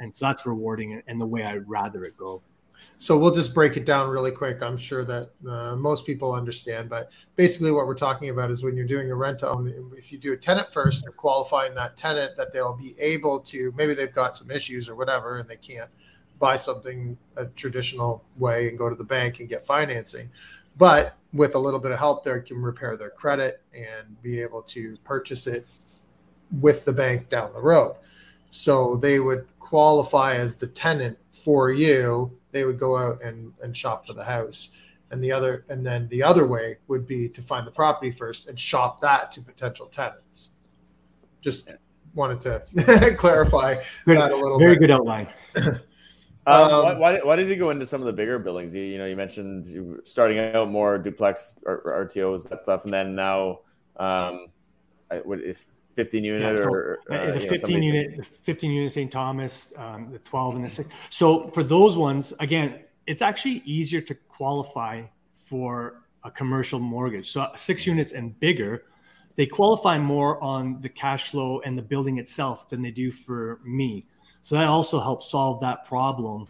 and 0.00 0.12
so 0.12 0.26
that's 0.26 0.46
rewarding 0.46 1.02
and 1.06 1.20
the 1.20 1.26
way 1.26 1.44
I'd 1.44 1.68
rather 1.68 2.04
it 2.04 2.16
go. 2.16 2.42
So 2.98 3.18
we'll 3.18 3.34
just 3.34 3.54
break 3.54 3.76
it 3.76 3.86
down 3.86 4.10
really 4.10 4.30
quick. 4.30 4.62
I'm 4.62 4.76
sure 4.76 5.04
that 5.04 5.30
uh, 5.48 5.76
most 5.76 6.04
people 6.04 6.32
understand, 6.32 6.88
but 6.88 7.12
basically 7.36 7.70
what 7.70 7.86
we're 7.86 7.94
talking 7.94 8.28
about 8.30 8.50
is 8.50 8.62
when 8.62 8.76
you're 8.76 8.86
doing 8.86 9.10
a 9.10 9.14
rent 9.14 9.42
own, 9.42 9.92
if 9.96 10.12
you 10.12 10.18
do 10.18 10.32
a 10.32 10.36
tenant 10.36 10.72
first, 10.72 11.02
you're 11.02 11.12
qualifying 11.12 11.74
that 11.74 11.96
tenant 11.96 12.36
that 12.36 12.52
they'll 12.52 12.76
be 12.76 12.94
able 12.98 13.40
to, 13.40 13.72
maybe 13.76 13.94
they've 13.94 14.12
got 14.12 14.36
some 14.36 14.50
issues 14.50 14.88
or 14.88 14.96
whatever, 14.96 15.38
and 15.38 15.48
they 15.48 15.56
can't 15.56 15.90
buy 16.38 16.56
something 16.56 17.16
a 17.36 17.46
traditional 17.46 18.24
way 18.36 18.68
and 18.68 18.76
go 18.76 18.90
to 18.90 18.96
the 18.96 19.04
bank 19.04 19.40
and 19.40 19.48
get 19.48 19.64
financing. 19.64 20.28
But 20.76 21.16
with 21.32 21.54
a 21.54 21.58
little 21.58 21.80
bit 21.80 21.92
of 21.92 21.98
help, 21.98 22.24
they 22.24 22.40
can 22.40 22.60
repair 22.60 22.96
their 22.96 23.10
credit 23.10 23.62
and 23.72 24.20
be 24.22 24.40
able 24.40 24.62
to 24.62 24.96
purchase 25.04 25.46
it 25.46 25.66
with 26.60 26.84
the 26.84 26.92
bank 26.92 27.28
down 27.28 27.52
the 27.52 27.62
road. 27.62 27.96
So 28.50 28.96
they 28.96 29.18
would 29.18 29.46
qualify 29.64 30.34
as 30.34 30.56
the 30.56 30.66
tenant 30.66 31.16
for 31.30 31.72
you 31.72 32.30
they 32.52 32.64
would 32.64 32.78
go 32.78 32.98
out 32.98 33.22
and, 33.22 33.50
and 33.62 33.74
shop 33.74 34.06
for 34.06 34.12
the 34.12 34.22
house 34.22 34.72
and 35.10 35.24
the 35.24 35.32
other 35.32 35.64
and 35.70 35.86
then 35.86 36.06
the 36.08 36.22
other 36.22 36.46
way 36.46 36.76
would 36.86 37.06
be 37.06 37.30
to 37.30 37.40
find 37.40 37.66
the 37.66 37.70
property 37.70 38.10
first 38.10 38.46
and 38.46 38.60
shop 38.60 39.00
that 39.00 39.32
to 39.32 39.40
potential 39.40 39.86
tenants 39.86 40.50
just 41.40 41.70
wanted 42.14 42.38
to 42.38 43.14
clarify 43.18 43.74
good, 44.04 44.18
that 44.18 44.32
a 44.32 44.36
little 44.36 44.58
very 44.58 44.74
bit. 44.74 44.80
good 44.80 44.90
outline 44.90 45.26
Um, 46.46 46.62
um, 46.62 46.84
why, 46.84 46.94
why, 46.94 47.20
why, 47.20 47.36
did 47.36 47.48
you 47.48 47.56
go 47.56 47.70
into 47.70 47.86
some 47.86 48.02
of 48.02 48.06
the 48.06 48.12
bigger 48.12 48.38
buildings? 48.38 48.74
You, 48.74 48.82
you 48.82 48.98
know, 48.98 49.06
you 49.06 49.16
mentioned 49.16 49.66
you 49.66 50.02
starting 50.04 50.38
out 50.38 50.68
more 50.68 50.98
duplex 50.98 51.56
or, 51.64 51.76
or 51.86 52.04
RTOs, 52.04 52.46
that 52.50 52.60
stuff, 52.60 52.84
and 52.84 52.92
then 52.92 53.14
now, 53.14 53.60
um, 53.96 54.48
what 55.24 55.40
if 55.40 55.68
15 55.94 56.24
unit 56.24 56.42
yeah, 56.42 56.54
so, 56.54 56.64
or 56.64 56.98
uh, 57.10 57.32
the 57.32 57.40
15 57.40 57.80
know, 57.80 57.86
unit, 57.86 58.16
the 58.16 58.22
15 58.22 58.70
unit 58.70 58.92
St. 58.92 59.10
Thomas, 59.10 59.72
um, 59.76 60.10
the 60.10 60.18
12 60.18 60.56
and 60.56 60.64
the 60.64 60.70
six. 60.70 60.88
So 61.10 61.48
for 61.48 61.62
those 61.62 61.96
ones, 61.96 62.32
again, 62.40 62.80
it's 63.06 63.22
actually 63.22 63.62
easier 63.64 64.00
to 64.02 64.14
qualify 64.14 65.02
for 65.32 66.02
a 66.24 66.30
commercial 66.30 66.80
mortgage. 66.80 67.30
So 67.30 67.50
six 67.54 67.86
units 67.86 68.12
and 68.12 68.38
bigger, 68.40 68.84
they 69.36 69.46
qualify 69.46 69.98
more 69.98 70.42
on 70.42 70.80
the 70.80 70.88
cash 70.88 71.30
flow 71.30 71.60
and 71.64 71.76
the 71.76 71.82
building 71.82 72.18
itself 72.18 72.68
than 72.68 72.82
they 72.82 72.90
do 72.90 73.10
for 73.10 73.60
me. 73.64 74.06
So 74.40 74.56
that 74.56 74.66
also 74.66 75.00
helps 75.00 75.30
solve 75.30 75.60
that 75.60 75.86
problem, 75.86 76.48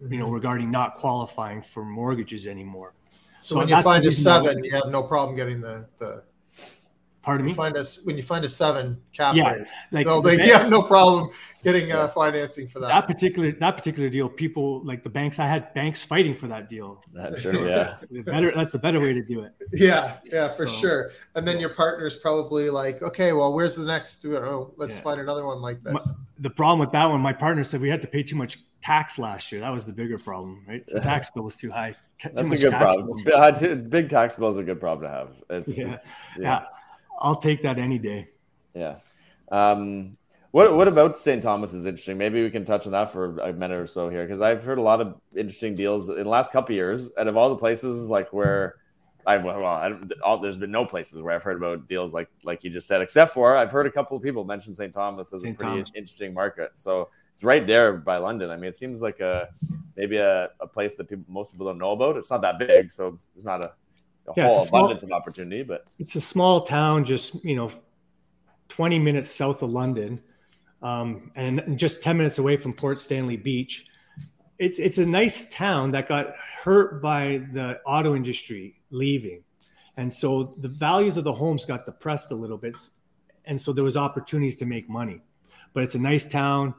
you 0.00 0.18
know, 0.18 0.26
mm-hmm. 0.26 0.34
regarding 0.34 0.70
not 0.70 0.94
qualifying 0.94 1.62
for 1.62 1.84
mortgages 1.84 2.46
anymore. 2.46 2.94
So, 3.40 3.54
so 3.54 3.58
when 3.58 3.68
you 3.68 3.82
find 3.82 4.04
a 4.04 4.12
seven, 4.12 4.64
you 4.64 4.72
have 4.72 4.86
no 4.88 5.02
problem 5.02 5.36
getting 5.36 5.60
the 5.60 5.86
the 5.98 6.24
Pardon 7.28 7.44
me. 7.44 7.52
Find 7.52 7.76
us 7.76 8.02
when 8.04 8.16
you 8.16 8.22
find 8.22 8.42
a 8.42 8.48
seven 8.48 8.98
cap 9.12 9.36
yeah, 9.36 9.50
rate. 9.50 9.66
Like 9.92 10.06
no, 10.06 10.22
they, 10.22 10.46
you 10.46 10.50
have 10.54 10.70
no 10.70 10.80
problem 10.80 11.28
getting 11.62 11.92
uh, 11.92 12.08
financing 12.08 12.66
for 12.66 12.78
that. 12.80 12.88
That 12.88 13.06
particular 13.06 13.52
that 13.52 13.76
particular 13.76 14.08
deal, 14.08 14.30
people 14.30 14.82
like 14.82 15.02
the 15.02 15.10
banks. 15.10 15.38
I 15.38 15.46
had 15.46 15.74
banks 15.74 16.02
fighting 16.02 16.34
for 16.34 16.48
that 16.48 16.70
deal. 16.70 17.04
That's 17.12 17.42
true. 17.42 17.68
Yeah, 17.68 17.98
better. 18.22 18.50
That's 18.50 18.72
a 18.72 18.78
better 18.78 18.98
way 18.98 19.12
to 19.12 19.22
do 19.22 19.42
it. 19.42 19.52
Yeah, 19.74 20.16
yeah, 20.32 20.48
for 20.48 20.66
so, 20.66 20.74
sure. 20.74 21.10
And 21.34 21.46
then 21.46 21.60
your 21.60 21.68
partner's 21.68 22.16
probably 22.16 22.70
like, 22.70 23.02
okay, 23.02 23.34
well, 23.34 23.52
where's 23.52 23.76
the 23.76 23.84
next? 23.84 24.24
Oh, 24.24 24.72
let's 24.78 24.96
yeah. 24.96 25.02
find 25.02 25.20
another 25.20 25.44
one 25.44 25.60
like 25.60 25.82
this. 25.82 25.92
My, 25.92 26.14
the 26.38 26.50
problem 26.50 26.78
with 26.78 26.92
that 26.92 27.04
one, 27.04 27.20
my 27.20 27.34
partner 27.34 27.62
said 27.62 27.82
we 27.82 27.90
had 27.90 28.00
to 28.00 28.08
pay 28.08 28.22
too 28.22 28.36
much 28.36 28.56
tax 28.82 29.18
last 29.18 29.52
year. 29.52 29.60
That 29.60 29.70
was 29.70 29.84
the 29.84 29.92
bigger 29.92 30.16
problem, 30.18 30.64
right? 30.66 30.82
The 30.86 31.00
tax 31.12 31.30
bill 31.30 31.44
was 31.44 31.56
too 31.56 31.70
high. 31.70 31.94
Too 32.20 32.30
That's 32.32 32.52
a 32.52 32.56
good 32.56 32.72
problem. 32.72 33.88
Big 33.90 34.08
tax 34.08 34.36
bill 34.36 34.48
is 34.48 34.56
a 34.56 34.62
good 34.62 34.80
problem 34.80 35.08
to 35.08 35.14
have. 35.14 35.32
It's, 35.50 35.78
yeah. 35.78 35.92
It's, 35.92 36.14
yeah. 36.38 36.64
I'll 37.18 37.36
take 37.36 37.62
that 37.62 37.78
any 37.78 37.98
day. 37.98 38.28
Yeah. 38.74 38.98
Um, 39.50 40.16
what 40.50 40.74
what 40.74 40.88
about 40.88 41.18
St. 41.18 41.42
Thomas 41.42 41.74
is 41.74 41.84
interesting? 41.84 42.16
Maybe 42.16 42.42
we 42.42 42.50
can 42.50 42.64
touch 42.64 42.86
on 42.86 42.92
that 42.92 43.10
for 43.10 43.38
a 43.38 43.52
minute 43.52 43.78
or 43.78 43.86
so 43.86 44.08
here 44.08 44.24
because 44.24 44.40
I've 44.40 44.64
heard 44.64 44.78
a 44.78 44.82
lot 44.82 45.00
of 45.00 45.14
interesting 45.36 45.74
deals 45.74 46.08
in 46.08 46.16
the 46.16 46.28
last 46.28 46.52
couple 46.52 46.74
years. 46.74 47.12
Out 47.18 47.28
of 47.28 47.36
all 47.36 47.50
the 47.50 47.56
places 47.56 48.08
like 48.08 48.32
where 48.32 48.76
I've 49.26 49.44
well, 49.44 49.62
I 49.66 49.92
all, 50.24 50.38
there's 50.38 50.56
been 50.56 50.70
no 50.70 50.86
places 50.86 51.20
where 51.20 51.34
I've 51.34 51.42
heard 51.42 51.58
about 51.58 51.86
deals 51.86 52.14
like 52.14 52.30
like 52.44 52.64
you 52.64 52.70
just 52.70 52.88
said, 52.88 53.02
except 53.02 53.34
for 53.34 53.56
I've 53.56 53.70
heard 53.70 53.86
a 53.86 53.90
couple 53.90 54.16
of 54.16 54.22
people 54.22 54.44
mention 54.44 54.72
St. 54.72 54.92
Thomas 54.92 55.34
as 55.34 55.42
St. 55.42 55.54
a 55.54 55.58
pretty 55.58 55.72
Thomas. 55.74 55.92
interesting 55.94 56.32
market. 56.32 56.70
So 56.74 57.10
it's 57.34 57.44
right 57.44 57.66
there 57.66 57.92
by 57.92 58.16
London. 58.16 58.50
I 58.50 58.56
mean, 58.56 58.70
it 58.70 58.76
seems 58.76 59.02
like 59.02 59.20
a 59.20 59.48
maybe 59.96 60.16
a, 60.16 60.48
a 60.60 60.66
place 60.66 60.96
that 60.96 61.10
people 61.10 61.26
most 61.28 61.52
people 61.52 61.66
don't 61.66 61.78
know 61.78 61.92
about. 61.92 62.16
It's 62.16 62.30
not 62.30 62.40
that 62.40 62.58
big, 62.58 62.90
so 62.90 63.18
there's 63.34 63.44
not 63.44 63.62
a 63.62 63.72
a 64.28 64.32
yeah, 64.36 64.46
whole 64.46 64.64
a 64.64 64.68
abundance 64.68 65.02
small, 65.02 65.16
of 65.16 65.20
opportunity. 65.22 65.62
But 65.62 65.86
it's 65.98 66.14
a 66.14 66.20
small 66.20 66.62
town, 66.62 67.04
just 67.04 67.44
you 67.44 67.56
know, 67.56 67.70
20 68.68 68.98
minutes 68.98 69.30
south 69.30 69.62
of 69.62 69.70
London, 69.70 70.20
um, 70.82 71.30
and 71.34 71.78
just 71.78 72.02
10 72.02 72.16
minutes 72.16 72.38
away 72.38 72.56
from 72.56 72.72
Port 72.72 73.00
Stanley 73.00 73.36
Beach. 73.36 73.86
It's 74.58 74.78
it's 74.78 74.98
a 74.98 75.06
nice 75.06 75.48
town 75.52 75.92
that 75.92 76.08
got 76.08 76.34
hurt 76.36 77.00
by 77.00 77.42
the 77.52 77.80
auto 77.86 78.16
industry 78.16 78.80
leaving, 78.90 79.44
and 79.96 80.12
so 80.12 80.54
the 80.58 80.68
values 80.68 81.16
of 81.16 81.24
the 81.24 81.32
homes 81.32 81.64
got 81.64 81.86
depressed 81.86 82.30
a 82.32 82.34
little 82.34 82.58
bit, 82.58 82.76
and 83.44 83.60
so 83.60 83.72
there 83.72 83.84
was 83.84 83.96
opportunities 83.96 84.56
to 84.56 84.66
make 84.66 84.88
money. 84.88 85.20
But 85.74 85.84
it's 85.84 85.94
a 85.94 86.00
nice 86.00 86.28
town, 86.28 86.74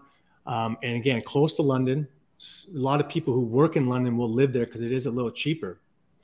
um, 0.46 0.78
and 0.84 0.98
again, 0.98 1.22
close 1.22 1.56
to 1.56 1.62
London. 1.62 2.08
A 2.42 2.78
lot 2.78 3.02
of 3.02 3.10
people 3.10 3.34
who 3.34 3.42
work 3.42 3.76
in 3.76 3.88
London 3.88 4.18
will 4.18 4.32
live 4.32 4.54
there 4.54 4.66
because 4.66 4.82
it 4.82 4.92
is 4.92 5.06
a 5.06 5.12
little 5.12 5.32
cheaper 5.32 5.80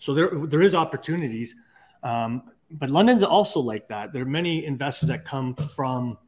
so 0.06 0.14
there 0.14 0.30
there 0.46 0.62
is 0.62 0.76
opportunities, 0.76 1.56
um, 2.04 2.44
but 2.70 2.92
London's 2.92 3.24
also 3.24 3.60
like 3.60 3.88
that. 3.88 4.14
There 4.14 4.22
are 4.22 4.34
many 4.42 4.64
investors 4.64 5.10
that 5.10 5.26
come 5.26 5.56
from 5.56 6.20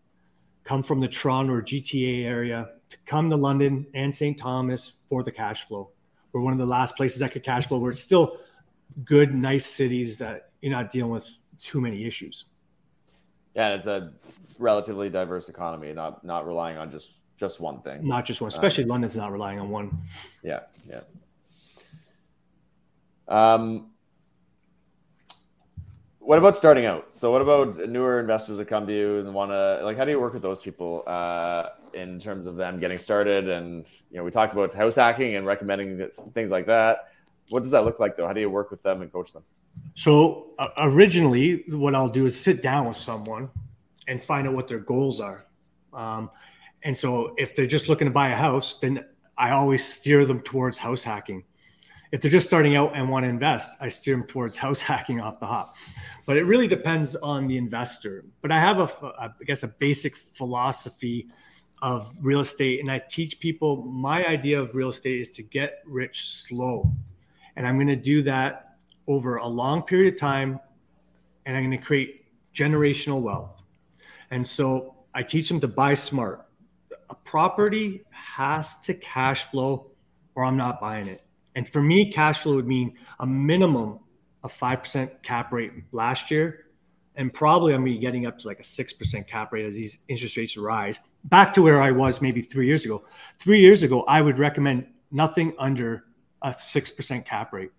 come 0.63 0.81
from 0.81 0.99
the 0.99 1.07
Toronto 1.07 1.53
or 1.53 1.61
GTA 1.61 2.25
area 2.25 2.69
to 2.89 2.97
come 3.05 3.29
to 3.29 3.35
London 3.35 3.85
and 3.93 4.13
St. 4.13 4.35
Thomas 4.35 5.01
for 5.07 5.21
the 5.21 5.31
cash 5.31 5.65
flow. 5.65 5.91
We're 6.31 6.41
one 6.41 6.53
of 6.53 6.59
the 6.59 6.65
last 6.65 6.97
places 6.97 7.19
that 7.19 7.31
could 7.31 7.43
cash 7.43 7.67
flow 7.67 7.77
where 7.77 7.91
it's 7.91 8.01
still 8.01 8.39
good, 9.05 9.35
nice 9.35 9.67
cities 9.67 10.17
that 10.17 10.49
you're 10.61 10.71
not 10.71 10.89
dealing 10.89 11.11
with 11.11 11.29
too 11.59 11.79
many 11.79 12.03
issues. 12.03 12.45
Yeah, 13.53 13.75
it's 13.75 13.85
a 13.85 14.11
relatively 14.57 15.11
diverse 15.11 15.49
economy, 15.49 15.93
not 15.93 16.23
not 16.23 16.47
relying 16.47 16.77
on 16.77 16.89
just 16.89 17.11
just 17.37 17.59
one 17.59 17.79
thing. 17.81 18.07
Not 18.07 18.25
just 18.25 18.41
one, 18.41 18.47
especially 18.47 18.85
um, 18.85 18.89
London's 18.89 19.15
not 19.15 19.31
relying 19.31 19.59
on 19.59 19.69
one. 19.69 19.95
Yeah, 20.41 20.61
yeah. 20.89 21.01
Um, 23.27 23.91
what 26.27 26.39
about 26.39 26.57
starting 26.57 26.85
out? 26.85 27.15
So, 27.15 27.31
what 27.31 27.41
about 27.41 27.87
newer 27.87 28.19
investors 28.19 28.57
that 28.57 28.67
come 28.67 28.85
to 28.85 28.93
you 28.93 29.19
and 29.19 29.33
want 29.33 29.51
to 29.51 29.79
like? 29.83 29.95
How 29.95 30.03
do 30.03 30.11
you 30.11 30.19
work 30.19 30.33
with 30.33 30.41
those 30.41 30.61
people 30.61 31.03
uh, 31.07 31.69
in 31.93 32.19
terms 32.19 32.47
of 32.47 32.57
them 32.57 32.79
getting 32.79 32.97
started? 32.97 33.47
And 33.47 33.85
you 34.11 34.17
know, 34.17 34.25
we 34.25 34.31
talked 34.31 34.51
about 34.51 34.73
house 34.73 34.97
hacking 34.97 35.35
and 35.35 35.45
recommending 35.45 36.05
things 36.33 36.51
like 36.51 36.65
that. 36.65 37.13
What 37.47 37.63
does 37.63 37.71
that 37.71 37.85
look 37.85 38.01
like, 38.01 38.17
though? 38.17 38.27
How 38.27 38.33
do 38.33 38.41
you 38.41 38.49
work 38.49 38.71
with 38.71 38.83
them 38.83 39.01
and 39.01 39.09
coach 39.09 39.31
them? 39.31 39.43
So, 39.95 40.47
uh, 40.59 40.67
originally, 40.79 41.63
what 41.69 41.95
I'll 41.95 42.09
do 42.09 42.25
is 42.25 42.37
sit 42.37 42.61
down 42.61 42.89
with 42.89 42.97
someone 42.97 43.49
and 44.09 44.21
find 44.21 44.49
out 44.49 44.53
what 44.53 44.67
their 44.67 44.79
goals 44.79 45.21
are. 45.21 45.45
Um, 45.93 46.29
and 46.83 46.95
so, 46.95 47.35
if 47.37 47.55
they're 47.55 47.67
just 47.67 47.87
looking 47.87 48.05
to 48.05 48.11
buy 48.11 48.29
a 48.29 48.35
house, 48.35 48.79
then 48.79 49.05
I 49.37 49.51
always 49.51 49.85
steer 49.85 50.25
them 50.25 50.41
towards 50.41 50.77
house 50.77 51.03
hacking 51.03 51.45
if 52.11 52.21
they're 52.21 52.31
just 52.31 52.47
starting 52.47 52.75
out 52.75 52.95
and 52.95 53.09
want 53.09 53.25
to 53.25 53.29
invest, 53.29 53.73
I 53.81 53.89
steer 53.89 54.15
them 54.15 54.25
towards 54.25 54.55
house 54.65 54.79
hacking 54.79 55.19
off 55.19 55.39
the 55.39 55.45
hop. 55.45 55.75
But 56.25 56.37
it 56.37 56.43
really 56.43 56.67
depends 56.67 57.15
on 57.15 57.47
the 57.47 57.57
investor. 57.57 58.25
But 58.41 58.51
I 58.51 58.59
have 58.59 58.79
a, 58.79 59.07
I 59.19 59.29
guess, 59.45 59.63
a 59.63 59.67
basic 59.67 60.15
philosophy 60.15 61.27
of 61.81 62.13
real 62.21 62.39
estate, 62.39 62.79
and 62.79 62.91
I 62.91 62.99
teach 62.99 63.39
people 63.39 63.83
my 63.83 64.25
idea 64.25 64.59
of 64.59 64.73
real 64.75 64.89
estate 64.89 65.21
is 65.21 65.31
to 65.31 65.43
get 65.43 65.83
rich 65.85 66.25
slow, 66.25 66.91
and 67.55 67.67
I'm 67.67 67.75
going 67.75 67.87
to 67.87 67.95
do 67.95 68.23
that 68.23 68.77
over 69.05 69.37
a 69.37 69.47
long 69.47 69.83
period 69.83 70.15
of 70.15 70.19
time, 70.19 70.59
and 71.45 71.55
I'm 71.55 71.63
going 71.63 71.79
to 71.79 71.85
create 71.85 72.25
generational 72.51 73.21
wealth. 73.21 73.63
And 74.31 74.45
so 74.45 74.95
I 75.13 75.21
teach 75.21 75.49
them 75.49 75.59
to 75.59 75.67
buy 75.67 75.93
smart. 75.93 76.47
A 77.11 77.15
property 77.15 78.01
has 78.09 78.79
to 78.81 78.95
cash 78.95 79.43
flow, 79.43 79.91
or 80.33 80.45
I'm 80.45 80.57
not 80.57 80.81
buying 80.81 81.05
it 81.05 81.26
and 81.57 81.67
for 81.67 81.81
me, 81.81 82.11
cash 82.11 82.41
flow 82.41 82.53
would 82.53 82.67
mean 82.67 82.93
a 83.19 83.25
minimum 83.25 83.97
of 84.43 84.55
5% 84.55 85.23
cap 85.23 85.51
rate 85.51 85.71
last 85.91 86.29
year. 86.29 86.67
And 87.15 87.33
probably 87.33 87.73
I'm 87.73 87.81
going 87.81 87.93
to 87.93 87.97
be 87.97 87.99
getting 87.99 88.27
up 88.27 88.37
to 88.37 88.47
like 88.47 88.59
a 88.59 88.63
6% 88.63 89.27
cap 89.27 89.51
rate 89.51 89.65
as 89.65 89.75
these 89.75 90.05
interest 90.07 90.37
rates 90.37 90.55
rise. 90.55 90.99
Back 91.23 91.51
to 91.53 91.63
where 91.63 91.81
I 91.81 91.89
was 91.89 92.21
maybe 92.21 92.41
three 92.41 92.67
years 92.67 92.85
ago. 92.85 93.05
Three 93.39 93.59
years 93.59 93.81
ago, 93.81 94.03
I 94.03 94.21
would 94.21 94.37
recommend 94.37 94.85
nothing 95.09 95.55
under 95.57 96.03
a 96.43 96.51
6% 96.51 97.25
cap 97.25 97.51
rate. 97.51 97.71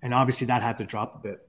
And 0.00 0.14
obviously 0.14 0.46
that 0.46 0.62
had 0.62 0.78
to 0.78 0.84
drop 0.84 1.16
a 1.16 1.18
bit. 1.18 1.46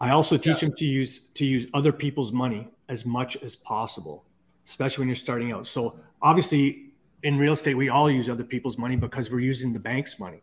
I 0.00 0.08
also 0.12 0.38
teach 0.38 0.62
yeah. 0.62 0.68
them 0.68 0.76
to 0.76 0.86
use 0.86 1.28
to 1.34 1.44
use 1.44 1.66
other 1.74 1.92
people's 1.92 2.32
money 2.32 2.66
as 2.88 3.04
much 3.04 3.36
as 3.42 3.56
possible, 3.56 4.24
especially 4.66 5.02
when 5.02 5.08
you're 5.08 5.16
starting 5.16 5.52
out. 5.52 5.66
So 5.66 6.00
obviously 6.22 6.91
in 7.22 7.38
real 7.38 7.52
estate, 7.52 7.74
we 7.74 7.88
all 7.88 8.10
use 8.10 8.28
other 8.28 8.44
people's 8.44 8.78
money 8.78 8.96
because 8.96 9.30
we're 9.30 9.40
using 9.40 9.72
the 9.72 9.80
bank's 9.80 10.18
money. 10.18 10.42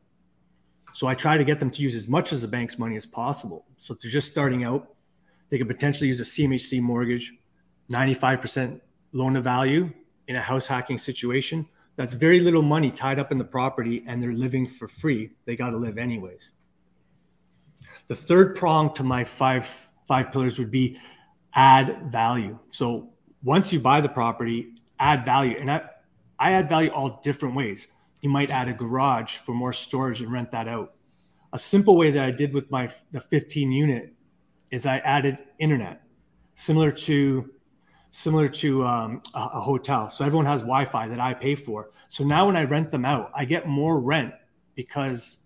So 0.94 1.08
I 1.08 1.14
try 1.14 1.38
to 1.38 1.44
get 1.44 1.60
them 1.60 1.70
to 1.72 1.82
use 1.82 1.96
as 1.96 2.08
much 2.08 2.34
as 2.34 2.42
the 2.42 2.48
bank's 2.48 2.80
money 2.80 2.96
as 2.96 3.06
possible. 3.06 3.66
So 3.78 3.94
if 3.94 4.00
they're 4.00 4.12
just 4.12 4.32
starting 4.32 4.64
out, 4.64 4.88
they 5.50 5.58
could 5.58 5.68
potentially 5.68 6.08
use 6.08 6.20
a 6.20 6.24
CMHC 6.24 6.82
mortgage, 6.82 7.34
95% 7.92 8.82
loan 9.14 9.34
to 9.34 9.42
value 9.42 9.92
in 10.28 10.36
a 10.36 10.42
house 10.42 10.68
hacking 10.68 11.00
situation. 11.00 11.68
that's 11.96 12.14
very 12.14 12.40
little 12.40 12.62
money 12.62 12.92
tied 12.92 13.20
up 13.20 13.30
in 13.30 13.38
the 13.38 13.44
property 13.44 14.04
and 14.08 14.24
they're 14.24 14.32
living 14.32 14.66
for 14.66 14.88
free. 14.88 15.32
They 15.46 15.56
got 15.58 15.72
to 15.72 15.78
live 15.78 15.98
anyways. 15.98 16.52
The 18.08 18.16
third 18.16 18.56
prong 18.56 18.94
to 18.94 19.04
my 19.04 19.26
five 19.26 19.66
five 20.08 20.32
pillars 20.32 20.58
would 20.58 20.72
be 20.72 20.98
add 21.54 22.12
value. 22.12 22.58
So 22.72 23.10
once 23.44 23.74
you 23.74 23.80
buy 23.80 24.02
the 24.02 24.10
property, 24.10 24.76
add 25.00 25.26
value. 25.26 25.58
And 25.60 25.70
I, 25.70 25.82
I 26.40 26.54
add 26.54 26.70
value 26.70 26.90
all 26.90 27.20
different 27.22 27.56
ways. 27.56 27.88
You 28.22 28.30
might 28.30 28.50
add 28.50 28.68
a 28.68 28.74
garage 28.74 29.38
for 29.38 29.54
more 29.54 29.74
storage 29.74 30.22
and 30.22 30.32
rent 30.32 30.52
that 30.52 30.68
out. 30.68 30.94
A 31.52 31.60
simple 31.60 31.98
way 31.98 32.12
that 32.12 32.24
I 32.24 32.32
did 32.32 32.54
with 32.54 32.70
my 32.72 32.90
the 33.12 33.20
15 33.20 33.72
unit 33.72 34.14
is 34.72 34.86
I 34.86 35.00
added 35.00 35.40
internet, 35.58 36.04
similar 36.56 36.92
to 36.92 37.50
similar 38.12 38.48
to 38.48 38.86
um, 38.86 39.22
a, 39.34 39.40
a 39.40 39.60
hotel. 39.60 40.10
So 40.10 40.26
everyone 40.26 40.46
has 40.46 40.62
Wi-Fi 40.62 41.08
that 41.10 41.20
I 41.20 41.34
pay 41.34 41.56
for. 41.56 41.92
So 42.08 42.24
now 42.24 42.48
when 42.48 42.56
I 42.56 42.64
rent 42.64 42.90
them 42.90 43.06
out, 43.06 43.32
I 43.36 43.46
get 43.46 43.68
more 43.68 44.00
rent 44.00 44.34
because 44.76 45.44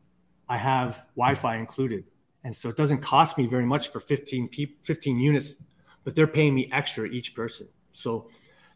I 0.47 0.57
have 0.57 1.03
Wi-Fi 1.15 1.57
included, 1.57 2.05
and 2.43 2.55
so 2.55 2.69
it 2.69 2.77
doesn't 2.77 3.01
cost 3.01 3.37
me 3.37 3.47
very 3.47 3.65
much 3.65 3.89
for 3.89 3.99
15 3.99 4.49
pe- 4.49 4.75
15 4.81 5.19
units, 5.19 5.55
but 6.03 6.15
they're 6.15 6.27
paying 6.27 6.53
me 6.53 6.69
extra 6.71 7.07
each 7.07 7.33
person. 7.33 7.67
So 7.93 8.29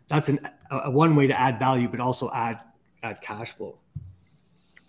that's 0.08 0.30
an, 0.30 0.40
a, 0.72 0.90
one 0.90 1.16
way 1.16 1.28
to 1.28 1.40
add 1.40 1.60
value, 1.60 1.88
but 1.88 2.00
also 2.00 2.32
add 2.32 2.62
add 3.04 3.22
cash 3.22 3.52
flow. 3.52 3.80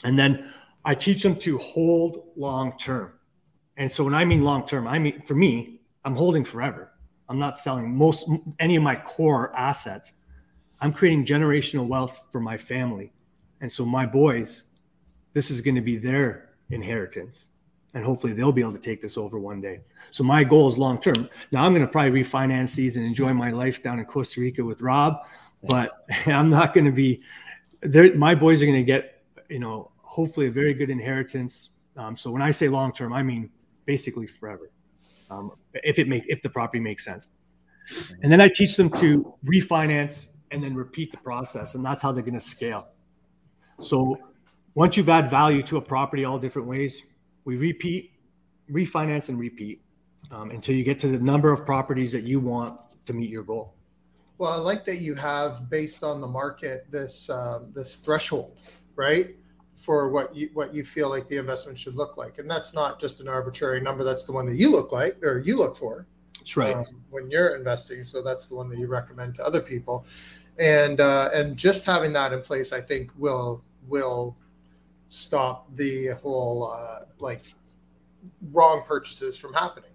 And 0.05 0.19
then 0.19 0.51
I 0.85 0.95
teach 0.95 1.23
them 1.23 1.37
to 1.37 1.59
hold 1.59 2.29
long 2.37 2.77
term. 2.79 3.13
And 3.77 3.91
so 3.91 4.05
when 4.05 4.15
I 4.15 4.25
mean 4.25 4.43
long 4.43 4.67
term, 4.67 4.87
I 4.87 4.99
mean 4.99 5.23
for 5.23 5.35
me, 5.35 5.81
I'm 6.05 6.17
holding 6.17 6.45
forever. 6.45 6.93
I'm 7.29 7.39
not 7.39 7.59
selling 7.59 7.95
most 7.95 8.29
any 8.59 8.77
of 8.77 8.83
my 8.83 8.97
core 8.97 9.55
assets. 9.57 10.25
I'm 10.81 10.93
creating 10.93 11.27
generational 11.27 11.87
wealth 11.87 12.27
for 12.31 12.41
my 12.41 12.57
family. 12.57 13.13
And 13.61 13.71
so 13.71 13.85
my 13.85 14.07
boys, 14.07 14.65
this 15.35 15.51
is 15.51 15.61
going 15.61 15.75
to 15.75 15.81
be 15.81 15.97
their 15.97 16.51
inheritance. 16.71 17.49
And 17.95 18.05
hopefully 18.05 18.33
they'll 18.33 18.53
be 18.53 18.61
able 18.61 18.73
to 18.73 18.79
take 18.79 19.01
this 19.01 19.17
over 19.17 19.39
one 19.39 19.61
day. 19.61 19.81
So 20.11 20.23
my 20.23 20.45
goal 20.45 20.69
is 20.69 20.77
long 20.77 21.01
term. 21.01 21.29
Now 21.53 21.65
I'm 21.65 21.73
going 21.73 21.87
to 21.87 21.91
probably 21.91 22.23
refinance 22.23 22.75
these 22.75 22.97
and 22.97 23.07
enjoy 23.07 23.33
my 23.33 23.51
life 23.51 23.83
down 23.83 23.99
in 23.99 24.05
Costa 24.05 24.41
Rica 24.41 24.65
with 24.65 24.81
Rob, 24.83 25.27
but 25.65 26.07
I'm 26.27 26.51
not 26.51 26.75
going 26.75 26.85
to 26.85 26.93
be 26.93 27.23
there. 27.81 28.15
My 28.15 28.35
boys 28.35 28.63
are 28.63 28.67
going 28.67 28.79
to 28.79 28.85
get, 28.85 29.23
you 29.49 29.59
know, 29.59 29.91
hopefully 30.03 30.49
a 30.49 30.51
very 30.51 30.75
good 30.75 30.91
inheritance. 30.91 31.71
Um, 31.97 32.17
so 32.17 32.31
when 32.31 32.43
I 32.43 32.51
say 32.51 32.69
long 32.69 32.93
term, 32.93 33.13
I 33.13 33.23
mean 33.23 33.51
basically 33.87 34.27
forever 34.27 34.71
um, 35.31 35.53
if 35.73 35.99
it 35.99 36.09
make 36.09 36.25
if 36.29 36.43
the 36.43 36.49
property 36.49 36.81
makes 36.81 37.05
sense. 37.05 37.29
And 38.23 38.31
then 38.31 38.41
I 38.41 38.49
teach 38.49 38.77
them 38.77 38.91
to 38.91 39.35
refinance 39.45 40.37
and 40.51 40.63
then 40.63 40.75
repeat 40.75 41.11
the 41.11 41.19
process, 41.19 41.75
and 41.75 41.85
that's 41.85 42.03
how 42.03 42.13
they're 42.13 42.23
going 42.23 42.35
to 42.35 42.41
scale. 42.41 42.89
So 43.81 44.19
once 44.75 44.97
you've 44.97 45.09
added 45.09 45.31
value 45.31 45.63
to 45.65 45.77
a 45.77 45.81
property 45.81 46.25
all 46.25 46.39
different 46.39 46.69
ways, 46.69 47.03
we 47.49 47.57
repeat, 47.57 48.13
refinance, 48.71 49.31
and 49.31 49.39
repeat 49.39 49.81
um, 50.31 50.51
until 50.51 50.75
you 50.75 50.85
get 50.85 50.99
to 50.99 51.09
the 51.09 51.19
number 51.19 51.51
of 51.51 51.65
properties 51.65 52.13
that 52.13 52.25
you 52.25 52.41
want 52.41 52.79
to 53.07 53.15
meet 53.15 53.31
your 53.31 53.43
goal. 53.43 53.73
Well, 54.37 54.53
I 54.53 54.57
like 54.57 54.85
that 54.85 54.99
you 54.99 55.15
have 55.15 55.71
based 55.71 56.05
on 56.05 56.21
the 56.21 56.27
market 56.27 56.87
this 56.91 57.31
um, 57.31 57.73
this 57.75 57.97
threshold, 57.97 58.61
right? 58.97 59.35
for 59.79 60.11
what 60.11 60.35
you 60.35 60.51
what 60.53 60.75
you 60.75 60.85
feel 60.85 61.09
like 61.09 61.29
the 61.29 61.37
investment 61.39 61.79
should 61.79 61.95
look 61.95 62.19
like, 62.19 62.39
and 62.39 62.51
that's 62.51 62.75
not 62.75 63.01
just 63.01 63.21
an 63.21 63.29
arbitrary 63.29 63.81
number. 63.81 64.05
That's 64.05 64.25
the 64.25 64.33
one 64.33 64.45
that 64.47 64.57
you 64.57 64.71
look 64.71 64.93
like 64.93 65.25
or 65.25 65.39
you 65.39 65.57
look 65.57 65.77
for. 65.77 66.07
That's 66.39 66.57
right. 66.57 66.77
Um, 66.77 67.03
when 67.09 67.31
you're 67.31 67.57
investing, 67.57 68.05
so 68.05 68.21
that's 68.21 68.49
the 68.49 68.57
one 68.57 68.69
that 68.71 68.79
you 68.79 68.89
recommend 68.89 69.37
to 69.37 69.45
other 69.47 69.61
people, 69.61 70.05
and 70.59 71.01
uh, 71.01 71.31
and 71.33 71.57
just 71.57 71.87
having 71.87 72.13
that 72.15 72.33
in 72.33 72.43
place, 72.43 72.73
I 72.73 72.81
think 72.81 73.13
will 73.17 73.65
will 73.87 74.37
stop 75.09 75.75
the 75.75 76.09
whole 76.23 76.71
uh, 76.71 77.05
like 77.19 77.43
wrong 78.53 78.83
purchases 78.87 79.37
from 79.37 79.53
happening. 79.55 79.91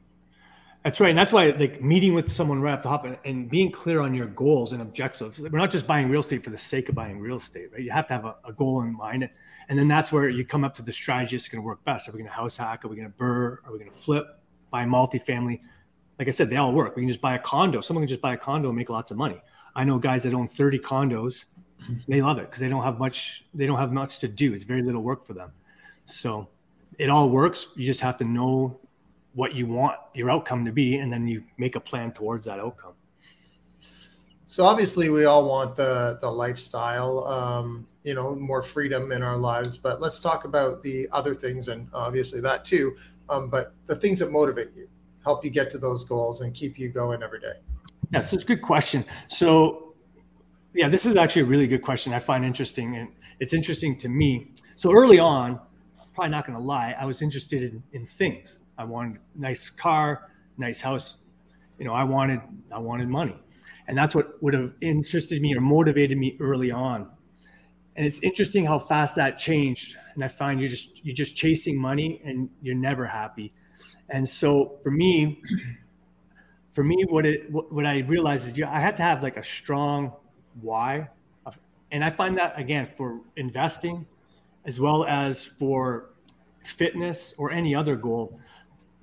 That's 0.84 1.00
right. 1.00 1.10
And 1.10 1.18
that's 1.18 1.32
why 1.32 1.52
like 1.52 1.82
meeting 1.82 2.14
with 2.14 2.30
someone 2.32 2.62
right 2.62 2.74
off 2.74 2.82
the 2.82 2.90
hop 2.90 3.06
and, 3.06 3.18
and, 3.24 3.50
being 3.50 3.72
clear 3.72 4.02
on 4.02 4.14
your 4.14 4.28
goals 4.28 4.74
and 4.74 4.82
objectives. 4.82 5.40
We're 5.40 5.58
not 5.58 5.72
just 5.72 5.88
buying 5.88 6.10
real 6.10 6.20
estate 6.20 6.44
for 6.44 6.50
the 6.50 6.58
sake 6.58 6.90
of 6.90 6.96
buying 6.96 7.20
real 7.20 7.38
estate, 7.38 7.72
right? 7.72 7.82
You 7.82 7.92
have 7.92 8.08
to 8.08 8.14
have 8.14 8.26
a, 8.26 8.36
a 8.44 8.52
goal 8.52 8.82
in 8.82 8.94
mind. 8.94 9.30
And 9.70 9.80
then 9.80 9.88
that's 9.88 10.12
where 10.12 10.28
you 10.28 10.44
come 10.44 10.66
up 10.66 10.76
to 10.76 10.82
the 10.82 10.92
strategy 10.92 11.38
that's 11.38 11.48
going 11.48 11.62
to 11.62 11.66
work 11.66 11.84
best. 11.86 12.10
Are 12.10 12.12
we 12.12 12.18
going 12.18 12.30
to 12.30 12.36
house 12.36 12.58
hack? 12.58 12.84
Are 12.84 12.90
we 12.90 12.98
going 12.98 13.10
to 13.10 13.18
BRRRR? 13.18 13.58
Are 13.66 13.72
we 13.72 13.80
going 13.80 13.92
to 13.92 13.98
flip, 13.98 14.26
buy 14.72 14.84
multifamily? 14.84 15.62
Like 16.20 16.28
I 16.28 16.32
said, 16.32 16.50
they 16.50 16.58
all 16.58 16.74
work. 16.74 16.98
We 16.98 17.04
can 17.04 17.08
just 17.08 17.22
buy 17.22 17.36
a 17.36 17.40
condo. 17.40 17.80
Someone 17.80 18.04
can 18.04 18.10
just 18.10 18.22
buy 18.22 18.34
a 18.34 18.38
condo 18.38 18.68
and 18.68 18.78
make 18.78 18.90
lots 18.90 19.10
of 19.10 19.16
money. 19.18 19.42
I 19.76 19.86
know 19.86 19.98
guys 20.00 20.24
that 20.24 20.34
own 20.34 20.50
30 20.50 20.80
condos. 20.80 21.46
They 22.08 22.22
love 22.22 22.38
it 22.38 22.46
because 22.46 22.60
they 22.60 22.70
don't 22.70 22.84
have 22.84 23.00
much, 23.00 23.46
they 23.54 23.66
don't 23.66 23.80
have 23.80 23.92
much 23.92 24.20
to 24.20 24.28
do. 24.28 24.54
It's 24.54 24.64
very 24.64 24.82
little 24.82 25.02
work 25.02 25.24
for 25.24 25.34
them. 25.34 25.52
So 26.06 26.48
it 27.00 27.10
all 27.10 27.30
works. 27.30 27.74
You 27.76 27.86
just 27.86 28.02
have 28.02 28.18
to 28.18 28.24
know 28.24 28.80
what 29.34 29.56
you 29.56 29.66
want 29.66 29.98
your 30.14 30.30
outcome 30.30 30.64
to 30.66 30.72
be, 30.72 30.98
and 30.98 31.12
then 31.12 31.28
you 31.28 31.44
make 31.58 31.76
a 31.76 31.80
plan 31.80 32.12
towards 32.12 32.46
that 32.46 32.60
outcome. 32.60 32.94
So 34.46 34.66
obviously, 34.66 35.10
we 35.10 35.26
all 35.26 35.50
want 35.50 35.76
the 35.76 36.20
the 36.22 36.30
lifestyle, 36.30 37.26
um, 37.26 37.88
you 38.04 38.14
know, 38.14 38.36
more 38.36 38.62
freedom 38.62 39.12
in 39.12 39.24
our 39.24 39.38
lives. 39.38 39.78
But 39.78 40.02
let's 40.02 40.20
talk 40.20 40.46
about 40.46 40.84
the 40.84 41.08
other 41.12 41.34
things, 41.34 41.68
and 41.68 41.88
obviously 41.94 42.40
that 42.42 42.64
too. 42.64 42.96
Um, 43.30 43.50
but 43.50 43.74
the 43.86 43.96
things 43.96 44.20
that 44.20 44.32
motivate 44.32 44.70
you, 44.76 44.88
help 45.24 45.44
you 45.44 45.50
get 45.50 45.70
to 45.72 45.78
those 45.78 46.04
goals, 46.04 46.42
and 46.42 46.54
keep 46.54 46.78
you 46.78 46.90
going 46.90 47.24
every 47.24 47.40
day. 47.40 47.54
Yeah, 48.12 48.20
so 48.20 48.36
it's 48.36 48.44
a 48.44 48.48
good 48.48 48.62
question. 48.62 49.04
So, 49.28 49.83
yeah, 50.74 50.90
this 50.90 51.06
is 51.06 51.16
actually 51.16 51.44
a 51.44 51.46
really 51.46 51.68
good 51.68 51.82
question. 51.82 52.14
I 52.14 52.20
find 52.20 52.44
interesting, 52.44 52.96
and 52.96 53.10
it's 53.40 53.54
interesting 53.54 53.98
to 53.98 54.10
me. 54.10 54.52
So 54.76 54.92
early 54.92 55.20
on, 55.20 55.60
probably 56.14 56.32
not 56.32 56.46
going 56.46 56.58
to 56.58 56.64
lie, 56.64 56.96
I 57.00 57.06
was 57.06 57.22
interested 57.22 57.64
in, 57.64 57.84
in 57.92 58.06
things. 58.06 58.64
I 58.78 58.84
wanted 58.84 59.20
nice 59.36 59.70
car, 59.70 60.30
nice 60.58 60.82
house. 60.82 61.18
You 61.78 61.86
know, 61.86 61.94
I 61.94 62.04
wanted 62.04 62.42
I 62.72 62.80
wanted 62.80 63.08
money, 63.08 63.36
and 63.88 63.98
that's 63.98 64.16
what 64.16 64.42
would 64.42 64.54
have 64.54 64.74
interested 64.82 65.42
me 65.42 65.56
or 65.56 65.62
motivated 65.62 66.18
me 66.18 66.38
early 66.40 66.72
on. 66.72 67.10
And 67.96 68.06
it's 68.06 68.22
interesting 68.24 68.66
how 68.66 68.80
fast 68.80 69.16
that 69.18 69.38
changed. 69.38 69.98
And 70.16 70.24
I 70.24 70.28
find 70.28 70.60
you're 70.60 70.70
just 70.70 71.04
you're 71.06 71.16
just 71.16 71.36
chasing 71.36 71.80
money 71.80 72.22
and 72.26 72.50
you're 72.62 72.76
never 72.76 73.06
happy. 73.06 73.54
And 74.10 74.28
so 74.28 74.80
for 74.84 74.92
me, 74.92 75.42
for 76.72 76.84
me, 76.84 77.06
what 77.10 77.26
it 77.26 77.52
what, 77.52 77.86
I 77.86 78.00
realized 78.00 78.48
is 78.48 78.58
you, 78.58 78.66
I 78.66 78.80
had 78.80 78.98
to 78.98 79.04
have 79.04 79.22
like 79.22 79.38
a 79.38 79.44
strong 79.44 80.14
why, 80.62 81.10
and 81.92 82.04
I 82.04 82.10
find 82.10 82.38
that 82.38 82.60
again 82.60 82.90
for 82.96 83.22
investing, 83.36 84.06
as 84.66 84.80
well 84.80 85.06
as 85.06 85.46
for 85.46 86.10
fitness 86.64 87.36
or 87.38 87.52
any 87.52 87.76
other 87.76 87.96
goal, 87.96 88.40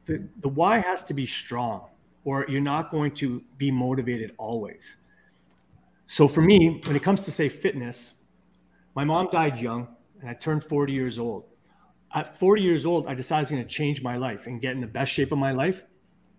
the, 0.06 0.28
the 0.40 0.48
why 0.48 0.78
has 0.78 1.04
to 1.04 1.14
be 1.14 1.26
strong 1.26 1.86
or 2.24 2.46
you're 2.48 2.60
not 2.60 2.90
going 2.90 3.12
to 3.12 3.42
be 3.56 3.70
motivated 3.70 4.34
always. 4.38 4.96
So 6.06 6.26
for 6.26 6.42
me, 6.42 6.80
when 6.84 6.96
it 6.96 7.02
comes 7.02 7.24
to 7.26 7.32
say 7.32 7.48
fitness, 7.48 8.14
my 8.94 9.04
mom 9.04 9.28
died 9.30 9.60
young 9.60 9.88
and 10.20 10.28
I 10.28 10.34
turned 10.34 10.64
40 10.64 10.92
years 10.92 11.18
old. 11.18 11.44
At 12.12 12.36
40 12.36 12.62
years 12.62 12.84
old, 12.84 13.06
I 13.06 13.14
decided 13.14 13.38
I 13.38 13.42
was 13.42 13.50
going 13.52 13.62
to 13.62 13.68
change 13.68 14.02
my 14.02 14.16
life 14.16 14.46
and 14.48 14.60
get 14.60 14.72
in 14.72 14.80
the 14.80 14.88
best 14.88 15.12
shape 15.12 15.30
of 15.30 15.38
my 15.38 15.52
life. 15.52 15.84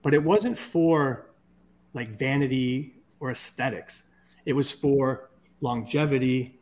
But 0.01 0.14
it 0.14 0.22
wasn't 0.22 0.59
for 0.59 1.30
like 1.93 2.18
vanity 2.20 2.95
or 3.22 3.32
aesthetics. 3.32 4.03
It 4.46 4.54
was 4.54 4.72
for 4.72 5.30
longevity. 5.62 6.60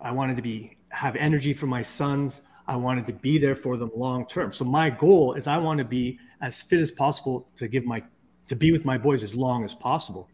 I 0.00 0.12
wanted 0.12 0.36
to 0.36 0.42
be 0.42 0.76
have 0.90 1.16
energy 1.16 1.52
for 1.52 1.66
my 1.66 1.82
sons. 1.82 2.42
I 2.66 2.76
wanted 2.76 3.06
to 3.06 3.12
be 3.12 3.38
there 3.38 3.56
for 3.56 3.76
them 3.76 3.90
long 3.96 4.26
term. 4.26 4.52
So 4.52 4.64
my 4.64 4.90
goal 4.90 5.34
is 5.34 5.46
I 5.46 5.58
want 5.58 5.78
to 5.78 5.84
be 5.84 6.18
as 6.40 6.62
fit 6.62 6.80
as 6.80 6.90
possible 6.90 7.48
to 7.56 7.68
give 7.68 7.86
my 7.86 8.02
to 8.48 8.56
be 8.56 8.72
with 8.72 8.84
my 8.84 8.98
boys 8.98 9.22
as 9.22 9.34
long 9.34 9.64
as 9.64 9.74
possible. 9.74 10.28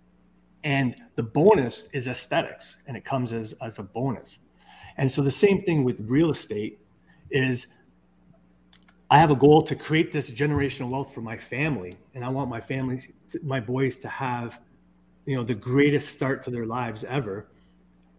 And 0.64 0.97
the 1.14 1.23
bonus 1.23 1.91
is 1.93 2.09
aesthetics 2.09 2.79
and 2.87 2.97
it 2.97 3.05
comes 3.05 3.33
as 3.33 3.55
as 3.62 3.79
a 3.79 3.83
bonus. 3.83 4.39
And 4.97 5.11
so 5.11 5.23
the 5.23 5.31
same 5.31 5.62
thing 5.62 5.85
with 5.85 5.97
real 6.01 6.31
estate 6.31 6.81
is 7.31 7.69
I 9.11 9.19
have 9.19 9.31
a 9.31 9.37
goal 9.37 9.62
to 9.62 9.75
create 9.75 10.12
this 10.12 10.31
generational 10.31 10.91
wealth 10.91 11.14
for 11.14 11.23
my 11.23 11.39
family 11.39 11.95
and 12.14 12.25
I 12.25 12.29
want 12.29 12.51
my 12.51 12.61
family 12.61 13.01
to, 13.31 13.41
my 13.43 13.61
boys 13.61 13.97
to 13.99 14.09
have 14.09 14.61
you 15.29 15.37
know 15.37 15.45
the 15.45 15.55
greatest 15.55 16.09
start 16.09 16.43
to 16.45 16.51
their 16.51 16.64
lives 16.64 17.05
ever. 17.05 17.49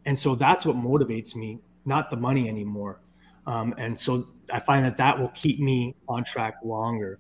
And 0.06 0.18
so 0.18 0.36
that's 0.36 0.64
what 0.64 0.76
motivates 0.76 1.36
me, 1.36 1.60
not 1.84 2.12
the 2.12 2.18
money 2.18 2.48
anymore. 2.48 3.02
Um, 3.48 3.74
and 3.80 3.98
so 3.98 4.28
I 4.54 4.60
find 4.60 4.86
that 4.86 4.96
that 4.98 5.18
will 5.18 5.30
keep 5.30 5.60
me 5.60 5.96
on 6.08 6.24
track 6.24 6.58
longer. 6.64 7.18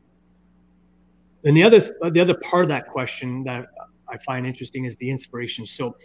And 1.43 1.57
the 1.57 1.63
other 1.63 1.79
the 2.11 2.19
other 2.19 2.35
part 2.35 2.65
of 2.65 2.69
that 2.69 2.87
question 2.87 3.43
that 3.45 3.65
I 4.07 4.19
find 4.19 4.45
interesting 4.45 4.85
is 4.85 4.95
the 4.97 5.09
inspiration. 5.09 5.65
So 5.65 5.97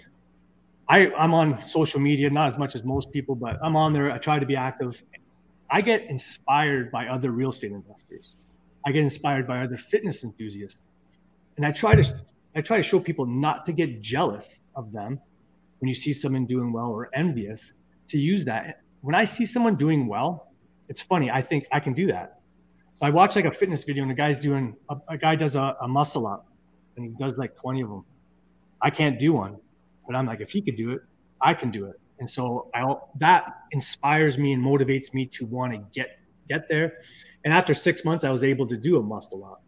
I, 0.89 1.13
I'm 1.13 1.35
on 1.35 1.63
social 1.63 2.01
media, 2.01 2.31
not 2.31 2.49
as 2.49 2.57
much 2.57 2.75
as 2.75 2.85
most 2.85 3.13
people, 3.13 3.35
but 3.35 3.59
I'm 3.63 3.77
on 3.77 3.93
there. 3.93 4.11
I 4.11 4.17
try 4.17 4.39
to 4.39 4.47
be 4.47 4.57
active. 4.57 5.03
I 5.71 5.83
get 5.83 6.09
inspired 6.09 6.91
by 6.91 7.09
other 7.09 7.33
real 7.33 7.51
estate 7.51 7.73
investors. 7.73 8.35
I 8.87 8.93
get 8.93 9.03
inspired 9.03 9.47
by 9.47 9.61
other 9.61 9.77
fitness 9.77 10.25
enthusiasts. 10.25 10.81
And 11.59 11.67
I 11.67 11.73
try 11.73 11.95
to 11.95 12.03
I 12.55 12.61
try 12.61 12.77
to 12.77 12.83
show 12.83 13.01
people 13.01 13.27
not 13.27 13.67
to 13.67 13.73
get 13.73 14.01
jealous 14.01 14.61
of 14.75 14.93
them 14.93 15.21
when 15.81 15.89
you 15.89 15.95
see 15.95 16.13
someone 16.13 16.47
doing 16.47 16.73
well 16.73 16.87
or 16.91 17.11
envious, 17.15 17.73
to 18.09 18.19
use 18.19 18.45
that. 18.45 18.81
When 19.01 19.15
I 19.15 19.25
see 19.25 19.45
someone 19.45 19.77
doing 19.77 20.07
well, 20.07 20.53
it's 20.89 21.03
funny. 21.03 21.31
I 21.31 21.43
think 21.43 21.67
I 21.73 21.81
can 21.81 21.95
do 21.95 22.07
that. 22.09 22.41
So 22.95 23.07
I 23.07 23.11
watch 23.11 23.35
like 23.37 23.45
a 23.45 23.51
fitness 23.51 23.85
video 23.85 24.03
and 24.03 24.11
the 24.11 24.15
guy's 24.15 24.39
doing 24.39 24.77
a, 24.89 24.97
a 25.09 25.19
guy 25.19 25.35
does 25.37 25.57
a, 25.57 25.77
a 25.81 25.89
muscle 25.89 26.27
up 26.27 26.47
and 26.97 27.05
he 27.05 27.13
does 27.19 27.37
like 27.37 27.57
20 27.57 27.83
of 27.83 27.89
them. 27.89 28.05
I 28.81 28.91
can't 28.91 29.19
do 29.19 29.33
one, 29.33 29.59
but 30.07 30.15
I'm 30.15 30.27
like, 30.27 30.41
if 30.41 30.51
he 30.51 30.63
could 30.63 30.77
do 30.77 30.93
it, 30.93 31.01
I 31.41 31.55
can 31.55 31.71
do 31.71 31.87
it. 31.87 32.01
And 32.21 32.31
so 32.31 32.71
I'll, 32.75 33.11
that 33.19 33.45
inspires 33.73 34.39
me 34.39 34.53
and 34.53 34.65
motivates 34.65 35.13
me 35.13 35.27
to 35.27 35.47
want 35.47 35.73
to 35.73 35.81
get 35.93 36.19
get 36.49 36.69
there. 36.69 36.99
And 37.45 37.55
after 37.55 37.75
six 37.75 38.05
months, 38.05 38.23
I 38.25 38.31
was 38.31 38.45
able 38.45 38.67
to 38.69 38.77
do 38.77 38.99
a 38.99 39.03
muscle 39.03 39.45
up. 39.45 39.64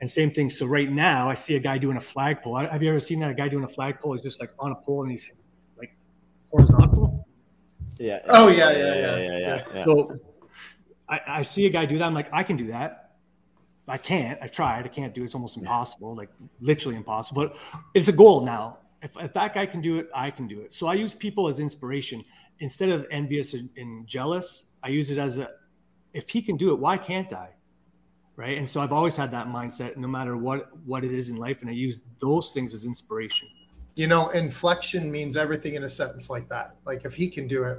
And 0.00 0.10
same 0.10 0.30
thing. 0.30 0.50
So 0.50 0.66
right 0.66 0.90
now, 0.90 1.30
I 1.30 1.34
see 1.34 1.56
a 1.56 1.58
guy 1.58 1.78
doing 1.78 1.96
a 1.96 2.00
flagpole. 2.00 2.56
Have 2.56 2.82
you 2.82 2.90
ever 2.90 3.00
seen 3.00 3.20
that? 3.20 3.30
A 3.30 3.34
guy 3.34 3.48
doing 3.48 3.64
a 3.64 3.68
flagpole 3.68 4.14
is 4.14 4.22
just 4.22 4.40
like 4.40 4.50
on 4.58 4.72
a 4.72 4.74
pole 4.74 5.02
and 5.02 5.10
he's 5.10 5.32
like 5.78 5.96
horizontal. 6.50 7.26
Yeah. 7.98 8.20
Oh 8.28 8.48
yeah, 8.48 8.70
yeah, 8.70 8.76
yeah, 8.76 9.16
yeah. 9.16 9.38
yeah, 9.38 9.62
yeah. 9.74 9.84
So 9.84 10.18
I, 11.08 11.20
I 11.26 11.42
see 11.42 11.66
a 11.66 11.70
guy 11.70 11.86
do 11.86 11.96
that. 11.98 12.04
I'm 12.04 12.14
like, 12.14 12.28
I 12.32 12.42
can 12.42 12.56
do 12.56 12.66
that. 12.68 13.14
I 13.88 13.96
can't. 13.96 14.38
I 14.42 14.48
tried. 14.48 14.84
I 14.84 14.88
can't 14.88 15.14
do 15.14 15.22
it. 15.22 15.26
It's 15.26 15.34
almost 15.34 15.56
impossible, 15.56 16.14
like 16.14 16.28
literally 16.60 16.96
impossible. 16.96 17.46
But 17.46 17.56
it's 17.94 18.08
a 18.08 18.12
goal 18.12 18.44
now. 18.44 18.78
If, 19.02 19.16
if 19.18 19.32
that 19.34 19.54
guy 19.54 19.66
can 19.66 19.80
do 19.80 19.98
it, 19.98 20.08
I 20.14 20.30
can 20.30 20.48
do 20.48 20.60
it. 20.60 20.74
So 20.74 20.88
I 20.88 20.94
use 20.94 21.14
people 21.14 21.48
as 21.48 21.60
inspiration 21.60 22.24
instead 22.58 22.88
of 22.88 23.06
envious 23.10 23.54
and, 23.54 23.70
and 23.76 24.06
jealous. 24.06 24.70
I 24.82 24.88
use 24.88 25.10
it 25.10 25.18
as 25.18 25.38
a, 25.38 25.50
if 26.12 26.28
he 26.28 26.42
can 26.42 26.56
do 26.56 26.72
it, 26.72 26.78
why 26.78 26.98
can't 26.98 27.32
I? 27.32 27.50
Right. 28.36 28.58
And 28.58 28.68
so 28.68 28.82
I've 28.82 28.92
always 28.92 29.16
had 29.16 29.30
that 29.30 29.46
mindset, 29.46 29.96
no 29.96 30.06
matter 30.06 30.36
what 30.36 30.76
what 30.84 31.04
it 31.04 31.12
is 31.12 31.30
in 31.30 31.36
life, 31.36 31.62
and 31.62 31.70
I 31.70 31.72
use 31.72 32.02
those 32.18 32.52
things 32.52 32.74
as 32.74 32.84
inspiration. 32.84 33.48
You 33.94 34.08
know, 34.08 34.28
inflection 34.28 35.10
means 35.10 35.38
everything 35.38 35.72
in 35.72 35.84
a 35.84 35.88
sentence 35.88 36.28
like 36.28 36.46
that. 36.48 36.76
Like 36.84 37.06
if 37.06 37.14
he 37.14 37.28
can 37.28 37.48
do 37.48 37.64
it, 37.64 37.78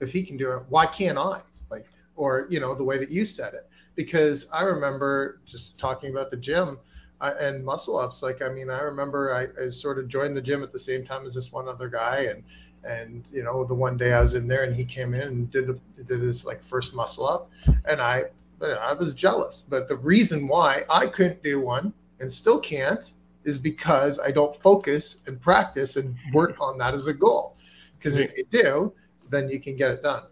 if 0.00 0.10
he 0.10 0.22
can 0.22 0.38
do 0.38 0.56
it, 0.56 0.62
why 0.70 0.86
can't 0.86 1.18
I? 1.18 1.42
Like, 1.70 1.84
or 2.16 2.46
you 2.48 2.58
know, 2.58 2.74
the 2.74 2.84
way 2.84 2.96
that 2.96 3.10
you 3.10 3.26
said 3.26 3.52
it. 3.52 3.68
Because 3.96 4.48
I 4.50 4.62
remember 4.62 5.40
just 5.44 5.78
talking 5.78 6.10
about 6.10 6.30
the 6.30 6.38
gym 6.38 6.78
and 7.20 7.64
muscle 7.64 7.98
ups. 7.98 8.22
Like, 8.22 8.40
I 8.40 8.48
mean, 8.48 8.70
I 8.70 8.80
remember 8.80 9.34
I, 9.34 9.64
I 9.64 9.68
sort 9.68 9.98
of 9.98 10.08
joined 10.08 10.36
the 10.36 10.42
gym 10.42 10.62
at 10.62 10.72
the 10.72 10.78
same 10.78 11.04
time 11.04 11.26
as 11.26 11.34
this 11.34 11.52
one 11.52 11.68
other 11.68 11.88
guy, 11.88 12.28
and 12.30 12.42
and 12.84 13.28
you 13.32 13.42
know, 13.42 13.64
the 13.64 13.74
one 13.74 13.96
day 13.96 14.14
I 14.14 14.20
was 14.20 14.34
in 14.34 14.48
there 14.48 14.62
and 14.64 14.74
he 14.74 14.84
came 14.84 15.12
in 15.12 15.20
and 15.20 15.50
did 15.50 15.66
the, 15.66 15.78
did 16.04 16.20
his 16.20 16.46
like 16.46 16.62
first 16.62 16.94
muscle 16.94 17.26
up, 17.26 17.50
and 17.84 18.00
I 18.00 18.24
I 18.62 18.92
was 18.92 19.14
jealous. 19.14 19.62
But 19.68 19.88
the 19.88 19.96
reason 19.96 20.48
why 20.48 20.82
I 20.90 21.06
couldn't 21.06 21.42
do 21.42 21.60
one 21.60 21.92
and 22.20 22.32
still 22.32 22.60
can't 22.60 23.12
is 23.44 23.56
because 23.58 24.18
I 24.18 24.30
don't 24.30 24.54
focus 24.56 25.22
and 25.26 25.40
practice 25.40 25.96
and 25.96 26.16
work 26.32 26.60
on 26.60 26.76
that 26.78 26.94
as 26.94 27.06
a 27.06 27.14
goal. 27.14 27.56
Because 27.94 28.16
if 28.16 28.36
you 28.36 28.44
do, 28.50 28.92
then 29.30 29.48
you 29.48 29.60
can 29.60 29.76
get 29.76 29.90
it 29.90 30.02
done. 30.02 30.24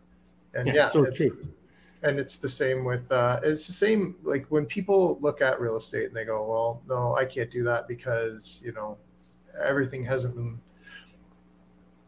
And 0.54 0.66
yeah, 0.68 0.74
Yeah, 0.74 0.84
so 0.86 1.04
it's, 1.04 1.18
true. 1.18 1.36
and 2.02 2.18
it's 2.18 2.36
the 2.36 2.48
same 2.48 2.84
with 2.84 3.10
uh, 3.10 3.40
it's 3.42 3.66
the 3.66 3.72
same 3.72 4.16
like 4.22 4.46
when 4.48 4.66
people 4.66 5.18
look 5.20 5.40
at 5.42 5.60
real 5.60 5.76
estate 5.76 6.06
and 6.06 6.14
they 6.16 6.24
go, 6.24 6.46
well, 6.48 6.82
no, 6.88 7.14
I 7.14 7.24
can't 7.24 7.50
do 7.50 7.62
that 7.64 7.88
because 7.88 8.60
you 8.64 8.72
know 8.72 8.96
everything 9.64 10.04
hasn't 10.04 10.34
been. 10.34 10.60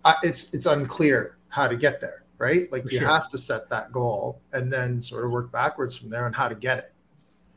I, 0.04 0.14
it's 0.22 0.54
it's 0.54 0.66
unclear 0.66 1.36
how 1.48 1.66
to 1.68 1.76
get 1.76 2.00
there, 2.00 2.24
right? 2.38 2.70
Like 2.72 2.84
For 2.84 2.90
you 2.90 3.00
sure. 3.00 3.08
have 3.08 3.28
to 3.30 3.38
set 3.38 3.68
that 3.70 3.92
goal 3.92 4.40
and 4.52 4.72
then 4.72 5.02
sort 5.02 5.24
of 5.24 5.30
work 5.30 5.52
backwards 5.52 5.96
from 5.96 6.10
there 6.10 6.24
on 6.26 6.32
how 6.32 6.48
to 6.48 6.54
get 6.54 6.78
it. 6.78 6.92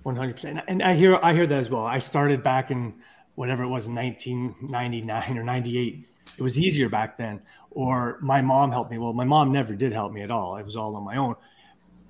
One 0.03 0.15
hundred 0.15 0.33
percent, 0.33 0.59
and 0.67 0.81
I 0.81 0.95
hear 0.95 1.19
I 1.21 1.33
hear 1.33 1.45
that 1.45 1.59
as 1.59 1.69
well. 1.69 1.85
I 1.85 1.99
started 1.99 2.41
back 2.41 2.71
in 2.71 2.95
whatever 3.35 3.63
it 3.63 3.67
was, 3.67 3.87
nineteen 3.87 4.55
ninety 4.61 5.01
nine 5.01 5.37
or 5.37 5.43
ninety 5.43 5.77
eight. 5.77 6.07
It 6.37 6.41
was 6.41 6.57
easier 6.57 6.89
back 6.89 7.17
then. 7.17 7.41
Or 7.69 8.17
my 8.21 8.41
mom 8.41 8.71
helped 8.71 8.91
me. 8.91 8.97
Well, 8.97 9.13
my 9.13 9.23
mom 9.23 9.51
never 9.51 9.75
did 9.75 9.93
help 9.93 10.11
me 10.11 10.23
at 10.23 10.31
all. 10.31 10.57
It 10.57 10.65
was 10.65 10.75
all 10.75 10.95
on 10.95 11.05
my 11.05 11.17
own. 11.17 11.35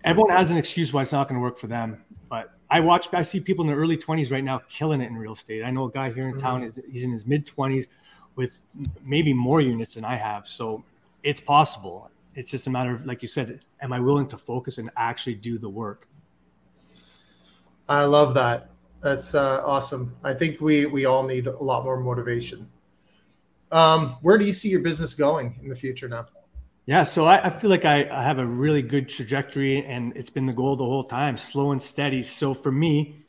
Everyone 0.03 0.31
has 0.31 0.51
an 0.51 0.57
excuse 0.57 0.91
why 0.91 1.01
it's 1.01 1.11
not 1.11 1.27
going 1.27 1.39
to 1.39 1.41
work 1.41 1.59
for 1.59 1.67
them. 1.67 2.03
But 2.29 2.53
I 2.69 2.79
watch, 2.79 3.13
I 3.13 3.21
see 3.21 3.39
people 3.39 3.63
in 3.63 3.67
their 3.67 3.77
early 3.77 3.97
twenties 3.97 4.31
right 4.31 4.43
now 4.43 4.61
killing 4.69 5.01
it 5.01 5.07
in 5.07 5.17
real 5.17 5.33
estate. 5.33 5.63
I 5.63 5.69
know 5.69 5.85
a 5.85 5.91
guy 5.91 6.11
here 6.11 6.27
in 6.27 6.31
mm-hmm. 6.31 6.41
town 6.41 6.63
is 6.63 6.81
he's 6.89 7.03
in 7.03 7.11
his 7.11 7.27
mid 7.27 7.45
twenties 7.45 7.89
with 8.35 8.61
maybe 9.03 9.33
more 9.33 9.59
units 9.59 9.95
than 9.95 10.05
I 10.05 10.15
have. 10.15 10.47
So 10.47 10.83
it's 11.23 11.41
possible. 11.41 12.09
It's 12.35 12.51
just 12.51 12.67
a 12.67 12.69
matter 12.69 12.93
of, 12.93 13.05
like 13.05 13.21
you 13.21 13.27
said, 13.27 13.59
am 13.81 13.91
I 13.91 13.99
willing 13.99 14.27
to 14.27 14.37
focus 14.37 14.77
and 14.77 14.89
actually 14.95 15.35
do 15.35 15.57
the 15.57 15.69
work? 15.69 16.07
I 17.89 18.05
love 18.05 18.33
that. 18.35 18.69
That's 19.01 19.35
uh, 19.35 19.61
awesome. 19.65 20.15
I 20.23 20.33
think 20.33 20.61
we 20.61 20.85
we 20.85 21.05
all 21.05 21.23
need 21.23 21.47
a 21.47 21.63
lot 21.63 21.83
more 21.83 21.99
motivation. 21.99 22.69
Um, 23.71 24.09
where 24.21 24.37
do 24.37 24.45
you 24.45 24.53
see 24.53 24.69
your 24.69 24.81
business 24.81 25.13
going 25.13 25.59
in 25.61 25.69
the 25.69 25.75
future 25.75 26.07
now? 26.07 26.27
Yeah, 26.85 27.03
so 27.03 27.25
I, 27.25 27.47
I 27.47 27.49
feel 27.49 27.69
like 27.69 27.85
I, 27.85 28.07
I 28.09 28.23
have 28.23 28.39
a 28.39 28.45
really 28.45 28.81
good 28.81 29.07
trajectory, 29.07 29.85
and 29.85 30.13
it's 30.15 30.29
been 30.29 30.45
the 30.45 30.53
goal 30.53 30.75
the 30.75 30.83
whole 30.83 31.03
time, 31.03 31.37
slow 31.37 31.71
and 31.71 31.81
steady. 31.81 32.23
So 32.23 32.53
for 32.53 32.71
me, 32.71 33.23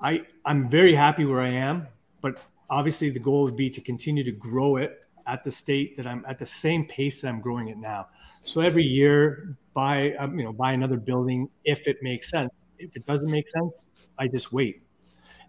I 0.00 0.22
I'm 0.44 0.68
very 0.68 0.94
happy 0.94 1.24
where 1.24 1.40
I 1.40 1.50
am, 1.50 1.86
but 2.20 2.42
obviously 2.68 3.10
the 3.10 3.18
goal 3.18 3.42
would 3.44 3.56
be 3.56 3.70
to 3.70 3.80
continue 3.80 4.24
to 4.24 4.32
grow 4.32 4.76
it 4.76 5.06
at 5.26 5.44
the 5.44 5.50
state 5.50 5.96
that 5.96 6.06
I'm 6.06 6.24
at 6.28 6.38
the 6.38 6.46
same 6.46 6.84
pace 6.86 7.20
that 7.20 7.28
I'm 7.28 7.40
growing 7.40 7.68
it 7.68 7.78
now. 7.78 8.08
So 8.42 8.60
every 8.60 8.84
year, 8.84 9.56
buy 9.74 10.12
um, 10.14 10.38
you 10.38 10.44
know 10.44 10.52
buy 10.52 10.72
another 10.72 10.96
building 10.96 11.48
if 11.64 11.86
it 11.86 11.98
makes 12.02 12.30
sense. 12.30 12.64
If 12.78 12.96
it 12.96 13.04
doesn't 13.06 13.30
make 13.30 13.48
sense, 13.50 14.08
I 14.18 14.28
just 14.28 14.52
wait. 14.52 14.82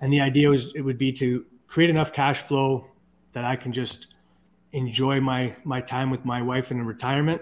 And 0.01 0.11
the 0.11 0.21
idea 0.21 0.49
was 0.49 0.73
it 0.75 0.81
would 0.81 0.97
be 0.97 1.11
to 1.13 1.45
create 1.67 1.89
enough 1.89 2.11
cash 2.11 2.41
flow 2.41 2.87
that 3.31 3.45
I 3.45 3.55
can 3.55 3.71
just 3.71 4.15
enjoy 4.73 5.19
my 5.21 5.55
my 5.63 5.81
time 5.81 6.09
with 6.09 6.25
my 6.25 6.41
wife 6.41 6.71
in 6.71 6.85
retirement 6.85 7.41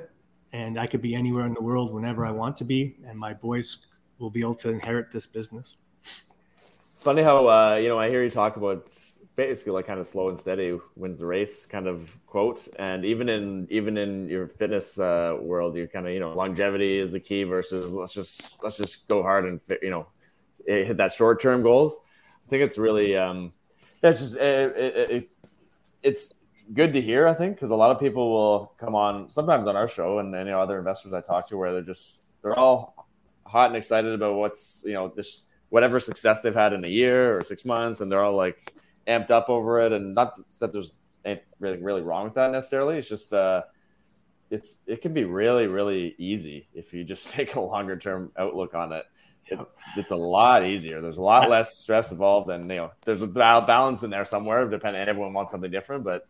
and 0.52 0.80
I 0.80 0.88
could 0.88 1.02
be 1.02 1.16
anywhere 1.16 1.46
in 1.46 1.54
the 1.54 1.62
world 1.62 1.94
whenever 1.94 2.26
I 2.26 2.32
want 2.32 2.58
to 2.58 2.64
be 2.64 2.98
and 3.06 3.18
my 3.18 3.34
boys 3.34 3.88
will 4.18 4.30
be 4.30 4.42
able 4.42 4.56
to 4.56 4.70
inherit 4.70 5.12
this 5.12 5.28
business. 5.28 5.76
It's 6.92 7.04
funny 7.04 7.22
how 7.22 7.48
uh, 7.48 7.76
you 7.76 7.88
know 7.88 8.00
I 8.00 8.10
hear 8.10 8.24
you 8.24 8.30
talk 8.30 8.58
about 8.58 8.90
basically 9.40 9.72
like 9.72 9.88
kind 9.88 10.02
of 10.02 10.06
slow 10.06 10.28
and 10.28 10.38
steady 10.38 10.78
wins 10.98 11.20
the 11.20 11.26
race 11.26 11.66
kind 11.66 11.88
of 11.88 12.12
quote, 12.26 12.68
and 12.78 13.06
even 13.06 13.30
in 13.30 13.68
even 13.70 13.98
in 13.98 14.28
your 14.28 14.48
fitness 14.48 15.00
uh, 15.00 15.38
world, 15.40 15.78
you 15.78 15.88
kind 15.88 16.06
of 16.06 16.14
you 16.14 16.20
know 16.20 16.34
longevity 16.34 16.98
is 16.98 17.14
the 17.14 17.22
key 17.22 17.44
versus 17.44 17.94
let's 17.94 18.14
just 18.14 18.62
let's 18.64 18.76
just 18.76 19.08
go 19.08 19.24
hard 19.24 19.46
and 19.46 19.62
you 19.82 19.90
know 19.90 20.08
hit 20.68 20.98
that 20.98 21.14
short 21.14 21.42
term 21.42 21.64
goals. 21.64 22.02
I 22.44 22.48
think 22.50 22.64
it's 22.64 22.78
really 22.78 23.16
um, 23.16 23.54
that's 24.02 24.20
just 24.20 24.36
it, 24.36 24.76
it, 24.76 25.12
it, 25.12 25.30
it's 26.04 26.34
good 26.74 26.92
to 26.94 27.02
hear. 27.02 27.26
I 27.26 27.34
think 27.34 27.56
because 27.56 27.70
a 27.70 27.78
lot 27.78 27.92
of 27.92 28.00
people 28.00 28.30
will 28.34 28.74
come 28.78 28.94
on 28.94 29.30
sometimes 29.30 29.68
on 29.68 29.78
our 29.78 29.88
show 29.88 30.20
and 30.20 30.36
any 30.36 30.52
other 30.52 30.78
investors 30.78 31.14
I 31.14 31.22
talk 31.22 31.48
to 31.48 31.58
where 31.58 31.72
they're 31.72 31.82
just 31.82 32.24
they're 32.42 32.60
all 32.60 33.08
hot 33.46 33.68
and 33.68 33.78
excited 33.78 34.14
about 34.14 34.36
what's 34.36 34.84
you 34.86 34.94
know 34.94 35.08
this 35.16 35.44
whatever 35.70 35.98
success 35.98 36.42
they've 36.42 36.54
had 36.54 36.74
in 36.74 36.84
a 36.84 36.90
year 36.90 37.38
or 37.38 37.42
six 37.42 37.64
months, 37.64 38.02
and 38.02 38.12
they're 38.12 38.24
all 38.24 38.36
like 38.36 38.74
amped 39.10 39.32
up 39.32 39.50
over 39.50 39.82
it. 39.82 39.92
And 39.92 40.14
not 40.14 40.36
that 40.60 40.72
there's 40.72 40.94
anything 41.26 41.46
really 41.60 41.78
really 41.78 42.02
wrong 42.02 42.26
with 42.26 42.36
that 42.36 42.52
necessarily. 42.52 42.98
It's 42.98 43.10
just 43.10 43.34
uh, 43.34 43.64
it's 44.50 44.82
it 44.86 45.02
can 45.02 45.14
be 45.14 45.26
really 45.26 45.68
really 45.68 46.16
easy 46.18 46.68
if 46.74 46.94
you 46.94 47.04
just 47.04 47.30
take 47.32 47.56
a 47.56 47.62
longer 47.62 47.98
term 47.98 48.32
outlook 48.38 48.74
on 48.74 48.94
it. 48.94 49.06
it. 49.48 49.60
It's 49.98 50.12
a 50.12 50.16
lot 50.16 50.66
easier. 50.66 51.02
There's 51.02 51.18
a 51.18 51.22
lot 51.22 51.50
less 51.50 51.78
stress 51.78 52.12
involved, 52.12 52.50
and 52.50 52.64
you 52.70 52.78
know 52.78 52.92
there's 53.06 53.22
a 53.22 53.28
balance 53.28 54.04
in 54.04 54.10
there 54.10 54.26
somewhere. 54.26 54.68
Depending, 54.68 55.02
on 55.02 55.10
everyone 55.10 55.34
wants 55.34 55.52
something 55.52 55.72
different, 55.72 56.04
but 56.04 56.28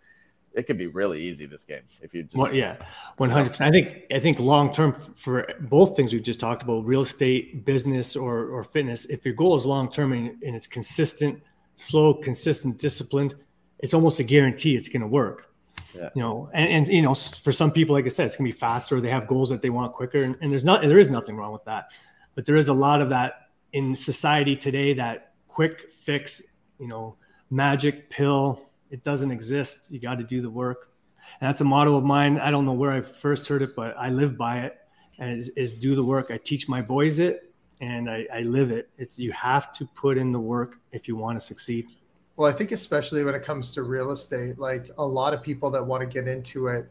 it 0.53 0.63
can 0.63 0.77
be 0.77 0.88
really 0.88 1.21
easy 1.21 1.45
this 1.45 1.63
game 1.63 1.82
if 2.01 2.13
you 2.13 2.23
just 2.23 2.36
Well, 2.36 2.53
yeah, 2.53 2.77
one 3.17 3.30
hundred. 3.30 3.61
I 3.61 3.69
think 3.69 4.05
I 4.11 4.19
think 4.19 4.39
long 4.39 4.73
term 4.73 4.93
for 5.15 5.47
both 5.61 5.95
things 5.95 6.11
we've 6.11 6.23
just 6.23 6.39
talked 6.39 6.63
about, 6.63 6.86
real 6.86 7.01
estate, 7.01 7.65
business, 7.65 8.15
or 8.15 8.47
or 8.47 8.63
fitness. 8.63 9.05
If 9.05 9.25
your 9.25 9.36
goal 9.36 9.55
is 9.55 9.65
long 9.65 9.91
term 9.91 10.13
and, 10.13 10.41
and 10.41 10.55
it's 10.55 10.67
consistent, 10.67 11.41
slow, 11.80 12.13
consistent, 12.13 12.77
disciplined, 12.77 13.36
it's 13.80 13.93
almost 13.93 14.19
a 14.19 14.23
guarantee 14.23 14.75
it's 14.75 14.89
going 14.89 15.01
to 15.01 15.07
work. 15.07 15.53
Yeah. 15.95 16.09
You 16.13 16.21
know, 16.21 16.49
and, 16.53 16.69
and 16.69 16.88
you 16.88 17.01
know, 17.01 17.15
for 17.15 17.51
some 17.51 17.71
people, 17.71 17.95
like 17.95 18.05
I 18.05 18.09
said, 18.09 18.27
it's 18.27 18.36
going 18.36 18.51
to 18.51 18.55
be 18.55 18.59
faster. 18.59 18.99
They 19.01 19.09
have 19.09 19.27
goals 19.27 19.49
that 19.49 19.61
they 19.61 19.69
want 19.69 19.93
quicker, 19.93 20.21
and, 20.21 20.36
and 20.41 20.51
there's 20.51 20.65
not 20.65 20.82
there 20.82 20.99
is 20.99 21.09
nothing 21.09 21.36
wrong 21.36 21.51
with 21.51 21.63
that. 21.65 21.91
But 22.36 22.45
there 22.45 22.57
is 22.57 22.67
a 22.67 22.73
lot 22.73 23.01
of 23.01 23.09
that 23.09 23.49
in 23.73 23.95
society 23.95 24.55
today. 24.55 24.93
That 24.93 25.34
quick 25.47 25.91
fix, 25.91 26.43
you 26.80 26.88
know, 26.88 27.13
magic 27.49 28.09
pill. 28.09 28.69
It 28.91 29.03
doesn't 29.03 29.32
exist. 29.32 29.91
You 29.91 29.99
got 29.99 30.17
to 30.19 30.23
do 30.23 30.41
the 30.41 30.49
work. 30.49 30.91
And 31.39 31.47
that's 31.47 31.61
a 31.61 31.65
motto 31.65 31.95
of 31.95 32.03
mine. 32.03 32.39
I 32.39 32.51
don't 32.51 32.65
know 32.65 32.73
where 32.73 32.91
I 32.91 33.01
first 33.01 33.47
heard 33.47 33.61
it, 33.61 33.75
but 33.75 33.95
I 33.97 34.09
live 34.09 34.38
by 34.38 34.59
it. 34.59 34.77
And 35.17 35.38
is, 35.38 35.49
is 35.49 35.75
do 35.75 35.95
the 35.95 36.03
work. 36.03 36.27
I 36.30 36.38
teach 36.38 36.67
my 36.69 36.82
boys 36.82 37.19
it, 37.19 37.49
and 37.82 38.09
I, 38.09 38.27
I 38.34 38.41
live 38.41 38.71
it. 38.71 38.89
It's 38.97 39.17
you 39.17 39.32
have 39.32 39.71
to 39.73 39.86
put 39.95 40.17
in 40.17 40.32
the 40.32 40.39
work 40.39 40.80
if 40.91 41.07
you 41.07 41.15
want 41.15 41.39
to 41.39 41.45
succeed. 41.45 41.88
Well, 42.36 42.49
I 42.49 42.53
think 42.53 42.71
especially 42.71 43.23
when 43.23 43.36
it 43.36 43.43
comes 43.43 43.71
to 43.73 43.84
real 43.84 44.11
estate, 44.11 44.57
like 44.57 44.89
a 44.97 45.05
lot 45.05 45.34
of 45.34 45.43
people 45.43 45.69
that 45.71 45.86
want 45.86 46.01
to 46.01 46.07
get 46.07 46.27
into 46.27 46.67
it, 46.67 46.89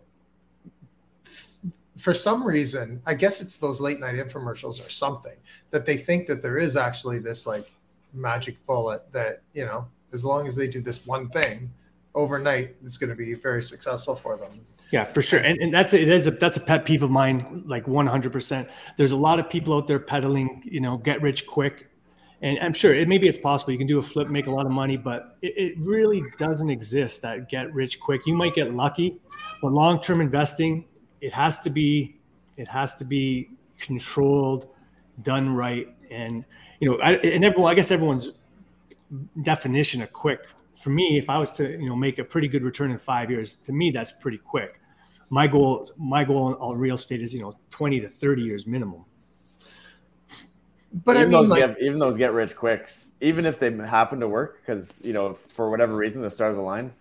for 1.96 2.14
some 2.14 2.44
reason, 2.44 3.02
I 3.06 3.14
guess 3.14 3.40
it's 3.40 3.56
those 3.58 3.80
late 3.80 3.98
night 3.98 4.14
infomercials 4.14 4.84
or 4.84 4.90
something 4.90 5.36
that 5.70 5.84
they 5.84 5.96
think 5.96 6.26
that 6.28 6.42
there 6.42 6.56
is 6.56 6.76
actually 6.76 7.18
this 7.18 7.46
like 7.46 7.72
magic 8.12 8.64
bullet 8.66 9.10
that, 9.12 9.42
you 9.52 9.64
know, 9.64 9.88
as 10.12 10.24
long 10.24 10.46
as 10.46 10.54
they 10.54 10.68
do 10.68 10.80
this 10.80 11.06
one 11.06 11.28
thing 11.28 11.70
overnight, 12.14 12.76
it's 12.82 12.96
going 12.96 13.10
to 13.10 13.16
be 13.16 13.34
very 13.34 13.62
successful 13.62 14.14
for 14.14 14.36
them. 14.36 14.60
Yeah, 14.90 15.04
for 15.04 15.20
sure. 15.20 15.40
And, 15.40 15.58
and 15.60 15.72
that's 15.72 15.92
a, 15.92 16.00
it 16.00 16.08
is 16.08 16.26
a, 16.26 16.30
that's 16.30 16.56
a 16.56 16.60
pet 16.60 16.84
peeve 16.84 17.02
of 17.02 17.10
mine, 17.10 17.62
like 17.66 17.84
100%. 17.84 18.70
There's 18.96 19.10
a 19.12 19.16
lot 19.16 19.38
of 19.38 19.50
people 19.50 19.74
out 19.74 19.86
there 19.86 19.98
peddling, 19.98 20.62
you 20.64 20.80
know, 20.80 20.96
get 20.96 21.20
rich 21.20 21.46
quick. 21.46 21.90
And 22.40 22.58
I'm 22.60 22.72
sure 22.72 22.94
it 22.94 23.08
maybe 23.08 23.26
it's 23.26 23.38
possible 23.38 23.72
you 23.72 23.78
can 23.78 23.88
do 23.88 23.98
a 23.98 24.02
flip, 24.02 24.28
make 24.28 24.46
a 24.46 24.50
lot 24.50 24.64
of 24.64 24.72
money, 24.72 24.96
but 24.96 25.36
it, 25.42 25.54
it 25.56 25.74
really 25.78 26.22
doesn't 26.38 26.70
exist 26.70 27.20
that 27.22 27.48
get 27.48 27.74
rich 27.74 27.98
quick. 28.00 28.26
You 28.26 28.34
might 28.34 28.54
get 28.54 28.72
lucky, 28.72 29.18
but 29.60 29.72
long 29.72 30.00
term 30.00 30.20
investing, 30.20 30.84
it 31.20 31.32
has 31.34 31.60
to 31.62 31.70
be 31.70 32.16
it 32.56 32.68
has 32.68 32.94
to 32.96 33.04
be 33.04 33.50
controlled, 33.80 34.68
done 35.22 35.52
right, 35.54 35.88
and 36.12 36.44
you 36.78 36.88
know, 36.88 36.98
I, 37.00 37.14
and 37.14 37.44
everyone, 37.44 37.72
I 37.72 37.74
guess 37.74 37.90
everyone's 37.90 38.30
definition 39.42 40.02
of 40.02 40.12
quick. 40.12 40.46
For 40.76 40.90
me, 40.90 41.18
if 41.18 41.28
I 41.28 41.38
was 41.38 41.50
to 41.52 41.68
you 41.70 41.88
know 41.88 41.96
make 41.96 42.18
a 42.18 42.24
pretty 42.24 42.48
good 42.48 42.62
return 42.62 42.90
in 42.90 42.98
five 42.98 43.30
years, 43.30 43.56
to 43.56 43.72
me 43.72 43.90
that's 43.90 44.12
pretty 44.12 44.38
quick. 44.38 44.77
My 45.30 45.46
goal, 45.46 45.90
my 45.96 46.24
goal 46.24 46.56
on 46.58 46.78
real 46.78 46.94
estate 46.94 47.20
is 47.20 47.34
you 47.34 47.40
know 47.40 47.56
twenty 47.70 48.00
to 48.00 48.08
thirty 48.08 48.42
years 48.42 48.66
minimum. 48.66 49.04
But 51.04 51.16
even 51.16 51.22
I 51.22 51.24
mean, 51.24 51.32
those 51.32 51.48
like, 51.50 51.66
get, 51.66 51.82
even 51.82 51.98
those 51.98 52.16
get 52.16 52.32
rich 52.32 52.56
quicks, 52.56 53.12
even 53.20 53.44
if 53.44 53.60
they 53.60 53.70
happen 53.76 54.20
to 54.20 54.28
work, 54.28 54.60
because 54.60 55.04
you 55.04 55.12
know 55.12 55.34
for 55.34 55.70
whatever 55.70 55.98
reason 55.98 56.22
the 56.22 56.30
stars 56.30 56.56
aligned, 56.56 56.92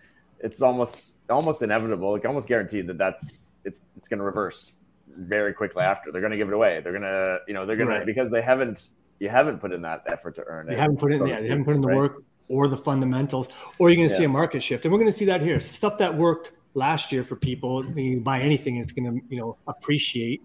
it's 0.41 0.61
almost 0.61 1.17
almost 1.29 1.61
inevitable, 1.61 2.11
like 2.11 2.25
almost 2.25 2.47
guaranteed 2.47 2.87
that 2.87 2.97
that's 2.97 3.55
it's 3.63 3.83
it's 3.95 4.09
going 4.09 4.19
to 4.19 4.25
reverse 4.25 4.73
very 5.07 5.53
quickly 5.53 5.83
after. 5.83 6.11
They're 6.11 6.21
going 6.21 6.31
to 6.31 6.37
give 6.37 6.49
it 6.49 6.53
away. 6.53 6.81
They're 6.83 6.91
going 6.91 7.03
to 7.03 7.39
you 7.47 7.53
know 7.53 7.65
they're 7.65 7.77
going 7.77 7.87
Right. 7.87 7.99
to 7.99 8.05
because 8.05 8.29
they 8.29 8.41
haven't 8.41 8.89
you 9.19 9.29
haven't 9.29 9.59
put 9.59 9.71
in 9.71 9.81
that 9.83 10.03
effort 10.05 10.35
to 10.35 10.43
earn 10.45 10.67
it. 10.67 10.71
They 10.71 10.77
haven't 10.77 10.97
put 10.97 11.13
in, 11.13 11.19
so 11.19 11.25
to 11.25 11.31
yeah, 11.31 11.39
they 11.39 11.47
haven't 11.47 11.65
put 11.65 11.75
in 11.75 11.81
the 11.81 11.87
right? 11.87 11.97
work 11.97 12.23
or 12.49 12.67
the 12.67 12.77
fundamentals, 12.77 13.49
or 13.79 13.89
you're 13.89 13.97
going 13.97 14.07
to 14.07 14.13
see 14.13 14.23
a 14.23 14.29
market 14.29 14.61
shift, 14.61 14.85
and 14.85 14.91
we're 14.91 14.99
going 14.99 15.11
to 15.11 15.17
see 15.17 15.25
that 15.25 15.41
here. 15.41 15.59
Stuff 15.59 15.97
that 15.97 16.15
worked 16.15 16.51
last 16.77 17.11
year 17.11 17.23
for 17.23 17.35
people, 17.35 17.83
I 17.83 17.89
mean, 17.93 18.21
buy 18.21 18.39
anything 18.39 18.77
is 18.77 18.91
going 18.91 19.07
to 19.19 19.25
you 19.33 19.39
know 19.41 19.57
appreciate. 19.67 20.41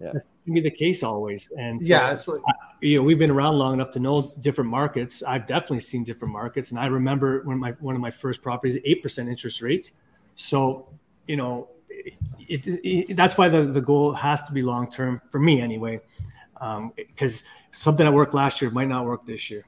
Yeah. 0.00 0.10
That's 0.12 0.24
going 0.24 0.56
to 0.56 0.62
be 0.62 0.68
the 0.68 0.76
case 0.76 1.04
always, 1.04 1.48
and 1.56 1.80
so, 1.80 1.86
yeah, 1.86 2.10
it's 2.10 2.26
like, 2.26 2.40
you 2.80 2.96
know 2.98 3.04
we've 3.04 3.18
been 3.18 3.30
around 3.30 3.54
long 3.58 3.74
enough 3.74 3.92
to 3.92 4.00
know 4.00 4.32
different 4.40 4.68
markets. 4.68 5.22
I've 5.22 5.46
definitely 5.46 5.80
seen 5.80 6.02
different 6.02 6.32
markets, 6.32 6.72
and 6.72 6.80
I 6.80 6.86
remember 6.86 7.42
when 7.44 7.58
my 7.58 7.72
one 7.78 7.94
of 7.94 8.00
my 8.00 8.10
first 8.10 8.42
properties, 8.42 8.76
eight 8.84 9.02
percent 9.04 9.28
interest 9.28 9.62
rates. 9.62 9.92
So 10.34 10.88
you 11.28 11.36
know, 11.36 11.68
it, 11.88 12.66
it, 12.66 12.80
it- 13.10 13.16
that's 13.16 13.38
why 13.38 13.48
the 13.48 13.62
the 13.66 13.80
goal 13.80 14.12
has 14.14 14.42
to 14.48 14.52
be 14.52 14.62
long 14.62 14.90
term 14.90 15.22
for 15.30 15.38
me 15.38 15.60
anyway, 15.60 16.00
um, 16.60 16.92
because 16.96 17.44
something 17.70 18.04
that 18.04 18.12
worked 18.12 18.34
last 18.34 18.60
year 18.60 18.70
might 18.72 18.88
not 18.88 19.04
work 19.04 19.24
this 19.26 19.48
year. 19.48 19.64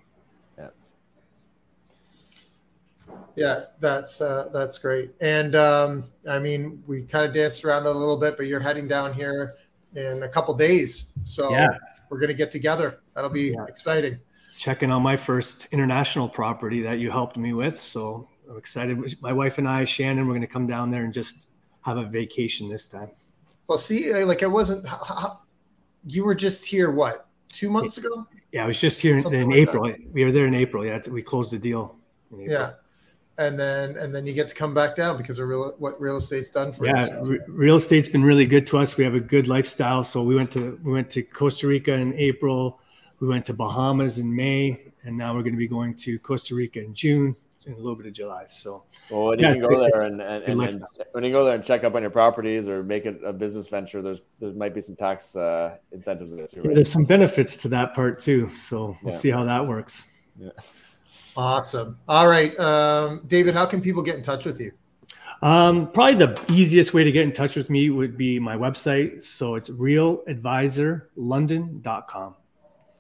Yeah, 3.37 3.65
that's 3.81 4.21
uh, 4.21 4.49
that's 4.53 4.79
great. 4.79 5.13
And 5.21 5.55
um, 5.55 6.05
I 6.29 6.39
mean, 6.39 6.83
we 6.87 7.03
kind 7.03 7.25
of 7.27 7.33
danced 7.33 7.65
around 7.65 7.87
a 7.87 7.91
little 7.91 8.17
bit, 8.17 8.37
but 8.37 8.47
you're 8.47 8.61
heading 8.61 8.89
down 8.89 9.13
here 9.13 9.55
in 9.95 10.23
a 10.23 10.29
couple 10.29 10.53
days, 10.55 11.13
so 11.25 11.51
Yeah. 11.51 11.69
we're 12.11 12.19
gonna 12.19 12.35
get 12.35 12.51
together. 12.51 13.01
That'll 13.15 13.31
be 13.31 13.51
Yeah. 13.53 13.65
exciting. 13.69 14.19
checking 14.59 14.91
on 14.91 15.03
my 15.03 15.15
first 15.17 15.67
international 15.71 16.27
property 16.27 16.81
that 16.81 16.99
you 16.99 17.11
helped 17.11 17.37
me 17.37 17.53
with. 17.53 17.79
So 17.79 18.27
I'm 18.49 18.57
excited. 18.57 19.21
My 19.21 19.31
wife 19.35 19.59
and 19.59 19.69
I, 19.69 19.85
Shannon, 19.85 20.27
we're 20.27 20.33
going 20.33 20.41
to 20.41 20.47
come 20.47 20.67
down 20.67 20.91
there 20.91 21.05
and 21.05 21.13
just 21.13 21.47
have 21.83 21.99
a 21.99 22.07
vacation 22.07 22.67
this 22.71 22.87
time. 22.87 23.11
Well, 23.69 23.77
see, 23.77 24.15
like 24.25 24.43
I 24.43 24.47
wasn't. 24.47 24.87
You 26.07 26.25
were 26.25 26.35
just 26.35 26.65
here 26.65 26.91
what 26.91 27.27
two 27.49 27.69
months 27.69 27.99
ago? 27.99 28.27
Yeah, 28.53 28.65
I 28.65 28.67
was 28.67 28.79
just 28.81 28.99
here 29.03 29.17
in, 29.17 29.23
Something 29.23 29.43
in 29.43 29.51
like 29.51 29.59
April. 29.59 29.93
We 30.13 30.25
were 30.25 30.33
there 30.33 30.47
in 30.47 30.55
April. 30.55 30.87
Yeah, 30.87 31.01
we 31.11 31.21
closed 31.21 31.53
the 31.53 31.59
deal. 31.59 31.97
in. 32.33 32.41
Yeah, 32.41 32.73
and 33.39 33.59
then 33.59 33.97
and 33.97 34.15
then 34.15 34.27
you 34.27 34.33
get 34.33 34.49
to 34.49 34.55
come 34.55 34.73
back 34.75 34.97
down 34.97 35.17
because 35.17 35.39
of 35.39 35.49
real 35.49 35.75
what 35.79 36.01
real 36.01 36.17
estate's 36.17 36.49
done 36.49 36.73
for 36.73 36.89
us. 36.89 37.09
Yeah, 37.11 37.23
you. 37.23 37.31
re- 37.33 37.41
real 37.49 37.77
estate's 37.77 38.09
been 38.09 38.25
really 38.25 38.47
good 38.47 38.67
to 38.69 38.79
us. 38.79 38.97
We 38.97 39.05
have 39.05 39.15
a 39.15 39.21
good 39.21 39.49
lifestyle. 39.49 40.05
So 40.05 40.23
we 40.23 40.35
went 40.35 40.51
to 40.53 40.79
we 40.83 40.93
went 40.93 41.11
to 41.11 41.23
Costa 41.23 41.67
Rica 41.67 41.93
in 41.95 42.15
April. 42.15 42.81
We 43.21 43.29
went 43.29 43.47
to 43.47 43.55
Bahamas 43.55 44.19
in 44.19 44.35
May, 44.35 44.81
and 45.05 45.17
now 45.17 45.35
we're 45.35 45.43
going 45.43 45.55
to 45.55 45.59
be 45.59 45.69
going 45.69 45.95
to 45.97 46.19
Costa 46.19 46.55
Rica 46.55 46.81
in 46.85 46.95
June 46.95 47.35
and 47.65 47.75
a 47.75 47.79
little 47.79 47.97
bit 47.97 48.07
of 48.07 48.13
July. 48.13 48.45
So 48.49 48.85
Well, 49.11 49.29
when 49.29 49.39
Yeah, 49.41 49.55
you 49.55 49.61
can 49.61 49.73
it's- 49.73 49.77
go 49.77 49.81
there 49.99 50.07
and, 50.13 50.21
and, 50.45 50.61
and, 50.61 50.71
and 50.75 50.85
when 51.13 51.25
you 51.25 51.33
go 51.33 51.45
there 51.45 51.55
and 51.55 51.65
check 51.65 51.83
up 51.83 51.95
on 51.95 52.03
your 52.03 52.11
properties 52.13 52.69
or 52.69 52.83
make 52.85 53.07
it 53.07 53.21
a 53.25 53.33
business 53.33 53.69
venture, 53.69 54.03
there's 54.03 54.21
there 54.39 54.53
might 54.53 54.73
be 54.75 54.81
some 54.81 54.95
tax 54.97 55.35
uh, 55.35 55.77
incentives 55.93 56.37
there 56.37 56.47
too. 56.47 56.61
yeah, 56.61 56.67
Right? 56.69 56.75
there's 56.77 56.93
some 56.93 57.05
benefits 57.05 57.57
to 57.59 57.69
that 57.69 57.93
part 57.95 58.19
too. 58.19 58.49
So 58.55 58.97
we'll 59.03 59.13
Yeah. 59.13 59.19
see 59.19 59.31
how 59.31 59.45
that 59.45 59.67
works. 59.67 60.05
Awesome. 61.37 61.99
All 62.09 62.29
right, 62.29 62.59
um, 62.59 63.23
David, 63.27 63.55
how 63.55 63.67
can 63.67 63.81
people 63.81 64.03
get 64.03 64.17
in 64.17 64.23
touch 64.23 64.47
with 64.47 64.61
you? 64.61 64.73
Um, 65.43 65.93
probably 65.93 66.15
the 66.15 66.43
easiest 66.51 66.95
way 66.95 67.05
to 67.05 67.13
get 67.13 67.25
in 67.25 67.33
touch 67.33 67.57
with 67.57 67.69
me 67.69 67.91
would 67.91 68.17
be 68.17 68.39
my 68.39 68.57
website. 68.57 69.23
So 69.23 69.55
it's 69.55 69.69
realadvisorlondon.com. 69.69 72.35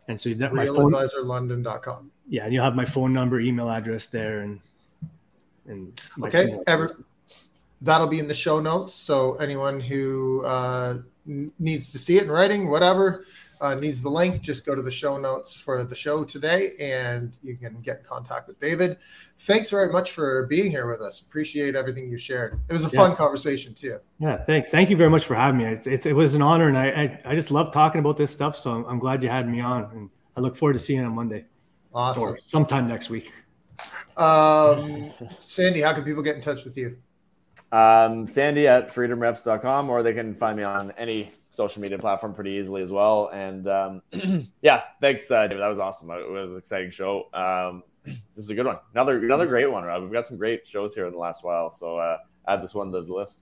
And 0.08 0.20
so 0.20 0.34
that 0.34 0.54
my 0.54 0.66
phone, 0.66 0.92
RealAdvisorLondon.com. 0.92 2.12
yeah, 2.28 2.44
and 2.44 2.52
you'll 2.52 2.62
have 2.62 2.76
my 2.76 2.84
phone 2.84 3.12
number, 3.12 3.40
email 3.40 3.68
address 3.70 4.06
there, 4.06 4.38
and 4.40 4.60
and 5.66 6.00
Okay, 6.22 6.56
ever, 6.68 7.04
that'll 7.80 8.06
be 8.06 8.20
in 8.20 8.28
the 8.28 8.34
show 8.34 8.60
notes. 8.60 8.94
So 8.94 9.34
anyone 9.36 9.80
who 9.80 10.44
uh, 10.44 10.98
n- 11.26 11.50
needs 11.58 11.90
to 11.90 11.98
see 11.98 12.18
it 12.18 12.24
in 12.24 12.30
writing, 12.30 12.70
whatever, 12.70 13.24
uh, 13.60 13.74
needs 13.74 14.02
the 14.02 14.10
link, 14.10 14.42
just 14.42 14.66
go 14.66 14.74
to 14.74 14.82
the 14.82 14.90
show 14.90 15.16
notes 15.18 15.56
for 15.56 15.82
the 15.84 15.94
show 15.94 16.24
today, 16.24 16.72
and 16.80 17.36
you 17.42 17.56
can 17.56 17.80
get 17.80 17.98
in 17.98 18.04
contact 18.04 18.46
with 18.48 18.60
David. 18.60 18.98
Thanks 19.38 19.70
very 19.70 19.90
much 19.90 20.12
for 20.12 20.46
being 20.46 20.70
here 20.70 20.86
with 20.86 21.00
us. 21.00 21.20
Appreciate 21.20 21.74
everything 21.74 22.08
you 22.08 22.16
shared. 22.16 22.60
It 22.68 22.72
was 22.72 22.84
a 22.84 22.88
Yeah. 22.92 23.00
fun 23.00 23.16
conversation 23.16 23.74
too. 23.74 23.98
Yeah, 24.18 24.42
thank 24.44 24.68
thank 24.68 24.90
you 24.90 24.96
very 24.96 25.10
much 25.10 25.24
for 25.26 25.34
having 25.34 25.58
me. 25.58 25.64
It's, 25.66 25.86
it's 25.86 26.06
it 26.06 26.12
was 26.14 26.34
an 26.34 26.42
honor, 26.42 26.68
and 26.68 26.76
I, 26.78 26.86
I 26.88 27.20
I 27.32 27.34
just 27.34 27.50
love 27.50 27.72
talking 27.72 27.98
about 27.98 28.16
this 28.16 28.30
stuff. 28.32 28.56
So 28.56 28.72
I'm, 28.72 28.84
I'm 28.86 28.98
glad 28.98 29.22
you 29.22 29.28
had 29.28 29.48
me 29.48 29.60
on, 29.60 29.84
and 29.92 30.10
I 30.36 30.40
look 30.40 30.56
forward 30.56 30.74
to 30.74 30.78
seeing 30.78 31.00
you 31.00 31.06
on 31.06 31.14
Monday 31.14 31.44
Awesome. 31.94 32.22
or 32.24 32.38
sometime 32.38 32.86
next 32.88 33.08
week. 33.10 33.30
Um, 34.16 35.10
Sandy, 35.38 35.80
how 35.82 35.92
can 35.92 36.04
people 36.04 36.22
get 36.22 36.36
in 36.36 36.40
touch 36.40 36.64
with 36.64 36.76
you? 36.76 36.96
Um, 37.72 38.26
Sandy 38.26 38.66
at 38.68 38.88
freedomreps.com, 38.88 39.90
or 39.90 40.02
they 40.02 40.14
can 40.14 40.34
find 40.34 40.56
me 40.56 40.62
on 40.62 40.92
any 40.96 41.30
social 41.56 41.80
media 41.80 41.98
platform 41.98 42.34
pretty 42.34 42.50
easily 42.52 42.82
as 42.82 42.92
well. 42.92 43.30
And 43.32 43.66
um, 43.66 44.02
yeah, 44.62 44.82
thanks, 45.00 45.30
uh, 45.30 45.46
David. 45.46 45.62
That 45.62 45.68
was 45.68 45.80
awesome. 45.80 46.10
It 46.10 46.30
was 46.30 46.52
an 46.52 46.58
exciting 46.58 46.90
show. 46.90 47.28
Um, 47.32 47.82
this 48.04 48.44
is 48.44 48.50
a 48.50 48.54
good 48.54 48.66
one. 48.66 48.78
Another 48.92 49.18
another 49.18 49.46
great 49.46 49.70
one, 49.70 49.82
Rob. 49.82 50.02
We've 50.02 50.12
got 50.12 50.26
some 50.26 50.36
great 50.36 50.68
shows 50.68 50.94
here 50.94 51.06
in 51.06 51.12
the 51.12 51.18
last 51.18 51.42
while. 51.42 51.70
So 51.70 51.96
uh, 51.96 52.18
add 52.46 52.60
this 52.60 52.74
one 52.74 52.92
to 52.92 53.02
the 53.02 53.12
list. 53.12 53.40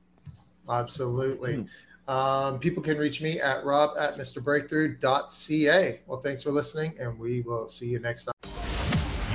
Absolutely. 0.69 1.67
Um, 2.07 2.59
people 2.59 2.83
can 2.83 2.99
reach 2.99 3.21
me 3.21 3.41
at 3.41 3.65
rob 3.65 3.97
at 3.99 4.15
mrbreakthrough.ca. 4.15 6.01
Well, 6.07 6.21
thanks 6.21 6.43
for 6.43 6.53
listening, 6.53 6.95
and 7.01 7.19
we 7.19 7.41
will 7.41 7.69
see 7.69 7.87
you 7.87 7.99
next 7.99 8.25
time. 8.25 8.35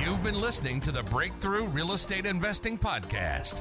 You've 0.00 0.22
been 0.22 0.40
listening 0.40 0.80
to 0.82 0.92
the 0.92 1.02
Breakthrough 1.02 1.66
Real 1.66 1.92
Estate 1.92 2.26
Investing 2.26 2.78
Podcast. 2.78 3.60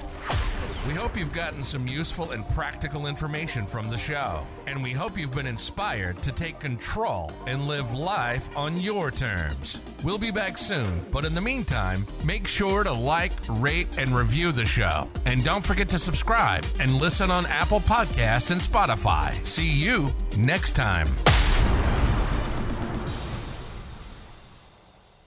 We 0.88 0.94
hope 0.94 1.18
you've 1.18 1.34
gotten 1.34 1.62
some 1.62 1.88
useful 1.88 2.32
and 2.32 2.48
practical 2.50 3.08
information 3.08 3.68
from 3.68 3.90
the 3.90 3.98
show, 3.98 4.48
and 4.66 4.82
we 4.82 4.94
hope 4.94 5.18
you've 5.18 5.36
been 5.36 5.46
inspired 5.46 6.20
to 6.24 6.32
take 6.32 6.60
control 6.60 7.32
and 7.48 7.68
live 7.68 7.94
life 7.94 8.50
on 8.56 8.80
your 8.80 9.12
terms. 9.12 9.78
We'll 10.06 10.18
be 10.18 10.32
back 10.32 10.58
soon, 10.58 11.06
but 11.12 11.26
in 11.26 11.36
the 11.36 11.42
meantime, 11.42 12.06
make 12.24 12.48
sure 12.48 12.86
to 12.86 12.94
like, 12.94 13.34
rate, 13.50 13.98
and 13.98 14.16
review 14.16 14.54
the 14.54 14.66
show. 14.66 15.10
And 15.26 15.44
don't 15.44 15.66
forget 15.66 15.90
to 15.90 16.00
subscribe 16.00 16.66
and 16.80 16.94
listen 16.94 17.30
on 17.30 17.46
Apple 17.48 17.82
Podcasts 17.82 18.52
and 18.52 18.62
Spotify. 18.62 19.34
See 19.46 19.70
you 19.70 20.14
next 20.38 20.78
time. 20.78 21.10